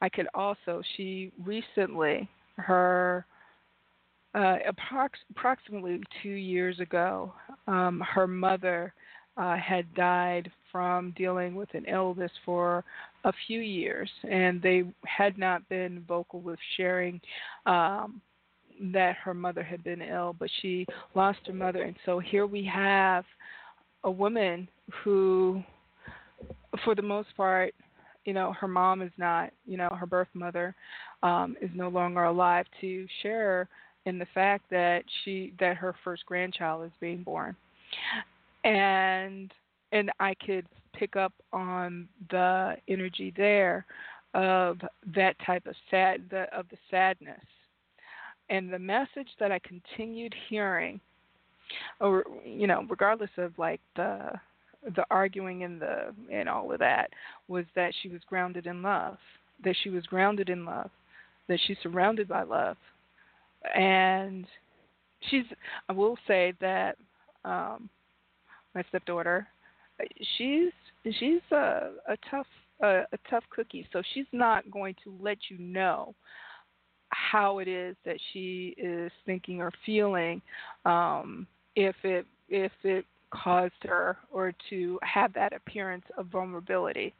I 0.00 0.08
could 0.08 0.28
also 0.34 0.82
she 0.96 1.32
recently 1.44 2.28
her 2.56 3.24
uh, 4.34 4.56
approx- 4.68 5.24
approximately 5.30 6.00
two 6.22 6.28
years 6.28 6.78
ago 6.80 7.32
um, 7.66 8.02
her 8.14 8.26
mother 8.26 8.92
uh, 9.36 9.56
had 9.56 9.92
died 9.94 10.50
from 10.72 11.12
dealing 11.16 11.54
with 11.54 11.72
an 11.74 11.84
illness 11.86 12.32
for 12.44 12.84
a 13.24 13.32
few 13.46 13.60
years. 13.60 14.08
And 14.28 14.62
they 14.62 14.84
had 15.04 15.38
not 15.38 15.68
been 15.68 16.04
vocal 16.08 16.40
with 16.40 16.58
sharing 16.76 17.20
um, 17.66 18.20
that 18.92 19.16
her 19.16 19.34
mother 19.34 19.62
had 19.62 19.82
been 19.82 20.02
ill 20.02 20.34
but 20.38 20.50
she 20.60 20.86
lost 21.14 21.38
her 21.46 21.52
mother. 21.52 21.82
And 21.82 21.96
so 22.04 22.18
here 22.18 22.46
we 22.46 22.64
have 22.64 23.24
a 24.04 24.10
woman 24.10 24.68
who 25.02 25.62
for 26.84 26.94
the 26.94 27.02
most 27.02 27.28
part, 27.36 27.74
you 28.24 28.32
know, 28.32 28.52
her 28.52 28.68
mom 28.68 29.02
is 29.02 29.12
not, 29.18 29.50
you 29.66 29.76
know, 29.76 29.88
her 29.88 30.06
birth 30.06 30.28
mother 30.34 30.74
um, 31.22 31.56
is 31.60 31.70
no 31.74 31.88
longer 31.88 32.24
alive 32.24 32.66
to 32.80 33.06
share 33.22 33.68
in 34.04 34.18
the 34.18 34.26
fact 34.34 34.64
that 34.70 35.02
she 35.24 35.52
that 35.58 35.76
her 35.76 35.94
first 36.04 36.24
grandchild 36.26 36.84
is 36.84 36.92
being 37.00 37.22
born, 37.22 37.56
and 38.64 39.52
and 39.92 40.10
I 40.20 40.34
could 40.34 40.66
pick 40.92 41.16
up 41.16 41.32
on 41.52 42.08
the 42.30 42.76
energy 42.88 43.32
there 43.36 43.86
of 44.34 44.78
that 45.14 45.36
type 45.44 45.66
of 45.66 45.74
sad 45.90 46.22
the, 46.30 46.44
of 46.56 46.66
the 46.70 46.76
sadness, 46.90 47.44
and 48.50 48.72
the 48.72 48.78
message 48.78 49.28
that 49.38 49.52
I 49.52 49.60
continued 49.60 50.34
hearing, 50.48 51.00
or 52.00 52.24
you 52.44 52.66
know, 52.66 52.84
regardless 52.88 53.30
of 53.36 53.58
like 53.58 53.80
the 53.96 54.32
the 54.94 55.04
arguing 55.10 55.64
and 55.64 55.80
the 55.80 56.14
and 56.32 56.48
all 56.48 56.72
of 56.72 56.78
that 56.78 57.10
was 57.48 57.64
that 57.74 57.92
she 58.02 58.08
was 58.08 58.20
grounded 58.28 58.66
in 58.66 58.82
love, 58.82 59.18
that 59.64 59.76
she 59.82 59.90
was 59.90 60.04
grounded 60.06 60.48
in 60.48 60.64
love, 60.64 60.90
that 61.48 61.58
she's 61.66 61.76
surrounded 61.82 62.28
by 62.28 62.42
love, 62.42 62.76
and 63.74 64.46
she's. 65.30 65.44
I 65.88 65.92
will 65.92 66.16
say 66.26 66.52
that 66.60 66.96
um, 67.44 67.88
my 68.74 68.84
stepdaughter, 68.88 69.46
she's 70.36 70.72
she's 71.18 71.40
a, 71.50 71.90
a 72.08 72.16
tough 72.30 72.46
a, 72.80 73.02
a 73.12 73.18
tough 73.30 73.44
cookie, 73.50 73.88
so 73.92 74.02
she's 74.14 74.26
not 74.32 74.70
going 74.70 74.94
to 75.04 75.14
let 75.20 75.38
you 75.48 75.58
know 75.58 76.14
how 77.10 77.58
it 77.58 77.68
is 77.68 77.96
that 78.04 78.18
she 78.32 78.74
is 78.76 79.10
thinking 79.24 79.60
or 79.60 79.72
feeling 79.84 80.42
um, 80.84 81.46
if 81.74 81.96
it 82.04 82.26
if 82.48 82.72
it 82.84 83.04
caused 83.42 83.74
her 83.82 84.16
or 84.30 84.52
to 84.70 84.98
have 85.02 85.32
that 85.34 85.52
appearance 85.52 86.04
of 86.16 86.26
vulnerability. 86.26 87.14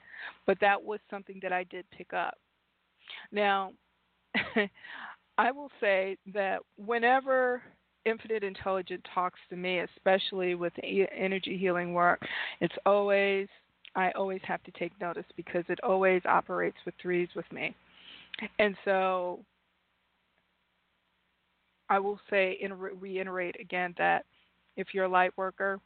But 0.46 0.58
that 0.60 0.82
was 0.82 1.00
something 1.10 1.38
that 1.42 1.52
I 1.52 1.64
did 1.64 1.84
pick 1.90 2.12
up. 2.12 2.38
Now, 3.32 3.72
I 5.38 5.50
will 5.50 5.70
say 5.80 6.16
that 6.32 6.60
whenever 6.76 7.62
infinite 8.04 8.44
intelligence 8.44 9.02
talks 9.12 9.40
to 9.50 9.56
me, 9.56 9.80
especially 9.80 10.54
with 10.54 10.72
energy 10.82 11.58
healing 11.58 11.92
work, 11.92 12.20
it's 12.60 12.74
always 12.86 13.48
I 13.94 14.10
always 14.10 14.42
have 14.44 14.62
to 14.64 14.70
take 14.72 14.92
notice 15.00 15.24
because 15.36 15.64
it 15.68 15.80
always 15.82 16.20
operates 16.26 16.76
with 16.84 16.94
threes 17.00 17.28
with 17.34 17.50
me. 17.50 17.74
And 18.58 18.76
so 18.84 19.40
I 21.88 21.98
will 21.98 22.20
say 22.28 22.58
and 22.62 22.78
reiterate 22.78 23.56
again 23.58 23.94
that 23.96 24.26
if 24.76 24.88
you're 24.92 25.06
a 25.06 25.08
light 25.08 25.32
worker, 25.38 25.80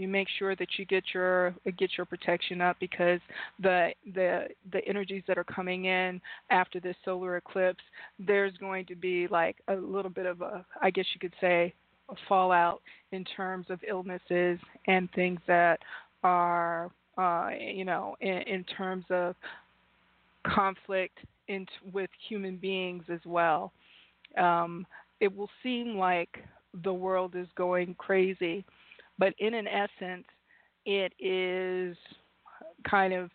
you 0.00 0.08
make 0.08 0.28
sure 0.38 0.56
that 0.56 0.68
you 0.78 0.86
get 0.86 1.04
your 1.12 1.54
get 1.78 1.90
your 1.96 2.06
protection 2.06 2.60
up 2.60 2.76
because 2.80 3.20
the 3.60 3.90
the 4.14 4.46
the 4.72 4.84
energies 4.86 5.22
that 5.28 5.36
are 5.36 5.44
coming 5.44 5.84
in 5.84 6.20
after 6.50 6.80
this 6.80 6.96
solar 7.04 7.36
eclipse, 7.36 7.82
there's 8.18 8.56
going 8.56 8.86
to 8.86 8.96
be 8.96 9.28
like 9.28 9.56
a 9.68 9.74
little 9.74 10.10
bit 10.10 10.26
of 10.26 10.40
a 10.40 10.64
I 10.80 10.90
guess 10.90 11.04
you 11.14 11.20
could 11.20 11.34
say 11.40 11.74
a 12.08 12.14
fallout 12.28 12.80
in 13.12 13.24
terms 13.24 13.66
of 13.68 13.78
illnesses 13.86 14.58
and 14.86 15.08
things 15.12 15.40
that 15.46 15.78
are 16.24 16.90
uh, 17.18 17.50
you 17.58 17.84
know 17.84 18.16
in, 18.20 18.38
in 18.46 18.64
terms 18.64 19.04
of 19.10 19.34
conflict 20.46 21.18
in, 21.48 21.66
with 21.92 22.10
human 22.28 22.56
beings 22.56 23.04
as 23.12 23.20
well. 23.26 23.72
Um, 24.38 24.86
it 25.20 25.36
will 25.36 25.50
seem 25.62 25.96
like 25.96 26.38
the 26.84 26.92
world 26.92 27.34
is 27.34 27.48
going 27.56 27.94
crazy, 27.98 28.64
but 29.20 29.34
in 29.38 29.54
an 29.54 29.68
essence, 29.68 30.24
it 30.86 31.12
is 31.20 31.96
kind 32.88 33.12
of 33.12 33.30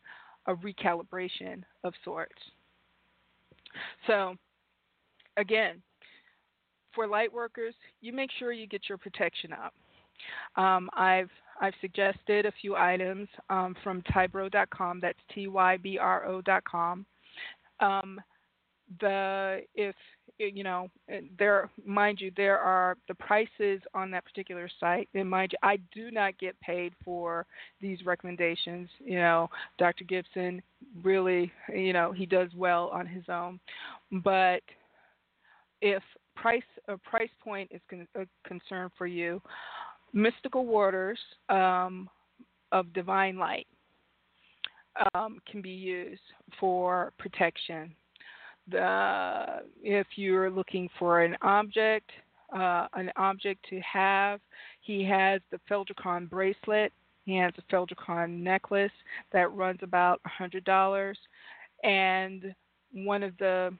a 0.47 0.55
recalibration 0.55 1.63
of 1.83 1.93
sorts. 2.03 2.41
So, 4.07 4.35
again, 5.37 5.81
for 6.93 7.07
light 7.07 7.31
workers, 7.31 7.75
you 8.01 8.11
make 8.13 8.31
sure 8.39 8.51
you 8.51 8.67
get 8.67 8.89
your 8.89 8.97
protection 8.97 9.53
up. 9.53 9.73
Um, 10.61 10.89
I've 10.93 11.29
I've 11.61 11.73
suggested 11.81 12.45
a 12.45 12.51
few 12.61 12.75
items 12.75 13.27
um, 13.49 13.75
from 13.83 14.01
tybro.com. 14.13 14.99
That's 15.01 15.19
t 15.33 15.47
y 15.47 15.77
b 15.77 15.97
r 15.99 16.25
o.com. 16.25 17.05
Um, 17.79 18.19
the 18.99 19.61
if 19.75 19.95
you 20.37 20.63
know 20.63 20.89
there 21.39 21.69
mind 21.85 22.19
you 22.19 22.31
there 22.35 22.57
are 22.59 22.97
the 23.07 23.15
prices 23.15 23.81
on 23.93 24.11
that 24.11 24.25
particular 24.25 24.69
site 24.79 25.07
and 25.13 25.29
mind 25.29 25.51
you 25.51 25.57
i 25.63 25.77
do 25.93 26.11
not 26.11 26.37
get 26.39 26.59
paid 26.59 26.93
for 27.03 27.45
these 27.81 28.05
recommendations. 28.05 28.89
You 29.03 29.19
know 29.19 29.49
dr 29.77 30.03
gibson 30.05 30.61
really 31.03 31.51
you 31.73 31.93
know 31.93 32.11
he 32.11 32.25
does 32.25 32.49
well 32.55 32.89
on 32.93 33.05
his 33.05 33.23
own. 33.29 33.59
But 34.23 34.61
if 35.81 36.03
price 36.35 36.63
a 36.87 36.97
price 36.97 37.29
point 37.43 37.71
is 37.71 37.81
con- 37.89 38.07
a 38.15 38.25
concern 38.47 38.89
for 38.97 39.07
you 39.07 39.41
mystical 40.13 40.65
waters 40.65 41.19
um, 41.49 42.09
of 42.71 42.91
divine 42.93 43.37
light 43.37 43.67
um, 45.13 45.39
can 45.49 45.61
be 45.61 45.69
used 45.69 46.21
for 46.59 47.13
protection 47.17 47.93
if 48.71 50.07
you're 50.15 50.49
looking 50.49 50.89
for 50.97 51.21
an 51.21 51.35
object, 51.41 52.11
uh, 52.53 52.87
an 52.93 53.11
object 53.15 53.65
to 53.69 53.79
have, 53.81 54.39
he 54.81 55.03
has 55.03 55.41
the 55.51 55.59
Feldricon 55.69 56.29
bracelet. 56.29 56.91
He 57.25 57.35
has 57.37 57.53
a 57.57 57.73
Feldricon 57.73 58.41
necklace 58.41 58.91
that 59.33 59.51
runs 59.51 59.79
about 59.81 60.21
$100. 60.39 61.15
And 61.83 62.55
one 62.93 63.23
of 63.23 63.37
the 63.39 63.75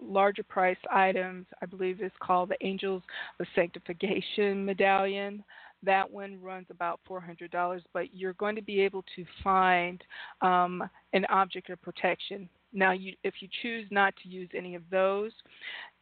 larger 0.00 0.42
price 0.42 0.76
items, 0.92 1.46
I 1.62 1.66
believe, 1.66 2.00
is 2.02 2.12
called 2.20 2.50
the 2.50 2.66
Angels 2.66 3.02
of 3.40 3.46
Sanctification 3.54 4.64
Medallion. 4.64 5.42
That 5.82 6.10
one 6.10 6.40
runs 6.40 6.66
about 6.70 7.00
$400, 7.08 7.82
but 7.92 8.14
you're 8.14 8.34
going 8.34 8.56
to 8.56 8.62
be 8.62 8.80
able 8.80 9.04
to 9.16 9.24
find 9.42 10.02
um, 10.40 10.88
an 11.12 11.24
object 11.26 11.70
of 11.70 11.82
protection 11.82 12.48
now, 12.74 12.92
you, 12.92 13.14
if 13.22 13.34
you 13.40 13.48
choose 13.62 13.86
not 13.90 14.14
to 14.22 14.28
use 14.28 14.48
any 14.54 14.74
of 14.74 14.82
those, 14.90 15.30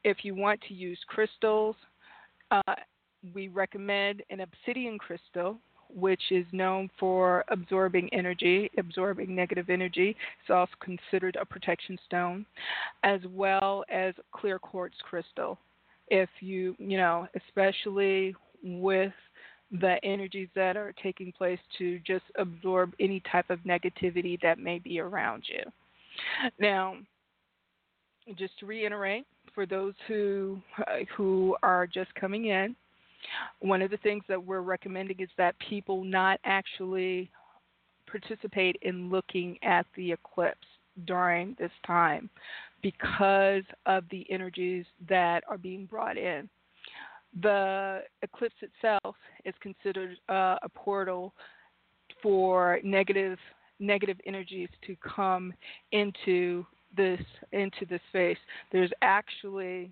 if 0.04 0.18
you 0.24 0.34
want 0.34 0.60
to 0.68 0.74
use 0.74 0.98
crystals, 1.06 1.76
uh, 2.50 2.74
we 3.34 3.48
recommend 3.48 4.22
an 4.30 4.40
obsidian 4.40 4.98
crystal, 4.98 5.58
which 5.94 6.22
is 6.30 6.46
known 6.52 6.88
for 6.98 7.44
absorbing 7.48 8.08
energy, 8.12 8.70
absorbing 8.78 9.34
negative 9.34 9.68
energy. 9.68 10.16
It's 10.40 10.50
also 10.50 10.72
considered 10.80 11.36
a 11.38 11.44
protection 11.44 11.98
stone, 12.06 12.46
as 13.04 13.20
well 13.28 13.84
as 13.90 14.14
clear 14.32 14.58
quartz 14.58 14.96
crystal. 15.08 15.58
If 16.08 16.30
you, 16.40 16.74
you 16.78 16.96
know, 16.96 17.28
especially 17.36 18.34
with 18.62 19.12
the 19.70 19.96
energies 20.02 20.48
that 20.54 20.76
are 20.76 20.94
taking 21.02 21.32
place 21.32 21.58
to 21.78 21.98
just 22.00 22.24
absorb 22.36 22.92
any 22.98 23.22
type 23.30 23.48
of 23.50 23.58
negativity 23.60 24.40
that 24.42 24.58
may 24.58 24.78
be 24.78 25.00
around 25.00 25.44
you. 25.48 25.70
Now, 26.58 26.96
just 28.36 28.58
to 28.60 28.66
reiterate, 28.66 29.24
for 29.54 29.66
those 29.66 29.94
who 30.08 30.60
uh, 30.78 31.04
who 31.16 31.56
are 31.62 31.86
just 31.86 32.14
coming 32.14 32.46
in, 32.46 32.74
one 33.60 33.82
of 33.82 33.90
the 33.90 33.96
things 33.98 34.22
that 34.28 34.42
we're 34.42 34.60
recommending 34.60 35.20
is 35.20 35.28
that 35.36 35.54
people 35.58 36.04
not 36.04 36.40
actually 36.44 37.30
participate 38.06 38.76
in 38.82 39.10
looking 39.10 39.58
at 39.62 39.86
the 39.96 40.12
eclipse 40.12 40.66
during 41.06 41.56
this 41.58 41.70
time 41.86 42.28
because 42.82 43.62
of 43.86 44.04
the 44.10 44.26
energies 44.30 44.84
that 45.08 45.42
are 45.48 45.58
being 45.58 45.86
brought 45.86 46.18
in. 46.18 46.48
The 47.40 48.00
eclipse 48.22 48.56
itself 48.60 49.16
is 49.44 49.54
considered 49.60 50.16
uh, 50.28 50.56
a 50.62 50.68
portal 50.74 51.32
for 52.22 52.78
negative 52.84 53.38
negative 53.83 54.18
energies 54.26 54.68
to 54.87 54.97
come 54.97 55.53
into 55.93 56.64
this 56.97 57.20
into 57.53 57.85
this 57.89 58.01
space. 58.09 58.39
There's 58.70 58.91
actually 59.03 59.91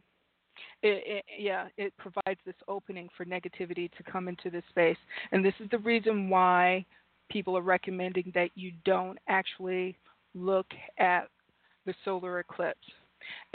it, 0.83 1.03
it, 1.07 1.25
yeah, 1.39 1.69
it 1.77 1.93
provides 1.99 2.41
this 2.45 2.55
opening 2.69 3.09
for 3.17 3.25
negativity 3.25 3.91
to 3.93 4.03
come 4.03 4.29
into 4.29 4.51
this 4.51 4.65
space. 4.71 4.97
And 5.33 5.45
this 5.45 5.55
is 5.61 5.69
the 5.71 5.79
reason 5.79 6.29
why 6.29 6.85
people 7.31 7.57
are 7.57 7.63
recommending 7.63 8.31
that 8.35 8.51
you 8.55 8.73
don't 8.85 9.19
actually 9.29 9.97
look 10.35 10.67
at 10.99 11.29
the 11.87 11.95
solar 12.05 12.41
eclipse. 12.41 12.79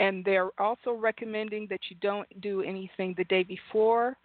And 0.00 0.24
they're 0.24 0.50
also 0.58 0.92
recommending 0.92 1.66
that 1.70 1.80
you 1.88 1.96
don't 2.00 2.28
do 2.40 2.62
anything 2.62 3.14
the 3.16 3.24
day 3.24 3.42
before 3.42 4.16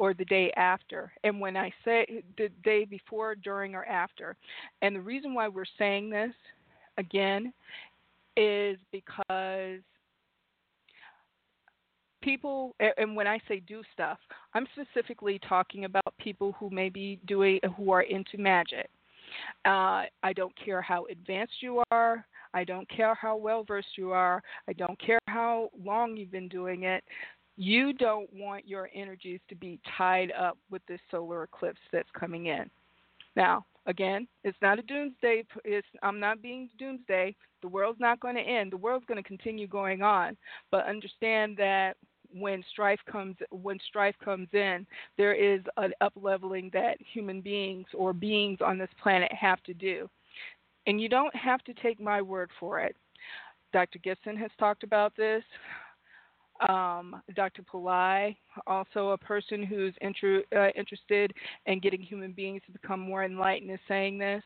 or 0.00 0.14
the 0.14 0.24
day 0.24 0.50
after. 0.56 1.12
And 1.24 1.38
when 1.38 1.58
I 1.58 1.70
say 1.84 2.24
the 2.38 2.48
day 2.64 2.86
before, 2.86 3.34
during, 3.34 3.74
or 3.74 3.84
after, 3.84 4.34
and 4.80 4.96
the 4.96 5.00
reason 5.00 5.34
why 5.34 5.46
we're 5.46 5.64
saying 5.78 6.08
this 6.08 6.32
again 6.96 7.52
is 8.34 8.78
because 8.92 9.80
people 12.22 12.74
and 12.98 13.16
when 13.16 13.26
i 13.26 13.38
say 13.48 13.60
do 13.60 13.82
stuff 13.94 14.18
i'm 14.52 14.66
specifically 14.74 15.40
talking 15.48 15.86
about 15.86 16.04
people 16.18 16.54
who 16.60 16.68
may 16.68 16.90
be 16.90 17.18
doing 17.26 17.58
who 17.78 17.90
are 17.92 18.02
into 18.02 18.36
magic. 18.36 18.90
Uh, 19.64 20.04
i 20.22 20.32
don't 20.34 20.52
care 20.62 20.82
how 20.82 21.06
advanced 21.06 21.54
you 21.60 21.82
are. 21.90 22.24
I 22.52 22.64
don't 22.64 22.88
care 22.90 23.14
how 23.14 23.36
well 23.36 23.64
versed 23.64 23.96
you 23.96 24.10
are. 24.10 24.42
I 24.68 24.72
don't 24.72 25.00
care 25.00 25.20
how 25.28 25.70
long 25.82 26.16
you've 26.16 26.32
been 26.32 26.48
doing 26.48 26.82
it 26.82 27.02
you 27.60 27.92
don't 27.92 28.32
want 28.32 28.66
your 28.66 28.88
energies 28.94 29.38
to 29.50 29.54
be 29.54 29.78
tied 29.98 30.32
up 30.32 30.56
with 30.70 30.80
this 30.88 30.98
solar 31.10 31.42
eclipse 31.42 31.78
that's 31.92 32.08
coming 32.18 32.46
in. 32.46 32.70
Now, 33.36 33.66
again, 33.84 34.26
it's 34.44 34.56
not 34.62 34.78
a 34.78 34.82
doomsday. 34.82 35.44
It's, 35.66 35.86
I'm 36.02 36.18
not 36.18 36.40
being 36.40 36.70
doomsday. 36.78 37.36
The 37.60 37.68
world's 37.68 38.00
not 38.00 38.18
going 38.18 38.36
to 38.36 38.40
end. 38.40 38.72
The 38.72 38.78
world's 38.78 39.04
going 39.04 39.22
to 39.22 39.28
continue 39.28 39.66
going 39.66 40.00
on. 40.00 40.38
But 40.70 40.86
understand 40.86 41.58
that 41.58 41.98
when 42.32 42.64
strife 42.72 43.00
comes 43.10 43.36
when 43.50 43.78
strife 43.86 44.14
comes 44.24 44.48
in, 44.54 44.86
there 45.18 45.34
is 45.34 45.60
an 45.76 45.92
up 46.00 46.14
leveling 46.16 46.70
that 46.72 46.96
human 47.12 47.42
beings 47.42 47.88
or 47.92 48.14
beings 48.14 48.60
on 48.64 48.78
this 48.78 48.88
planet 49.02 49.30
have 49.34 49.62
to 49.64 49.74
do. 49.74 50.08
And 50.86 50.98
you 50.98 51.10
don't 51.10 51.34
have 51.36 51.62
to 51.64 51.74
take 51.74 52.00
my 52.00 52.22
word 52.22 52.50
for 52.58 52.80
it. 52.80 52.96
Dr. 53.74 53.98
Gibson 53.98 54.36
has 54.38 54.50
talked 54.58 54.82
about 54.82 55.14
this 55.14 55.44
um, 56.68 57.22
Dr. 57.34 57.62
Pillai, 57.62 58.36
also 58.66 59.10
a 59.10 59.18
person 59.18 59.62
who's 59.62 59.94
inter- 60.00 60.44
uh, 60.54 60.68
interested 60.76 61.32
in 61.66 61.80
getting 61.80 62.00
human 62.00 62.32
beings 62.32 62.62
to 62.66 62.72
become 62.72 63.00
more 63.00 63.24
enlightened, 63.24 63.70
is 63.70 63.78
saying 63.88 64.18
this. 64.18 64.42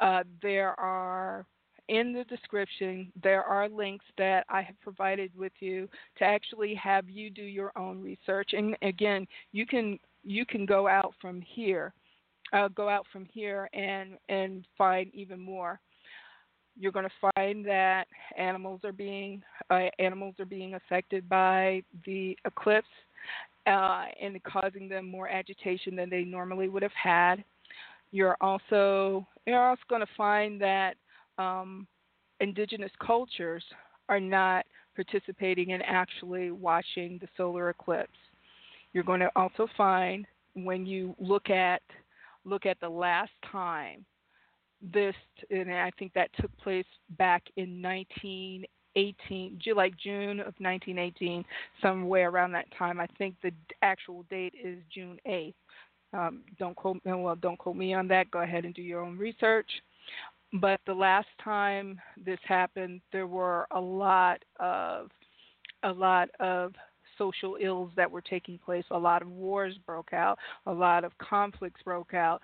Uh, 0.00 0.22
there 0.42 0.78
are 0.78 1.46
in 1.88 2.12
the 2.12 2.24
description 2.24 3.12
there 3.22 3.42
are 3.42 3.68
links 3.68 4.04
that 4.16 4.44
I 4.48 4.62
have 4.62 4.80
provided 4.80 5.32
with 5.36 5.52
you 5.58 5.88
to 6.18 6.24
actually 6.24 6.74
have 6.76 7.10
you 7.10 7.28
do 7.28 7.42
your 7.42 7.72
own 7.76 8.00
research. 8.00 8.50
And 8.52 8.76
again, 8.82 9.26
you 9.52 9.66
can 9.66 9.98
you 10.22 10.46
can 10.46 10.64
go 10.64 10.86
out 10.86 11.14
from 11.20 11.40
here, 11.40 11.92
uh, 12.52 12.68
go 12.68 12.88
out 12.88 13.06
from 13.12 13.26
here 13.32 13.68
and 13.72 14.16
and 14.28 14.66
find 14.78 15.12
even 15.14 15.40
more 15.40 15.80
you're 16.78 16.92
going 16.92 17.08
to 17.08 17.32
find 17.34 17.64
that 17.66 18.06
animals 18.36 18.80
are 18.84 18.92
being 18.92 19.42
uh, 19.70 19.86
animals 19.98 20.34
are 20.38 20.46
being 20.46 20.74
affected 20.74 21.28
by 21.28 21.82
the 22.06 22.36
eclipse 22.44 22.86
uh, 23.66 24.06
and 24.20 24.42
causing 24.44 24.88
them 24.88 25.08
more 25.08 25.28
agitation 25.28 25.94
than 25.94 26.10
they 26.10 26.24
normally 26.24 26.68
would 26.68 26.82
have 26.82 26.92
had. 26.92 27.44
You're 28.10 28.36
also 28.40 29.26
you're 29.46 29.68
also 29.68 29.82
going 29.88 30.00
to 30.00 30.12
find 30.16 30.60
that 30.60 30.96
um, 31.38 31.86
indigenous 32.40 32.92
cultures 33.04 33.64
are 34.08 34.20
not 34.20 34.66
participating 34.94 35.70
in 35.70 35.80
actually 35.82 36.50
watching 36.50 37.18
the 37.20 37.28
solar 37.36 37.70
eclipse. 37.70 38.18
You're 38.92 39.04
going 39.04 39.20
to 39.20 39.30
also 39.36 39.66
find 39.76 40.26
when 40.54 40.84
you 40.84 41.14
look 41.18 41.48
at 41.48 41.82
look 42.44 42.66
at 42.66 42.78
the 42.80 42.88
last 42.88 43.30
time 43.50 44.04
this, 44.92 45.14
and 45.50 45.72
I 45.72 45.90
think 45.98 46.12
that 46.14 46.30
took 46.40 46.56
place 46.58 46.86
back 47.18 47.42
in 47.56 47.80
1918, 47.82 49.60
like 49.76 49.96
June 49.96 50.40
of 50.40 50.54
1918, 50.58 51.44
somewhere 51.80 52.30
around 52.30 52.52
that 52.52 52.66
time. 52.76 53.00
I 53.00 53.06
think 53.18 53.36
the 53.42 53.52
actual 53.82 54.24
date 54.30 54.54
is 54.62 54.78
June 54.92 55.18
8th. 55.26 55.54
Um, 56.14 56.42
don't 56.58 56.76
quote 56.76 56.98
well, 57.04 57.36
don't 57.36 57.58
quote 57.58 57.76
me 57.76 57.94
on 57.94 58.06
that. 58.08 58.30
Go 58.30 58.40
ahead 58.40 58.64
and 58.64 58.74
do 58.74 58.82
your 58.82 59.00
own 59.00 59.16
research. 59.16 59.70
But 60.60 60.80
the 60.86 60.92
last 60.92 61.28
time 61.42 61.98
this 62.22 62.38
happened, 62.46 63.00
there 63.12 63.26
were 63.26 63.66
a 63.70 63.80
lot 63.80 64.44
of 64.60 65.08
a 65.82 65.90
lot 65.92 66.28
of 66.38 66.74
social 67.16 67.56
ills 67.60 67.90
that 67.96 68.10
were 68.10 68.20
taking 68.20 68.58
place. 68.58 68.84
A 68.90 68.98
lot 68.98 69.22
of 69.22 69.28
wars 69.28 69.74
broke 69.86 70.12
out. 70.12 70.38
A 70.66 70.72
lot 70.72 71.04
of 71.04 71.16
conflicts 71.18 71.80
broke 71.82 72.14
out 72.14 72.42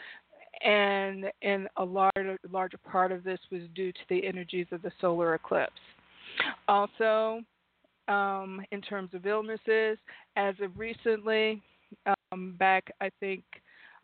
and 0.62 1.26
and 1.42 1.68
a 1.76 1.84
larger 1.84 2.38
larger 2.50 2.78
part 2.78 3.12
of 3.12 3.24
this 3.24 3.38
was 3.50 3.62
due 3.74 3.92
to 3.92 4.00
the 4.08 4.26
energies 4.26 4.66
of 4.72 4.82
the 4.82 4.92
solar 5.00 5.34
eclipse. 5.34 5.72
Also, 6.68 7.42
um, 8.08 8.60
in 8.70 8.80
terms 8.80 9.10
of 9.14 9.26
illnesses, 9.26 9.98
as 10.36 10.54
of 10.62 10.78
recently, 10.78 11.62
um, 12.32 12.54
back 12.58 12.90
I 13.00 13.10
think 13.20 13.44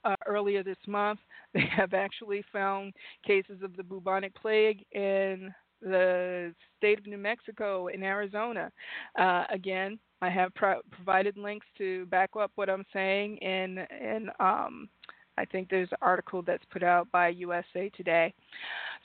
uh, 0.05 0.17
earlier 0.27 0.63
this 0.63 0.77
month, 0.87 1.21
they 1.55 1.67
have 1.75 1.95
actually 1.95 2.45
found 2.53 2.93
cases 3.27 3.63
of 3.63 3.77
the 3.77 3.83
bubonic 3.83 4.35
plague 4.35 4.85
in 4.93 5.55
the 5.81 6.55
state 6.79 6.99
of 6.99 7.07
New 7.07 7.19
Mexico 7.19 7.89
and 7.89 8.03
Arizona. 8.03 8.73
Uh, 9.19 9.45
again, 9.51 9.99
I 10.23 10.31
have 10.31 10.55
pro- 10.55 10.81
provided 10.91 11.37
links 11.37 11.67
to 11.79 12.07
back 12.07 12.31
up 12.39 12.51
what 12.55 12.71
I'm 12.71 12.85
saying 12.93 13.37
in 13.39 13.79
in 14.01 14.31
um, 14.41 14.89
I 15.37 15.45
think 15.45 15.69
there's 15.69 15.91
an 15.93 15.99
article 16.03 16.43
that's 16.43 16.65
put 16.71 16.83
out 16.83 17.11
by 17.11 17.29
USA 17.29 17.91
Today. 17.97 18.33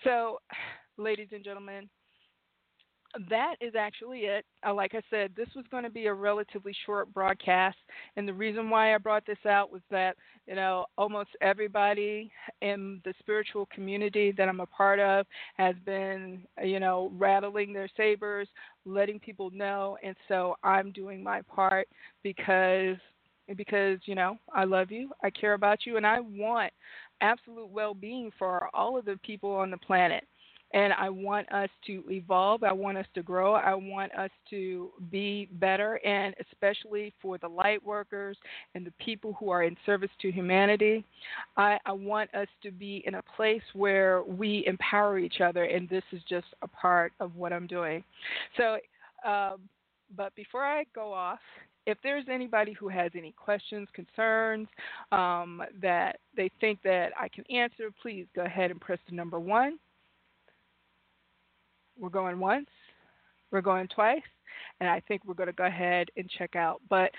So, 0.04 0.40
ladies 0.98 1.30
and 1.32 1.44
gentlemen, 1.44 1.90
that 3.30 3.56
is 3.60 3.74
actually 3.76 4.20
it. 4.20 4.46
Uh, 4.66 4.74
like 4.74 4.94
I 4.94 5.02
said, 5.10 5.32
this 5.36 5.48
was 5.56 5.66
going 5.72 5.84
to 5.84 5.90
be 5.90 6.06
a 6.06 6.14
relatively 6.14 6.74
short 6.86 7.12
broadcast, 7.14 7.78
and 8.16 8.28
the 8.28 8.34
reason 8.34 8.70
why 8.70 8.94
I 8.94 8.98
brought 8.98 9.26
this 9.26 9.44
out 9.48 9.72
was 9.72 9.82
that 9.90 10.16
you 10.48 10.56
know 10.56 10.86
almost 10.98 11.30
everybody 11.42 12.32
in 12.62 13.02
the 13.04 13.14
spiritual 13.20 13.68
community 13.74 14.32
that 14.38 14.48
I'm 14.48 14.60
a 14.60 14.66
part 14.68 15.00
of 15.00 15.26
has 15.58 15.76
been 15.86 16.44
you 16.64 16.80
know 16.80 17.12
rattling 17.18 17.74
their 17.74 17.90
sabers, 17.98 18.48
letting 18.86 19.20
people 19.20 19.50
know, 19.52 19.98
and 20.04 20.16
so 20.28 20.56
I'm 20.64 20.92
doing 20.92 21.24
my 21.24 21.42
part 21.42 21.88
because 22.22 22.98
because 23.56 24.00
you 24.06 24.16
know 24.16 24.38
I 24.54 24.64
love 24.64 24.92
you, 24.92 25.12
I 25.24 25.30
care 25.30 25.54
about 25.54 25.86
you, 25.86 25.98
and 25.98 26.06
I 26.06 26.20
want 26.20 26.72
absolute 27.22 27.70
well-being 27.70 28.32
for 28.40 28.70
all 28.74 28.98
of 28.98 29.06
the 29.06 29.20
people 29.24 29.52
on 29.52 29.72
the 29.72 29.78
planet. 29.78 30.24
And 30.72 30.94
I 30.94 31.10
want 31.10 31.52
us 31.52 31.70
to 31.88 32.04
evolve. 32.12 32.64
I 32.64 32.72
want 32.72 32.96
us 33.00 33.08
to 33.16 33.24
grow. 33.24 33.56
I 33.56 33.74
want 33.74 34.14
us 34.14 34.30
to 34.52 34.92
be 35.10 35.50
better, 35.54 35.96
and 36.06 36.36
especially 36.40 37.12
for 37.20 37.40
the 37.40 37.48
light 37.48 37.84
workers 37.84 38.38
and 38.76 38.86
the 38.86 38.94
people 39.04 39.36
who 39.40 39.50
are 39.50 39.64
in 39.64 39.76
service 39.84 40.12
to 40.22 40.32
humanity. 40.32 41.04
I, 41.58 41.80
I 41.88 41.92
want 41.92 42.32
us 42.36 42.48
to 42.62 42.70
be 42.70 43.02
in 43.08 43.16
a 43.16 43.24
place 43.36 43.64
where 43.74 44.22
we 44.22 44.64
empower 44.68 45.18
each 45.18 45.42
other, 45.42 45.64
and 45.64 45.90
this 45.90 46.04
is 46.12 46.22
just 46.30 46.46
a 46.62 46.68
part 46.68 47.14
of 47.20 47.36
what 47.36 47.52
I'm 47.52 47.66
doing. 47.66 48.04
So, 48.56 48.78
um, 49.28 49.62
but 50.16 50.36
before 50.36 50.64
I 50.64 50.86
go 50.94 51.12
off, 51.12 51.40
if 51.86 51.98
there's 52.04 52.26
anybody 52.30 52.74
who 52.74 52.88
has 52.90 53.12
any 53.16 53.32
questions, 53.32 53.88
concerns 53.94 54.68
um, 55.12 55.62
that 55.82 56.18
they 56.36 56.52
think 56.60 56.80
that 56.84 57.12
I 57.20 57.28
can 57.30 57.44
answer, 57.50 57.90
please 58.02 58.26
go 58.36 58.44
ahead 58.44 58.72
and 58.72 58.80
press 58.80 59.00
the 59.10 59.16
number 59.16 59.40
one. 59.40 59.80
We're 62.00 62.10
going 62.10 62.40
once, 62.40 62.70
we're 63.52 63.62
going 63.62 63.88
twice, 63.94 64.22
and 64.80 64.90
I 64.90 65.02
think 65.08 65.24
we're 65.26 65.34
going 65.34 65.48
to 65.48 65.54
go 65.54 65.66
ahead 65.66 66.10
and 66.16 66.30
check 66.38 66.56
out. 66.56 66.82
But 66.90 67.12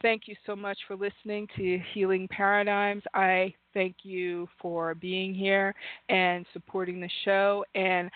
thank 0.00 0.22
you 0.26 0.36
so 0.46 0.54
much 0.54 0.78
for 0.86 0.94
listening 0.94 1.48
to 1.56 1.80
Healing 1.92 2.28
Paradigms. 2.28 3.02
I 3.14 3.54
thank 3.74 3.96
you 4.02 4.48
for 4.60 4.94
being 4.94 5.34
here 5.34 5.74
and 6.08 6.46
supporting 6.52 7.00
the 7.00 7.10
show. 7.24 7.64
And 7.74 8.10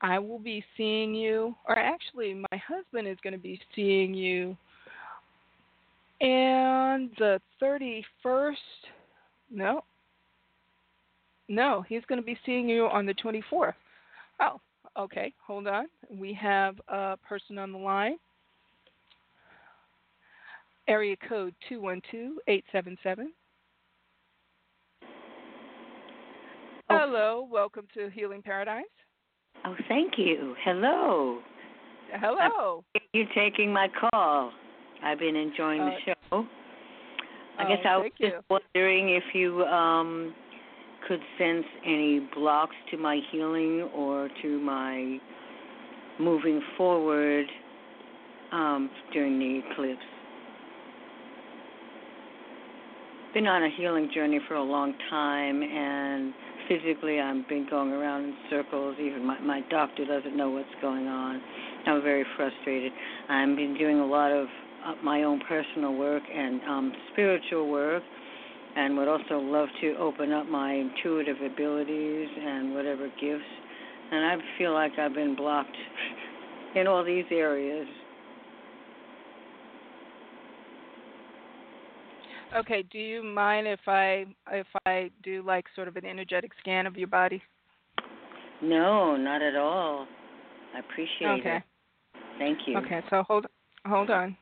I 0.00 0.18
will 0.18 0.38
be 0.38 0.64
seeing 0.76 1.14
you, 1.14 1.54
or 1.66 1.76
actually, 1.76 2.34
my 2.34 2.58
husband 2.66 3.08
is 3.08 3.18
going 3.22 3.32
to 3.32 3.38
be 3.38 3.60
seeing 3.74 4.14
you 4.14 4.56
and 6.20 7.10
the 7.18 7.40
31st, 7.62 8.54
no. 9.50 9.84
No, 11.48 11.82
he's 11.88 12.04
going 12.08 12.20
to 12.20 12.26
be 12.26 12.38
seeing 12.44 12.68
you 12.68 12.86
on 12.86 13.06
the 13.06 13.14
24th. 13.14 13.74
Oh, 14.40 14.60
okay. 14.98 15.32
Hold 15.46 15.66
on. 15.66 15.86
We 16.10 16.32
have 16.34 16.80
a 16.88 17.16
person 17.26 17.58
on 17.58 17.72
the 17.72 17.78
line. 17.78 18.18
Area 20.88 21.16
code 21.28 21.54
212-877. 21.70 22.32
Oh. 26.90 26.98
Hello, 26.98 27.48
welcome 27.50 27.86
to 27.94 28.08
Healing 28.08 28.42
Paradigms. 28.42 28.86
Oh, 29.66 29.74
thank 29.88 30.16
you. 30.16 30.54
Hello. 30.64 31.40
Hello. 32.12 32.84
You're 33.12 33.26
taking 33.34 33.72
my 33.72 33.88
call. 34.10 34.52
I've 35.02 35.18
been 35.18 35.36
enjoying 35.36 35.80
the 35.80 36.12
uh, 36.12 36.14
show. 36.30 36.46
I 37.58 37.64
oh, 37.64 37.68
guess 37.68 37.84
I 37.84 37.96
was 37.96 38.10
just 38.20 38.34
you. 38.34 38.40
wondering 38.74 39.10
if 39.10 39.24
you 39.34 39.62
um, 39.64 40.34
could 41.06 41.20
sense 41.38 41.64
any 41.84 42.28
blocks 42.34 42.76
to 42.90 42.96
my 42.96 43.20
healing 43.30 43.88
or 43.94 44.28
to 44.42 44.60
my 44.60 45.18
moving 46.18 46.60
forward 46.76 47.46
um, 48.52 48.90
during 49.12 49.38
the 49.38 49.60
eclipse. 49.70 50.00
Been 53.34 53.46
on 53.46 53.62
a 53.62 53.70
healing 53.76 54.10
journey 54.14 54.40
for 54.48 54.54
a 54.54 54.62
long 54.62 54.94
time, 55.10 55.62
and 55.62 56.32
physically 56.66 57.20
I've 57.20 57.46
been 57.48 57.66
going 57.68 57.92
around 57.92 58.24
in 58.24 58.34
circles. 58.50 58.96
Even 59.00 59.24
my, 59.24 59.38
my 59.40 59.60
doctor 59.70 60.04
doesn't 60.04 60.36
know 60.36 60.50
what's 60.50 60.68
going 60.80 61.06
on. 61.06 61.40
I'm 61.86 62.02
very 62.02 62.24
frustrated. 62.36 62.92
I've 63.28 63.54
been 63.54 63.76
doing 63.78 64.00
a 64.00 64.06
lot 64.06 64.32
of 64.32 64.48
uh, 64.84 64.94
my 65.02 65.22
own 65.22 65.40
personal 65.48 65.94
work 65.94 66.22
and 66.32 66.60
um, 66.62 66.92
spiritual 67.12 67.68
work, 67.68 68.02
and 68.76 68.96
would 68.96 69.08
also 69.08 69.38
love 69.38 69.68
to 69.80 69.94
open 69.96 70.32
up 70.32 70.46
my 70.46 70.72
intuitive 70.72 71.36
abilities 71.44 72.28
and 72.38 72.74
whatever 72.74 73.08
gifts. 73.20 73.44
And 74.10 74.24
I 74.24 74.36
feel 74.56 74.72
like 74.72 74.92
I've 74.98 75.14
been 75.14 75.36
blocked 75.36 75.76
in 76.76 76.86
all 76.86 77.04
these 77.04 77.24
areas. 77.30 77.86
Okay, 82.56 82.82
do 82.90 82.98
you 82.98 83.22
mind 83.22 83.66
if 83.66 83.80
I 83.86 84.24
if 84.50 84.66
I 84.86 85.10
do 85.22 85.42
like 85.46 85.66
sort 85.74 85.86
of 85.86 85.96
an 85.96 86.06
energetic 86.06 86.52
scan 86.60 86.86
of 86.86 86.96
your 86.96 87.08
body? 87.08 87.42
No, 88.62 89.16
not 89.16 89.42
at 89.42 89.54
all. 89.54 90.06
I 90.74 90.78
appreciate 90.80 91.10
it. 91.20 91.40
okay. 91.40 91.56
it. 91.56 91.62
Thank 92.38 92.58
you. 92.66 92.78
Okay, 92.78 93.02
so 93.10 93.22
hold 93.24 93.46
hold 93.86 94.10
on. 94.10 94.36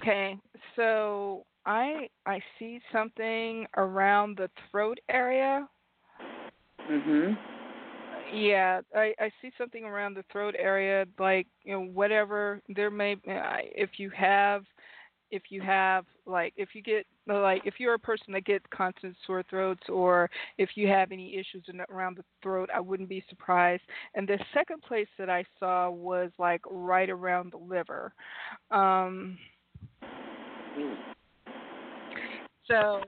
Okay, 0.00 0.38
so 0.76 1.44
I 1.66 2.08
I 2.24 2.40
see 2.58 2.80
something 2.90 3.66
around 3.76 4.38
the 4.38 4.48
throat 4.70 4.98
area. 5.10 5.68
Mhm. 6.88 7.36
Yeah, 8.32 8.80
I 8.94 9.14
I 9.18 9.30
see 9.42 9.52
something 9.58 9.84
around 9.84 10.14
the 10.14 10.24
throat 10.32 10.54
area, 10.58 11.06
like 11.18 11.46
you 11.64 11.72
know 11.72 11.82
whatever 11.82 12.62
there 12.68 12.90
may. 12.90 13.16
If 13.26 13.98
you 13.98 14.08
have, 14.10 14.64
if 15.30 15.42
you 15.50 15.60
have 15.60 16.06
like 16.26 16.54
if 16.56 16.74
you 16.74 16.82
get 16.82 17.06
like 17.26 17.62
if 17.66 17.74
you're 17.78 17.94
a 17.94 17.98
person 17.98 18.32
that 18.32 18.44
gets 18.44 18.64
constant 18.70 19.16
sore 19.26 19.42
throats 19.50 19.88
or 19.88 20.30
if 20.58 20.70
you 20.76 20.88
have 20.88 21.12
any 21.12 21.36
issues 21.36 21.64
in, 21.68 21.80
around 21.90 22.16
the 22.16 22.24
throat, 22.42 22.70
I 22.74 22.80
wouldn't 22.80 23.08
be 23.08 23.22
surprised. 23.28 23.82
And 24.14 24.26
the 24.26 24.38
second 24.54 24.82
place 24.82 25.08
that 25.18 25.28
I 25.28 25.44
saw 25.58 25.90
was 25.90 26.30
like 26.38 26.62
right 26.70 27.10
around 27.10 27.52
the 27.52 27.58
liver. 27.58 28.12
Um, 28.70 29.38
so 32.66 33.02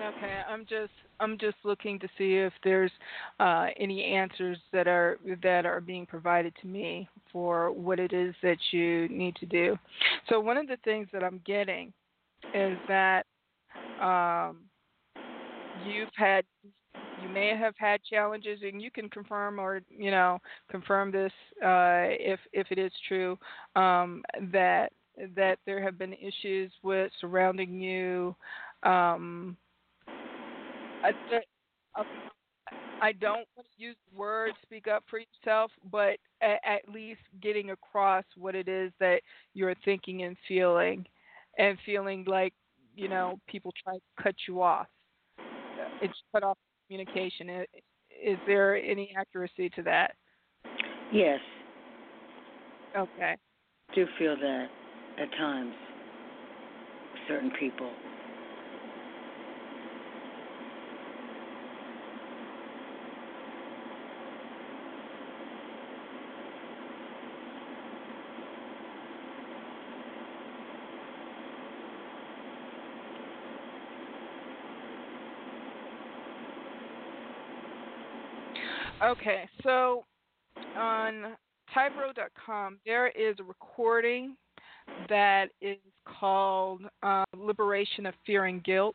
Okay, 0.00 0.40
I'm 0.48 0.64
just 0.64 0.92
I'm 1.20 1.38
just 1.38 1.56
looking 1.64 1.98
to 2.00 2.08
see 2.16 2.34
if 2.34 2.52
there's 2.64 2.90
uh, 3.40 3.66
any 3.78 4.04
answers 4.04 4.58
that 4.72 4.86
are 4.86 5.18
that 5.42 5.66
are 5.66 5.80
being 5.80 6.06
provided 6.06 6.54
to 6.60 6.66
me 6.66 7.08
for 7.32 7.72
what 7.72 7.98
it 7.98 8.12
is 8.12 8.34
that 8.42 8.58
you 8.70 9.08
need 9.08 9.36
to 9.36 9.46
do. 9.46 9.76
So 10.28 10.40
one 10.40 10.56
of 10.56 10.66
the 10.66 10.78
things 10.84 11.08
that 11.12 11.24
I'm 11.24 11.40
getting 11.44 11.92
is 12.54 12.78
that 12.88 13.26
um, 14.00 14.58
you've 15.84 16.08
had 16.14 16.44
you 17.22 17.28
may 17.28 17.56
have 17.56 17.74
had 17.76 18.02
challenges, 18.04 18.60
and 18.62 18.80
you 18.80 18.90
can 18.90 19.08
confirm 19.08 19.58
or 19.58 19.80
you 19.88 20.10
know 20.10 20.38
confirm 20.70 21.10
this 21.10 21.32
uh, 21.62 22.06
if 22.18 22.40
if 22.52 22.68
it 22.70 22.78
is 22.78 22.92
true 23.06 23.38
um, 23.76 24.22
that 24.52 24.92
that 25.34 25.58
there 25.66 25.82
have 25.82 25.98
been 25.98 26.14
issues 26.14 26.72
with 26.82 27.10
surrounding 27.20 27.80
you. 27.80 28.34
Um, 28.84 29.56
I, 31.04 32.00
um, 32.00 32.06
I 33.00 33.12
don't 33.12 33.46
want 33.56 33.66
to 33.76 33.82
use 33.82 33.96
the 34.10 34.18
word 34.18 34.52
speak 34.62 34.88
up 34.88 35.04
for 35.08 35.20
yourself, 35.20 35.70
but 35.90 36.18
at, 36.42 36.60
at 36.64 36.88
least 36.92 37.20
getting 37.40 37.70
across 37.70 38.24
what 38.36 38.54
it 38.54 38.68
is 38.68 38.92
that 39.00 39.20
you're 39.54 39.74
thinking 39.84 40.24
and 40.24 40.36
feeling, 40.46 41.06
and 41.58 41.78
feeling 41.86 42.24
like 42.26 42.52
you 42.96 43.08
know 43.08 43.38
people 43.48 43.72
try 43.82 43.94
to 43.94 44.22
cut 44.22 44.34
you 44.46 44.62
off. 44.62 44.86
Uh, 45.38 45.88
it's 46.02 46.18
cut 46.32 46.42
off 46.42 46.58
communication. 46.88 47.48
Is 48.10 48.38
there 48.46 48.76
any 48.76 49.14
accuracy 49.16 49.70
to 49.70 49.82
that? 49.82 50.12
Yes. 51.12 51.40
Okay. 52.96 53.36
I 53.90 53.94
do 53.94 54.06
feel 54.18 54.36
that 54.36 54.66
at 55.20 55.30
times. 55.32 55.74
Certain 57.28 57.52
people. 57.58 57.90
Okay, 79.08 79.48
so 79.62 80.04
on 80.76 81.34
Tyro.com, 81.72 82.76
there 82.84 83.08
is 83.08 83.36
a 83.40 83.42
recording 83.42 84.36
that 85.08 85.46
is 85.62 85.78
called 86.04 86.82
uh, 87.02 87.24
Liberation 87.34 88.04
of 88.04 88.12
Fear 88.26 88.44
and 88.44 88.62
Guilt. 88.62 88.94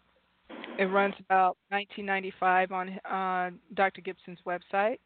It 0.77 0.83
runs 0.83 1.15
about 1.19 1.57
1995 1.69 2.71
on 2.71 2.89
uh, 3.11 3.49
Dr. 3.73 4.01
Gibson's 4.01 4.37
website, 4.45 4.99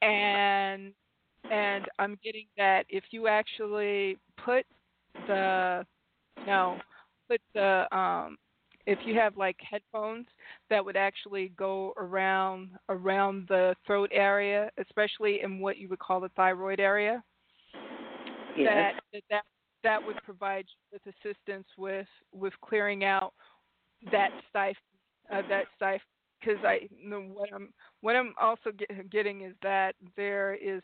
and 0.00 0.94
and 1.50 1.84
I'm 1.98 2.18
getting 2.24 2.46
that 2.56 2.84
if 2.88 3.04
you 3.10 3.28
actually 3.28 4.16
put 4.42 4.64
the 5.26 5.84
know 6.46 6.78
put 7.28 7.42
the 7.52 7.86
um, 7.94 8.38
if 8.90 8.98
you 9.04 9.14
have 9.14 9.36
like 9.36 9.56
headphones 9.60 10.26
that 10.68 10.84
would 10.84 10.96
actually 10.96 11.52
go 11.56 11.94
around 11.96 12.70
around 12.88 13.46
the 13.48 13.72
throat 13.86 14.10
area, 14.12 14.68
especially 14.78 15.42
in 15.42 15.60
what 15.60 15.78
you 15.78 15.88
would 15.88 16.00
call 16.00 16.18
the 16.18 16.28
thyroid 16.30 16.80
area, 16.80 17.22
yes. 18.56 18.94
that 19.12 19.22
that 19.30 19.42
that 19.84 20.04
would 20.04 20.16
provide 20.24 20.64
you 20.68 20.98
with 20.98 21.14
assistance 21.14 21.68
with 21.78 22.08
with 22.32 22.52
clearing 22.64 23.04
out 23.04 23.32
that 24.10 24.30
stifle 24.48 24.74
uh, 25.32 25.42
that 25.48 25.66
stifle 25.76 26.00
because 26.40 26.58
I 26.64 26.88
what 27.00 27.48
I'm 27.54 27.72
what 28.00 28.16
I'm 28.16 28.34
also 28.40 28.72
get, 28.76 29.08
getting 29.08 29.42
is 29.42 29.54
that 29.62 29.94
there 30.16 30.54
is 30.54 30.82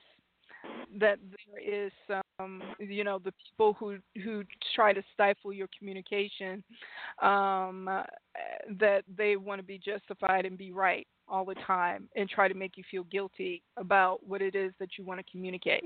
that 0.99 1.19
there 1.31 1.87
is 1.87 1.93
um, 2.39 2.63
you 2.79 3.05
know 3.05 3.19
the 3.19 3.33
people 3.49 3.75
who 3.75 3.99
who 4.23 4.43
try 4.75 4.93
to 4.93 5.03
stifle 5.13 5.53
your 5.53 5.69
communication 5.79 6.63
um, 7.23 7.89
uh, 7.89 8.03
that 8.79 9.03
they 9.17 9.37
want 9.37 9.59
to 9.59 9.65
be 9.65 9.79
justified 9.79 10.47
and 10.47 10.57
be 10.57 10.73
right 10.73 11.07
all 11.29 11.45
the 11.45 11.57
time 11.67 12.09
and 12.17 12.29
try 12.29 12.49
to 12.49 12.55
make 12.55 12.77
you 12.77 12.85
feel 12.91 13.05
guilty 13.05 13.63
about 13.77 14.27
what 14.27 14.41
it 14.41 14.55
is 14.55 14.73
that 14.79 14.91
you 14.97 15.05
want 15.05 15.19
to 15.19 15.31
communicate. 15.31 15.85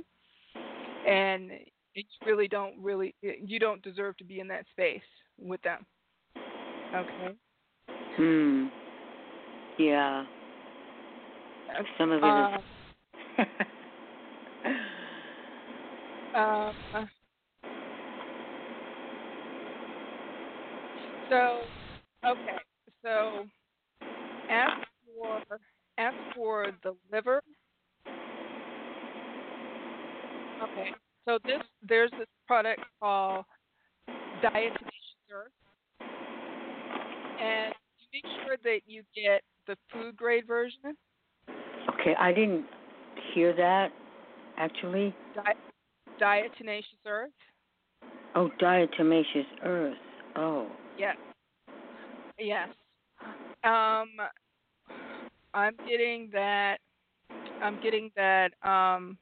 And 1.09 1.51
you 1.95 2.05
really 2.27 2.47
don't 2.49 2.75
really 2.81 3.15
you 3.23 3.59
don't 3.59 3.83
deserve 3.83 4.17
to 4.19 4.25
be 4.25 4.41
in 4.41 4.49
that 4.49 4.65
space 4.71 5.01
with 5.39 5.61
them. 5.63 5.87
Okay? 6.95 7.37
Hmm. 8.17 8.67
Yeah. 9.79 10.25
Some 11.97 12.11
of 12.11 12.23
it 12.23 12.25
uh, 12.25 12.59
is 13.39 13.47
Um, 16.33 16.73
so, 21.29 21.63
okay, 22.25 22.59
so 23.05 23.47
ask 24.49 24.87
for 25.19 25.43
ask 25.99 26.17
for 26.37 26.67
the 26.85 26.95
liver. 27.13 27.43
Okay, 30.63 30.91
so 31.27 31.39
this 31.45 31.63
there's 31.89 32.11
this 32.13 32.29
product 32.47 32.81
called 33.01 33.45
Diatomaceous 34.43 35.33
Earth, 35.33 35.53
and 37.41 37.75
make 38.13 38.25
sure 38.45 38.57
that 38.63 38.81
you 38.87 39.03
get 39.15 39.43
the 39.67 39.77
food 39.93 40.17
grade 40.17 40.47
version. 40.47 40.97
Okay, 41.95 42.15
I 42.19 42.33
didn't 42.33 42.67
hear 43.35 43.55
that 43.57 43.91
actually. 44.57 45.15
Di- 45.35 45.70
diatomaceous 46.21 47.07
earth. 47.07 47.31
Oh, 48.35 48.51
diatomaceous 48.61 49.47
earth. 49.65 49.97
Oh. 50.37 50.69
Yes. 50.99 51.17
Yes. 52.39 52.69
Um, 53.65 54.09
I'm 55.55 55.77
getting 55.89 56.31
that. 56.33 56.79
I'm 57.63 57.81
getting 57.83 58.11
that. 58.17 58.53
Um, 58.63 59.19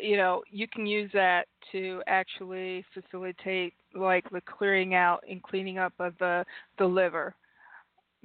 you 0.00 0.16
know, 0.16 0.42
you 0.50 0.66
can 0.68 0.86
use 0.86 1.10
that 1.14 1.46
to 1.72 2.02
actually 2.06 2.84
facilitate 2.92 3.74
like 3.94 4.28
the 4.30 4.42
clearing 4.42 4.94
out 4.94 5.24
and 5.28 5.42
cleaning 5.42 5.78
up 5.78 5.94
of 5.98 6.14
the 6.18 6.44
the 6.78 6.84
liver, 6.84 7.34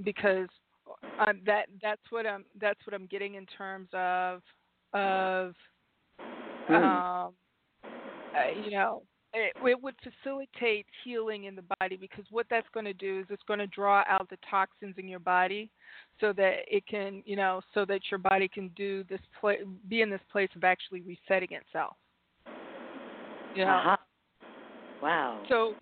because 0.03 0.49
um, 1.25 1.39
that 1.45 1.67
that's 1.81 2.01
what 2.09 2.27
I'm 2.27 2.43
that's 2.59 2.79
what 2.85 2.93
I'm 2.93 3.07
getting 3.07 3.35
in 3.35 3.45
terms 3.45 3.87
of 3.93 4.41
of 4.93 5.53
Mm. 6.69 7.25
um, 7.27 7.33
uh, 8.35 8.61
you 8.63 8.71
know, 8.71 9.03
it, 9.33 9.53
it 9.65 9.81
would 9.81 9.95
facilitate 10.03 10.85
healing 11.03 11.45
in 11.45 11.55
the 11.55 11.63
body 11.79 11.97
because 11.97 12.25
what 12.29 12.45
that's 12.49 12.67
going 12.73 12.85
to 12.85 12.93
do 12.93 13.19
is 13.19 13.25
it's 13.29 13.43
going 13.47 13.59
to 13.59 13.67
draw 13.67 14.03
out 14.07 14.29
the 14.29 14.37
toxins 14.49 14.95
in 14.97 15.07
your 15.07 15.19
body 15.19 15.71
so 16.21 16.33
that 16.33 16.57
it 16.67 16.85
can, 16.87 17.23
you 17.25 17.35
know, 17.35 17.61
so 17.73 17.85
that 17.85 18.01
your 18.11 18.19
body 18.19 18.47
can 18.47 18.69
do 18.75 19.03
this 19.09 19.19
play, 19.39 19.57
be 19.89 20.01
in 20.01 20.09
this 20.09 20.21
place 20.31 20.49
of 20.55 20.63
actually 20.63 21.01
resetting 21.01 21.49
itself. 21.51 21.95
You 23.55 23.65
know? 23.65 23.71
Uh-huh. 23.71 23.97
Wow. 25.01 25.43
So 25.49 25.73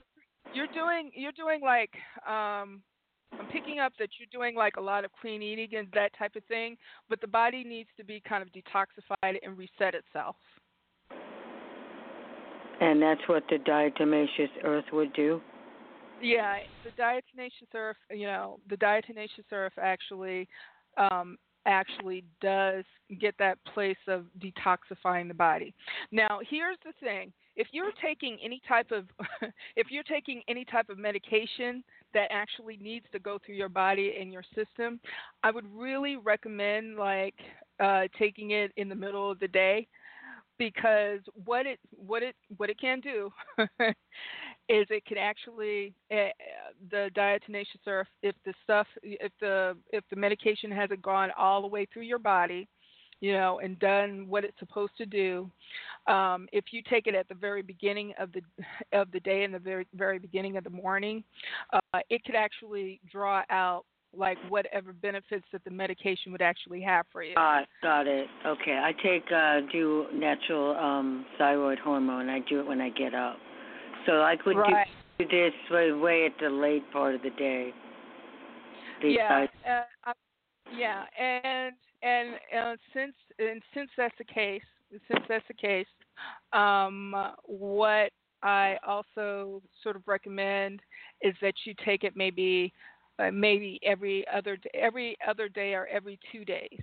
you're 0.53 0.68
doing 0.68 1.11
you're 1.14 1.32
doing 1.32 1.61
like 1.61 1.91
um 2.28 2.82
I'm 3.40 3.48
picking 3.52 3.80
up 3.80 3.94
that 3.99 4.10
you're 4.19 4.28
doing 4.32 4.56
like 4.56 4.76
a 4.78 4.82
lot 4.82 5.06
of 5.06 5.11
clean 5.22 5.41
eating 5.41 5.69
and 5.78 5.88
that 5.94 6.11
type 6.18 6.36
of 6.36 6.44
thing, 6.45 6.76
but 7.10 7.22
the 7.22 7.28
body 7.28 7.64
needs 7.64 7.90
to 7.98 8.03
be 8.03 8.22
kind 8.28 8.44
of 8.44 8.49
detoxified 8.49 9.38
and 9.41 9.57
reset 9.57 9.95
itself. 9.95 10.36
And 12.81 12.99
that's 12.99 13.21
what 13.27 13.43
the 13.47 13.57
diatomaceous 13.57 14.49
earth 14.63 14.85
would 14.91 15.13
do? 15.13 15.39
Yeah, 16.19 16.57
the 16.83 16.89
diatomaceous 17.01 17.73
earth, 17.75 17.97
you 18.11 18.25
know, 18.25 18.59
the 18.69 18.75
diatomaceous 18.75 19.51
earth 19.51 19.73
actually 19.79 20.47
um, 20.97 21.37
actually 21.67 22.23
does 22.41 22.83
get 23.19 23.35
that 23.37 23.59
place 23.73 23.97
of 24.07 24.25
detoxifying 24.39 25.27
the 25.27 25.33
body. 25.33 25.75
Now, 26.11 26.39
here's 26.49 26.77
the 26.83 26.93
thing. 26.99 27.31
If 27.55 27.67
you're 27.71 27.91
taking 28.01 28.39
any 28.43 28.59
type 28.67 28.91
of 28.91 29.05
if 29.75 29.87
you're 29.91 30.03
taking 30.03 30.41
any 30.47 30.65
type 30.65 30.89
of 30.89 30.97
medication 30.97 31.83
that 32.15 32.29
actually 32.31 32.77
needs 32.77 33.05
to 33.11 33.19
go 33.19 33.37
through 33.45 33.55
your 33.55 33.69
body 33.69 34.15
and 34.19 34.33
your 34.33 34.43
system, 34.55 34.99
I 35.43 35.51
would 35.51 35.65
really 35.71 36.15
recommend 36.15 36.97
like 36.97 37.35
uh 37.79 38.03
taking 38.17 38.51
it 38.51 38.71
in 38.77 38.89
the 38.89 38.95
middle 38.95 39.29
of 39.29 39.39
the 39.39 39.47
day 39.47 39.87
because 40.57 41.19
what 41.45 41.65
it 41.65 41.80
what 41.91 42.23
it 42.23 42.36
what 42.57 42.69
it 42.69 42.80
can 42.80 42.99
do 42.99 43.32
is 44.69 44.86
it 44.90 45.06
can 45.06 45.18
actually 45.18 45.94
uh, 46.11 46.30
the 46.91 47.10
diatomaceous 47.15 47.88
earth 47.88 48.07
if 48.22 48.36
the 48.45 48.53
stuff 48.64 48.88
if 49.03 49.32
the 49.40 49.76
if 49.91 50.03
the 50.10 50.15
medication 50.15 50.72
hasn't 50.72 51.02
gone 51.02 51.30
all 51.38 51.61
the 51.61 51.68
way 51.68 51.88
through 51.94 52.03
your 52.03 52.19
body 52.19 52.68
you 53.22 53.34
know 53.34 53.60
and 53.60 53.80
done 53.80 54.26
what 54.28 54.44
it's 54.44 54.57
supposed 54.60 54.94
to 54.98 55.06
do 55.06 55.49
um, 56.07 56.48
if 56.52 56.65
you 56.72 56.82
take 56.90 57.07
it 57.07 57.15
at 57.15 57.30
the 57.30 57.36
very 57.36 57.61
beginning 57.61 58.14
of 58.19 58.32
the 58.34 58.41
of 58.91 59.11
the 59.11 59.19
day 59.22 59.44
and 59.44 59.53
the 59.53 59.60
very 59.60 59.88
very 59.94 60.19
beginning 60.19 60.57
of 60.57 60.64
the 60.64 60.69
morning 60.69 61.23
uh, 61.73 61.99
it 62.10 62.23
could 62.26 62.36
actually 62.36 62.99
draw 63.10 63.44
out 63.49 63.86
like 64.15 64.38
whatever 64.49 64.93
benefits 64.93 65.45
that 65.51 65.63
the 65.63 65.71
medication 65.71 66.31
would 66.31 66.41
actually 66.41 66.81
have 66.81 67.05
for 67.11 67.23
you. 67.23 67.35
Got, 67.35 67.67
got 67.81 68.07
it. 68.07 68.27
Okay, 68.45 68.79
I 68.83 68.91
take 69.01 69.23
uh, 69.31 69.61
do 69.71 70.05
natural 70.13 70.75
um, 70.77 71.25
thyroid 71.38 71.79
hormone. 71.79 72.29
I 72.29 72.39
do 72.39 72.59
it 72.59 72.67
when 72.67 72.81
I 72.81 72.89
get 72.89 73.13
up, 73.13 73.38
so 74.05 74.21
I 74.21 74.35
could 74.35 74.57
right. 74.57 74.88
do 75.17 75.25
this 75.27 75.53
way, 75.71 76.25
at 76.25 76.33
the 76.41 76.49
late 76.49 76.83
part 76.91 77.15
of 77.15 77.21
the 77.21 77.29
day. 77.31 77.71
Yeah, 79.03 79.47
uh, 80.05 80.13
yeah, 80.75 81.05
and 81.19 81.73
and 82.03 82.29
uh, 82.57 82.75
since 82.93 83.13
and 83.39 83.61
since 83.73 83.89
that's 83.97 84.15
the 84.17 84.25
case, 84.25 84.61
since 85.07 85.23
that's 85.27 85.47
the 85.47 85.53
case, 85.53 85.88
um, 86.53 87.15
what 87.45 88.11
I 88.43 88.77
also 88.85 89.61
sort 89.83 89.95
of 89.95 90.03
recommend 90.07 90.81
is 91.21 91.35
that 91.41 91.53
you 91.65 91.73
take 91.85 92.03
it 92.03 92.13
maybe 92.15 92.73
uh, 93.22 93.31
maybe 93.31 93.80
every 93.84 94.26
other 94.34 94.57
every 94.73 95.18
other 95.27 95.49
day 95.49 95.73
or 95.73 95.88
every 95.88 96.19
two 96.31 96.45
days, 96.45 96.80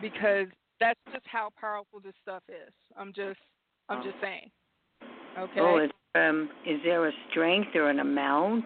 because 0.00 0.46
that's 0.80 1.00
just 1.12 1.24
how 1.26 1.50
powerful 1.60 2.00
this 2.00 2.14
stuff 2.22 2.42
is. 2.48 2.72
I'm 2.96 3.12
just 3.12 3.38
I'm 3.88 4.02
just 4.02 4.16
saying. 4.20 4.50
Okay. 5.38 5.60
Oh, 5.60 5.78
is, 5.78 5.90
um, 6.14 6.48
is 6.66 6.80
there 6.84 7.08
a 7.08 7.12
strength 7.30 7.74
or 7.74 7.90
an 7.90 8.00
amount? 8.00 8.64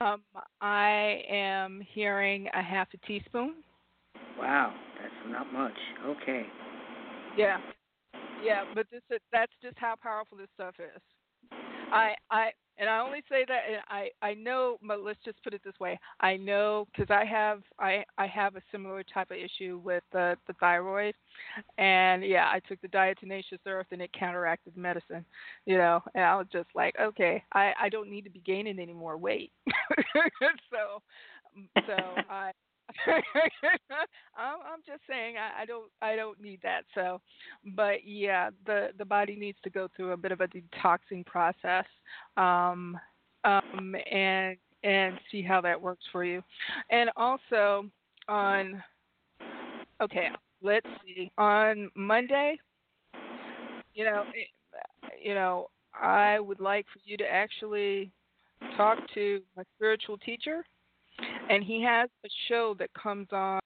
Um, 0.00 0.22
I 0.60 1.22
am 1.28 1.80
hearing 1.92 2.48
a 2.54 2.62
half 2.62 2.88
a 2.94 3.06
teaspoon. 3.06 3.56
Wow, 4.38 4.74
that's 5.00 5.12
not 5.28 5.52
much. 5.52 5.76
Okay. 6.04 6.44
Yeah, 7.36 7.58
yeah, 8.44 8.64
but 8.74 8.86
this 8.90 9.02
that's 9.32 9.52
just 9.62 9.78
how 9.78 9.94
powerful 10.00 10.38
this 10.38 10.48
stuff 10.54 10.74
is. 10.78 11.02
I 11.92 12.14
I 12.30 12.50
and 12.78 12.90
I 12.90 12.98
only 12.98 13.22
say 13.28 13.44
that 13.48 13.60
and 13.68 13.80
I 13.88 14.10
I 14.22 14.34
know 14.34 14.78
but 14.86 15.02
let's 15.02 15.18
just 15.24 15.42
put 15.42 15.54
it 15.54 15.62
this 15.64 15.78
way. 15.80 15.98
I 16.20 16.36
know 16.36 16.86
cuz 16.96 17.06
I 17.10 17.24
have 17.24 17.62
I 17.78 18.04
I 18.18 18.26
have 18.26 18.56
a 18.56 18.62
similar 18.70 19.02
type 19.02 19.30
of 19.30 19.36
issue 19.36 19.80
with 19.82 20.02
the 20.12 20.36
the 20.46 20.52
thyroid 20.54 21.14
and 21.78 22.24
yeah, 22.24 22.48
I 22.52 22.60
took 22.60 22.80
the 22.80 22.88
diatomaceous 22.88 23.60
earth 23.66 23.86
and 23.92 24.02
it 24.02 24.12
counteracted 24.12 24.76
medicine, 24.76 25.24
you 25.64 25.78
know. 25.78 26.02
And 26.14 26.24
I 26.24 26.36
was 26.36 26.48
just 26.52 26.68
like, 26.74 26.94
okay, 27.00 27.42
I 27.52 27.72
I 27.80 27.88
don't 27.88 28.10
need 28.10 28.24
to 28.24 28.30
be 28.30 28.40
gaining 28.40 28.78
any 28.78 28.94
more 28.94 29.16
weight. 29.16 29.52
so 30.70 31.02
so 31.86 31.96
I 32.28 32.52
I'm, 34.36 34.58
I'm 34.64 34.80
just 34.86 35.00
saying 35.08 35.36
I, 35.36 35.62
I 35.62 35.64
don't 35.66 35.90
I 36.00 36.16
don't 36.16 36.40
need 36.40 36.60
that. 36.62 36.84
So, 36.94 37.20
but 37.74 38.06
yeah, 38.06 38.50
the 38.64 38.88
the 38.98 39.04
body 39.04 39.36
needs 39.36 39.58
to 39.64 39.70
go 39.70 39.88
through 39.96 40.12
a 40.12 40.16
bit 40.16 40.32
of 40.32 40.40
a 40.40 40.48
detoxing 40.48 41.26
process, 41.26 41.84
um, 42.36 42.98
um, 43.44 43.94
and 44.10 44.56
and 44.84 45.18
see 45.30 45.42
how 45.42 45.60
that 45.62 45.80
works 45.80 46.04
for 46.12 46.24
you. 46.24 46.42
And 46.90 47.10
also 47.16 47.86
on, 48.28 48.82
okay, 50.00 50.28
let's 50.62 50.86
see 51.04 51.30
on 51.38 51.90
Monday. 51.96 52.58
You 53.94 54.04
know, 54.04 54.24
you 55.22 55.34
know, 55.34 55.68
I 56.00 56.38
would 56.38 56.60
like 56.60 56.86
for 56.92 57.00
you 57.04 57.16
to 57.16 57.24
actually 57.24 58.10
talk 58.76 58.98
to 59.14 59.40
my 59.56 59.62
spiritual 59.76 60.18
teacher 60.18 60.64
and 61.50 61.62
he 61.62 61.82
has 61.82 62.08
a 62.24 62.28
show 62.48 62.74
that 62.78 62.90
comes 62.94 63.28
on 63.32 63.60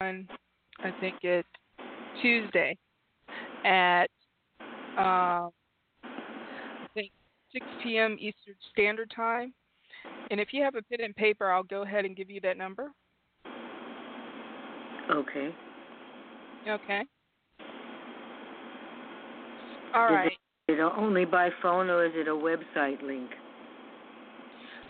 I 0.83 0.91
think 1.01 1.17
it's 1.23 1.49
Tuesday 2.23 2.77
at 3.65 4.07
uh, 4.99 5.49
I 6.03 6.89
think 6.95 7.13
6 7.53 7.67
p.m. 7.83 8.17
Eastern 8.19 8.55
Standard 8.73 9.13
Time. 9.15 9.53
And 10.31 10.41
if 10.41 10.49
you 10.53 10.63
have 10.63 10.75
a 10.75 10.83
pen 10.83 11.01
and 11.03 11.15
paper, 11.15 11.51
I'll 11.51 11.63
go 11.63 11.83
ahead 11.83 12.05
and 12.05 12.17
give 12.17 12.31
you 12.31 12.41
that 12.43 12.57
number. 12.57 12.93
Okay. 15.11 15.55
Okay. 16.69 17.03
All 19.95 20.05
is 20.05 20.11
right. 20.11 20.33
It 20.69 20.79
only 20.79 21.25
by 21.25 21.51
phone 21.63 21.91
or 21.91 22.07
is 22.07 22.13
it 22.15 22.29
a 22.29 22.31
website 22.31 23.03
link? 23.03 23.31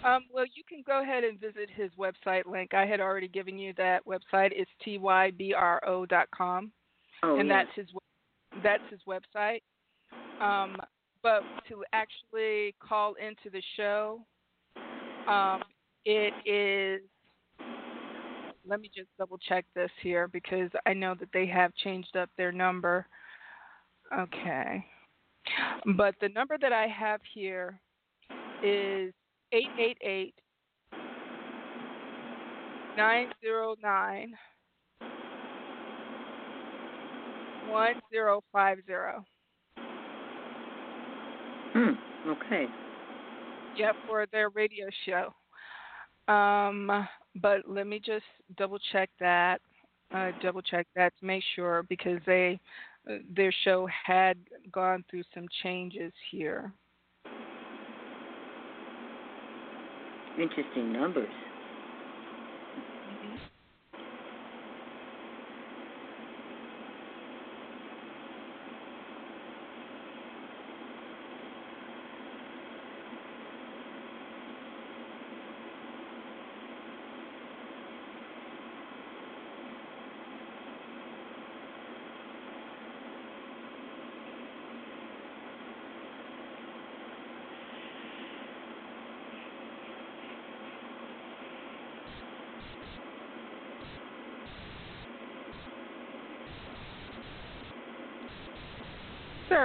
Um, 0.05 0.25
well, 0.33 0.47
you 0.55 0.63
can 0.67 0.83
go 0.87 1.03
ahead 1.03 1.25
and 1.25 1.39
visit 1.39 1.69
his 1.75 1.91
website 1.99 2.47
link. 2.47 2.73
I 2.73 2.87
had 2.87 3.01
already 3.01 3.29
given 3.29 3.59
you 3.59 3.75
that 3.77 4.07
website. 4.07 4.51
It's 4.53 4.71
tybro.com, 4.87 6.73
oh, 7.23 7.39
and 7.39 7.49
yes. 7.49 7.67
that's 7.67 7.77
his 7.77 7.97
that's 8.63 8.83
his 8.91 9.01
website. 9.07 9.61
Um, 10.41 10.77
but 11.23 11.43
to 11.69 11.85
actually 11.93 12.75
call 12.81 13.15
into 13.15 13.51
the 13.53 13.63
show, 13.77 14.21
um, 15.29 15.63
it 16.05 16.33
is. 16.47 17.03
Let 18.67 18.81
me 18.81 18.91
just 18.95 19.09
double 19.19 19.39
check 19.39 19.65
this 19.75 19.91
here 20.03 20.29
because 20.29 20.71
I 20.87 20.93
know 20.93 21.15
that 21.19 21.29
they 21.33 21.47
have 21.47 21.75
changed 21.77 22.17
up 22.17 22.31
their 22.37 22.53
number. 22.53 23.07
Okay, 24.17 24.85
but 25.97 26.15
the 26.21 26.31
number 26.31 26.57
that 26.59 26.73
I 26.73 26.87
have 26.87 27.21
here 27.35 27.79
is 28.63 29.13
888 29.53 30.35
909 32.97 34.35
1050. 37.69 39.27
Hmm, 41.73 42.29
okay. 42.29 42.67
Yep, 43.77 43.97
for 44.07 44.27
their 44.33 44.51
radio 44.51 44.87
show. 45.07 45.33
Um, 46.33 47.07
but 47.41 47.61
let 47.69 47.87
me 47.87 48.01
just 48.05 48.25
double 48.57 48.79
check 48.93 49.11
that. 49.21 49.61
Uh, 50.13 50.33
double 50.43 50.63
check 50.63 50.87
that 50.97 51.13
to 51.21 51.27
make 51.27 51.43
sure 51.55 51.85
because 51.89 52.19
they 52.27 52.59
uh, 53.09 53.15
their 53.35 53.53
show 53.65 53.89
had 54.07 54.37
gone 54.73 55.05
through 55.09 55.23
some 55.33 55.47
changes 55.63 56.13
here. 56.31 56.73
Interesting 60.41 60.91
numbers. 60.91 61.29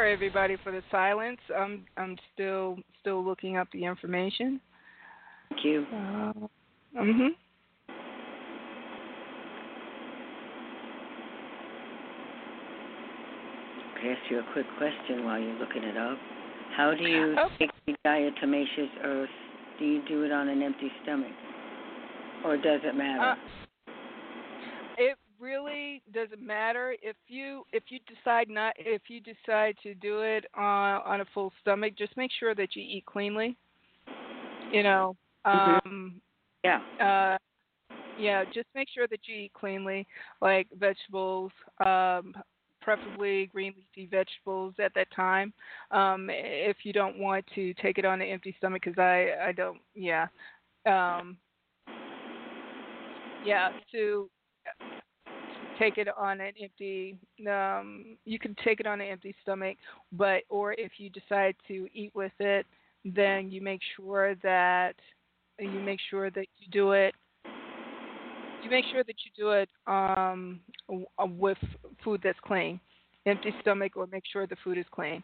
Sorry, 0.06 0.14
everybody, 0.14 0.56
for 0.64 0.72
the 0.72 0.84
silence. 0.92 1.40
I'm 1.58 1.84
I'm 1.98 2.16
still 2.32 2.78
still 3.02 3.26
looking 3.26 3.58
up 3.58 3.68
the 3.74 3.86
information. 3.86 4.62
Thank 5.50 5.66
you. 5.66 5.86
Uh, 5.92 6.34
mhm. 6.96 7.30
Ask 13.98 14.30
you 14.30 14.42
a 14.42 14.54
quick 14.54 14.68
question 14.78 15.26
while 15.26 15.40
you're 15.40 15.58
looking 15.58 15.84
it 15.84 15.98
up? 15.98 16.20
How 16.78 16.94
do 16.94 17.04
you 17.04 17.36
Okay. 17.40 17.56
take 17.58 17.72
the 17.88 17.96
diatomaceous 18.06 18.92
earth 19.04 19.30
do 19.80 19.86
you 19.86 20.04
do 20.08 20.22
it 20.22 20.32
on 20.32 20.50
an 20.50 20.62
empty 20.62 20.92
stomach, 21.02 21.34
or 22.44 22.58
does 22.58 22.82
it 22.84 22.94
matter? 22.94 23.32
Uh, 23.32 23.36
really 25.46 26.02
doesn't 26.14 26.46
matter 26.46 26.96
if 27.02 27.16
you 27.28 27.64
if 27.72 27.84
you 27.90 28.00
decide 28.08 28.50
not 28.50 28.74
if 28.78 29.04
you 29.08 29.22
decide 29.22 29.76
to 29.84 29.94
do 29.96 30.22
it 30.22 30.46
on 30.56 31.02
on 31.06 31.22
a 31.22 31.26
full 31.34 31.54
stomach. 31.62 31.94
Just 31.98 32.18
make 32.18 32.32
sure 32.40 32.56
that 32.56 32.76
you 32.76 32.82
eat 32.82 33.06
cleanly. 33.06 33.56
You 34.72 34.84
know, 34.84 35.16
Mhm. 35.46 35.80
um, 35.86 36.22
yeah. 36.64 36.82
uh, 37.00 37.38
yeah, 38.18 38.44
just 38.46 38.68
make 38.74 38.90
sure 38.90 39.08
that 39.08 39.28
you 39.28 39.36
eat 39.36 39.54
cleanly, 39.54 40.08
like 40.42 40.68
vegetables, 40.74 41.52
um, 41.86 42.36
preferably 42.82 43.48
green 43.48 43.74
leafy 43.78 44.08
vegetables 44.08 44.74
at 44.80 44.94
that 44.96 45.12
time. 45.12 45.54
Um, 45.92 46.30
if 46.32 46.78
you 46.84 46.94
don't 46.94 47.20
want 47.20 47.46
to 47.56 47.74
take 47.76 47.98
it 47.98 48.06
on 48.06 48.22
an 48.22 48.28
empty 48.28 48.56
stomach, 48.58 48.84
because 48.84 48.98
I 48.98 49.50
I 49.50 49.52
don't, 49.52 49.80
yeah, 49.94 50.28
um, 50.86 51.38
yeah, 53.46 53.70
to 53.92 54.30
take 55.80 55.98
it 55.98 56.08
on 56.18 56.42
an 56.42 56.54
empty 56.62 57.18
um 57.50 58.18
you 58.26 58.40
can 58.40 58.56
take 58.64 58.80
it 58.80 58.88
on 58.88 59.02
an 59.02 59.08
empty 59.08 59.36
stomach 59.42 59.78
but 60.12 60.44
or 60.50 60.74
if 60.74 60.94
you 60.98 61.10
decide 61.10 61.56
to 61.68 61.88
eat 61.94 62.12
with 62.14 62.32
it 62.40 62.66
then 63.04 63.52
you 63.52 63.62
make 63.62 63.82
sure 63.96 64.36
that 64.36 64.94
you 65.60 65.80
make 65.80 66.00
sure 66.10 66.30
that 66.30 66.48
you 66.58 66.68
do 66.72 66.92
it 66.92 67.14
you 68.64 68.70
make 68.70 68.86
sure 68.92 69.04
that 69.04 69.16
you 69.24 69.32
do 69.38 69.52
it 69.52 69.70
um 69.88 70.60
with 71.38 71.58
food 72.04 72.20
that's 72.24 72.40
clean 72.46 72.80
empty 73.26 73.54
stomach 73.62 73.96
or 73.96 74.08
make 74.08 74.24
sure 74.32 74.48
the 74.48 74.56
food 74.64 74.78
is 74.78 74.86
clean 74.92 75.24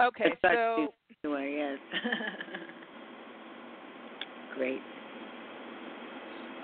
okay 0.00 0.32
That's 0.42 0.54
so 0.54 0.94
Anyway, 1.24 1.54
yes. 1.58 1.78
Great. 4.56 4.80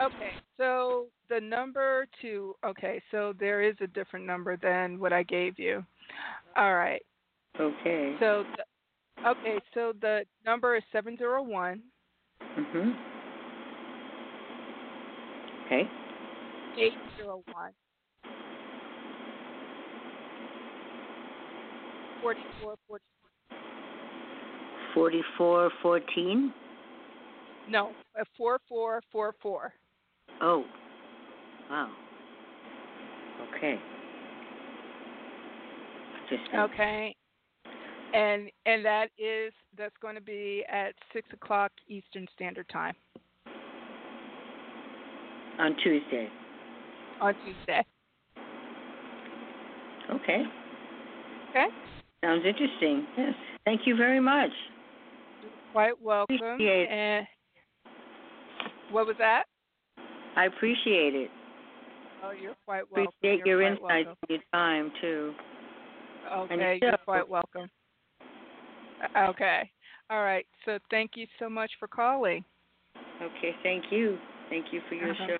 Okay, 0.02 0.32
so 0.56 1.06
the 1.28 1.40
number 1.40 2.06
two, 2.20 2.54
okay, 2.64 3.02
so 3.10 3.32
there 3.38 3.62
is 3.62 3.74
a 3.80 3.86
different 3.86 4.26
number 4.26 4.56
than 4.56 4.98
what 4.98 5.12
I 5.12 5.22
gave 5.22 5.58
you. 5.58 5.84
All 6.56 6.74
right, 6.74 7.02
Okay. 7.58 8.16
so, 8.20 8.44
the, 8.56 9.28
okay, 9.28 9.58
so 9.74 9.92
the 10.00 10.24
number 10.44 10.76
is 10.76 10.82
701 10.92 11.82
Mhm. 12.40 12.94
Okay. 15.66 15.88
801 16.76 17.72
44 22.22 22.76
Forty-four 24.94 25.70
fourteen. 25.82 26.54
No, 27.68 27.92
uh, 28.18 28.24
4444. 28.36 29.74
Oh. 30.40 30.64
Wow. 31.70 31.90
Okay. 33.56 33.76
Just 36.28 36.42
Okay. 36.54 37.14
And 38.14 38.50
and 38.64 38.84
that 38.84 39.08
is 39.18 39.52
that's 39.76 39.96
going 40.00 40.14
to 40.14 40.20
be 40.20 40.64
at 40.70 40.94
six 41.12 41.28
o'clock 41.32 41.72
Eastern 41.88 42.26
Standard 42.34 42.68
Time 42.68 42.94
on 45.58 45.76
Tuesday. 45.82 46.28
on 47.20 47.34
Tuesday. 47.44 47.84
Okay. 50.10 50.42
Okay. 51.50 51.66
Sounds 52.24 52.44
interesting. 52.46 53.06
Yes. 53.16 53.34
Thank 53.64 53.82
you 53.86 53.96
very 53.96 54.20
much. 54.20 54.50
Quite 55.72 56.00
welcome. 56.00 56.36
Appreciate 56.36 56.82
it. 56.82 56.90
And 56.90 57.26
what 58.90 59.06
was 59.06 59.16
that? 59.18 59.44
I 60.36 60.46
appreciate 60.46 61.14
it. 61.14 61.30
Oh, 62.26 62.32
you're 62.32 62.56
quite 62.64 62.90
welcome. 62.90 63.12
Appreciate 63.20 63.46
You're 63.46 63.62
your 63.62 63.72
insights 63.72 64.08
and 64.28 64.30
your 64.30 64.40
time 64.52 64.92
too. 65.00 65.34
welcome. 66.24 66.58
Okay, 66.60 66.78
you're 66.82 66.96
quite 67.04 67.28
welcome. 67.28 67.70
Uh, 69.14 69.28
Okay. 69.30 69.70
All 70.10 70.22
right. 70.22 70.46
So 70.64 70.78
thank 70.90 71.12
you 71.16 71.26
so 71.38 71.48
much 71.48 71.70
for 71.78 71.88
calling. 71.88 72.44
Okay, 73.20 73.54
thank 73.62 73.84
you. 73.90 74.18
Thank 74.48 74.72
you 74.72 74.80
for 74.88 74.94
your 74.94 75.10
Uh-huh. 75.10 75.26
show. 75.26 75.38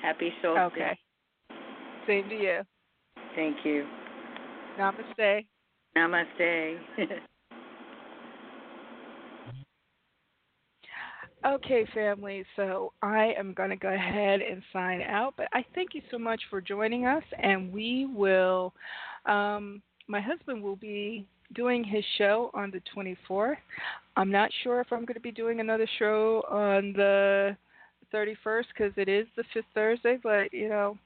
Happy 0.00 0.32
solstice. 0.42 0.72
Okay. 0.72 0.98
Same 2.06 2.28
to 2.28 2.36
you. 2.36 2.62
Thank 3.34 3.64
you. 3.64 3.86
Namaste. 4.78 5.46
Namaste. 5.96 6.80
Okay, 11.46 11.86
family. 11.94 12.44
So 12.56 12.92
I 13.02 13.32
am 13.38 13.54
going 13.54 13.70
to 13.70 13.76
go 13.76 13.92
ahead 13.92 14.40
and 14.40 14.62
sign 14.72 15.00
out, 15.02 15.34
but 15.36 15.46
I 15.52 15.64
thank 15.76 15.94
you 15.94 16.02
so 16.10 16.18
much 16.18 16.40
for 16.50 16.60
joining 16.60 17.06
us, 17.06 17.22
and 17.40 17.72
we 17.72 18.06
will. 18.06 18.74
Um, 19.26 19.80
my 20.08 20.20
husband 20.20 20.60
will 20.60 20.76
be 20.76 21.24
doing 21.54 21.84
his 21.84 22.04
show 22.18 22.50
on 22.52 22.72
the 22.72 22.80
24th. 22.96 23.56
I'm 24.16 24.30
not 24.30 24.50
sure 24.64 24.80
if 24.80 24.88
I'm 24.90 25.04
going 25.04 25.14
to 25.14 25.20
be 25.20 25.30
doing 25.30 25.60
another 25.60 25.88
show 26.00 26.42
on 26.50 26.92
the 26.94 27.56
31st 28.12 28.64
because 28.76 28.92
it 28.96 29.08
is 29.08 29.26
the 29.36 29.44
fifth 29.54 29.66
Thursday, 29.72 30.18
but 30.20 30.52
you 30.52 30.68
know, 30.68 30.98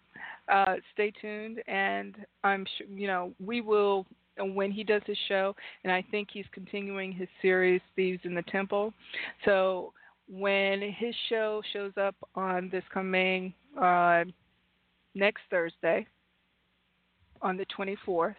uh, 0.50 0.76
stay 0.94 1.12
tuned, 1.20 1.62
and 1.68 2.14
I'm 2.44 2.64
sure 2.78 2.86
you 2.86 3.08
know 3.08 3.32
we 3.44 3.60
will 3.60 4.06
when 4.38 4.70
he 4.72 4.84
does 4.84 5.02
his 5.04 5.18
show, 5.28 5.54
and 5.84 5.92
I 5.92 6.02
think 6.10 6.28
he's 6.32 6.46
continuing 6.52 7.12
his 7.12 7.28
series 7.42 7.82
Thieves 7.94 8.22
in 8.24 8.34
the 8.34 8.44
Temple. 8.44 8.94
So 9.44 9.92
when 10.30 10.80
his 10.80 11.14
show 11.28 11.62
shows 11.72 11.92
up 12.00 12.14
on 12.34 12.68
this 12.70 12.84
coming 12.92 13.52
uh, 13.80 14.24
next 15.14 15.42
Thursday, 15.50 16.06
on 17.42 17.56
the 17.56 17.66
24th, 17.76 18.34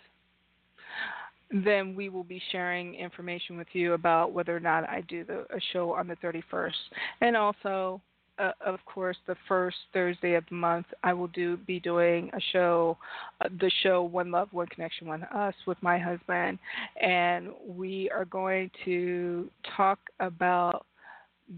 then 1.51 1.95
we 1.95 2.09
will 2.09 2.23
be 2.23 2.41
sharing 2.51 2.95
information 2.95 3.57
with 3.57 3.67
you 3.73 3.93
about 3.93 4.31
whether 4.31 4.55
or 4.55 4.59
not 4.59 4.87
I 4.87 5.01
do 5.07 5.23
the, 5.23 5.39
a 5.53 5.59
show 5.73 5.93
on 5.93 6.07
the 6.07 6.15
31st. 6.17 6.71
And 7.19 7.35
also, 7.35 8.01
uh, 8.39 8.51
of 8.65 8.79
course, 8.85 9.17
the 9.27 9.35
first 9.47 9.75
Thursday 9.91 10.35
of 10.35 10.45
the 10.49 10.55
month, 10.55 10.85
I 11.03 11.13
will 11.13 11.27
do 11.27 11.57
be 11.57 11.79
doing 11.79 12.31
a 12.33 12.39
show, 12.53 12.97
uh, 13.43 13.49
the 13.59 13.71
show 13.83 14.03
One 14.03 14.31
Love, 14.31 14.47
One 14.51 14.67
Connection, 14.67 15.07
One 15.07 15.23
Us 15.23 15.55
with 15.67 15.77
my 15.81 15.99
husband, 15.99 16.57
and 17.01 17.49
we 17.67 18.09
are 18.11 18.25
going 18.25 18.71
to 18.85 19.49
talk 19.75 19.99
about 20.19 20.85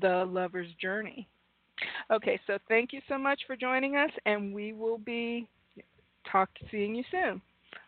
the 0.02 0.26
lover's 0.30 0.72
journey. 0.82 1.28
Okay, 2.12 2.40
so 2.48 2.58
thank 2.68 2.94
you 2.94 3.02
so 3.08 3.18
much 3.18 3.42
for 3.48 3.56
joining 3.56 3.96
us, 3.96 4.12
and 4.26 4.54
we 4.54 4.74
will 4.74 4.98
be 4.98 5.48
talk 6.32 6.50
seeing 6.72 6.96
you 6.96 7.04
soon. 7.12 7.42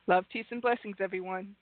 Love, 0.07 0.25
peace, 0.31 0.45
and 0.51 0.61
blessings, 0.61 0.97
everyone. 0.99 1.55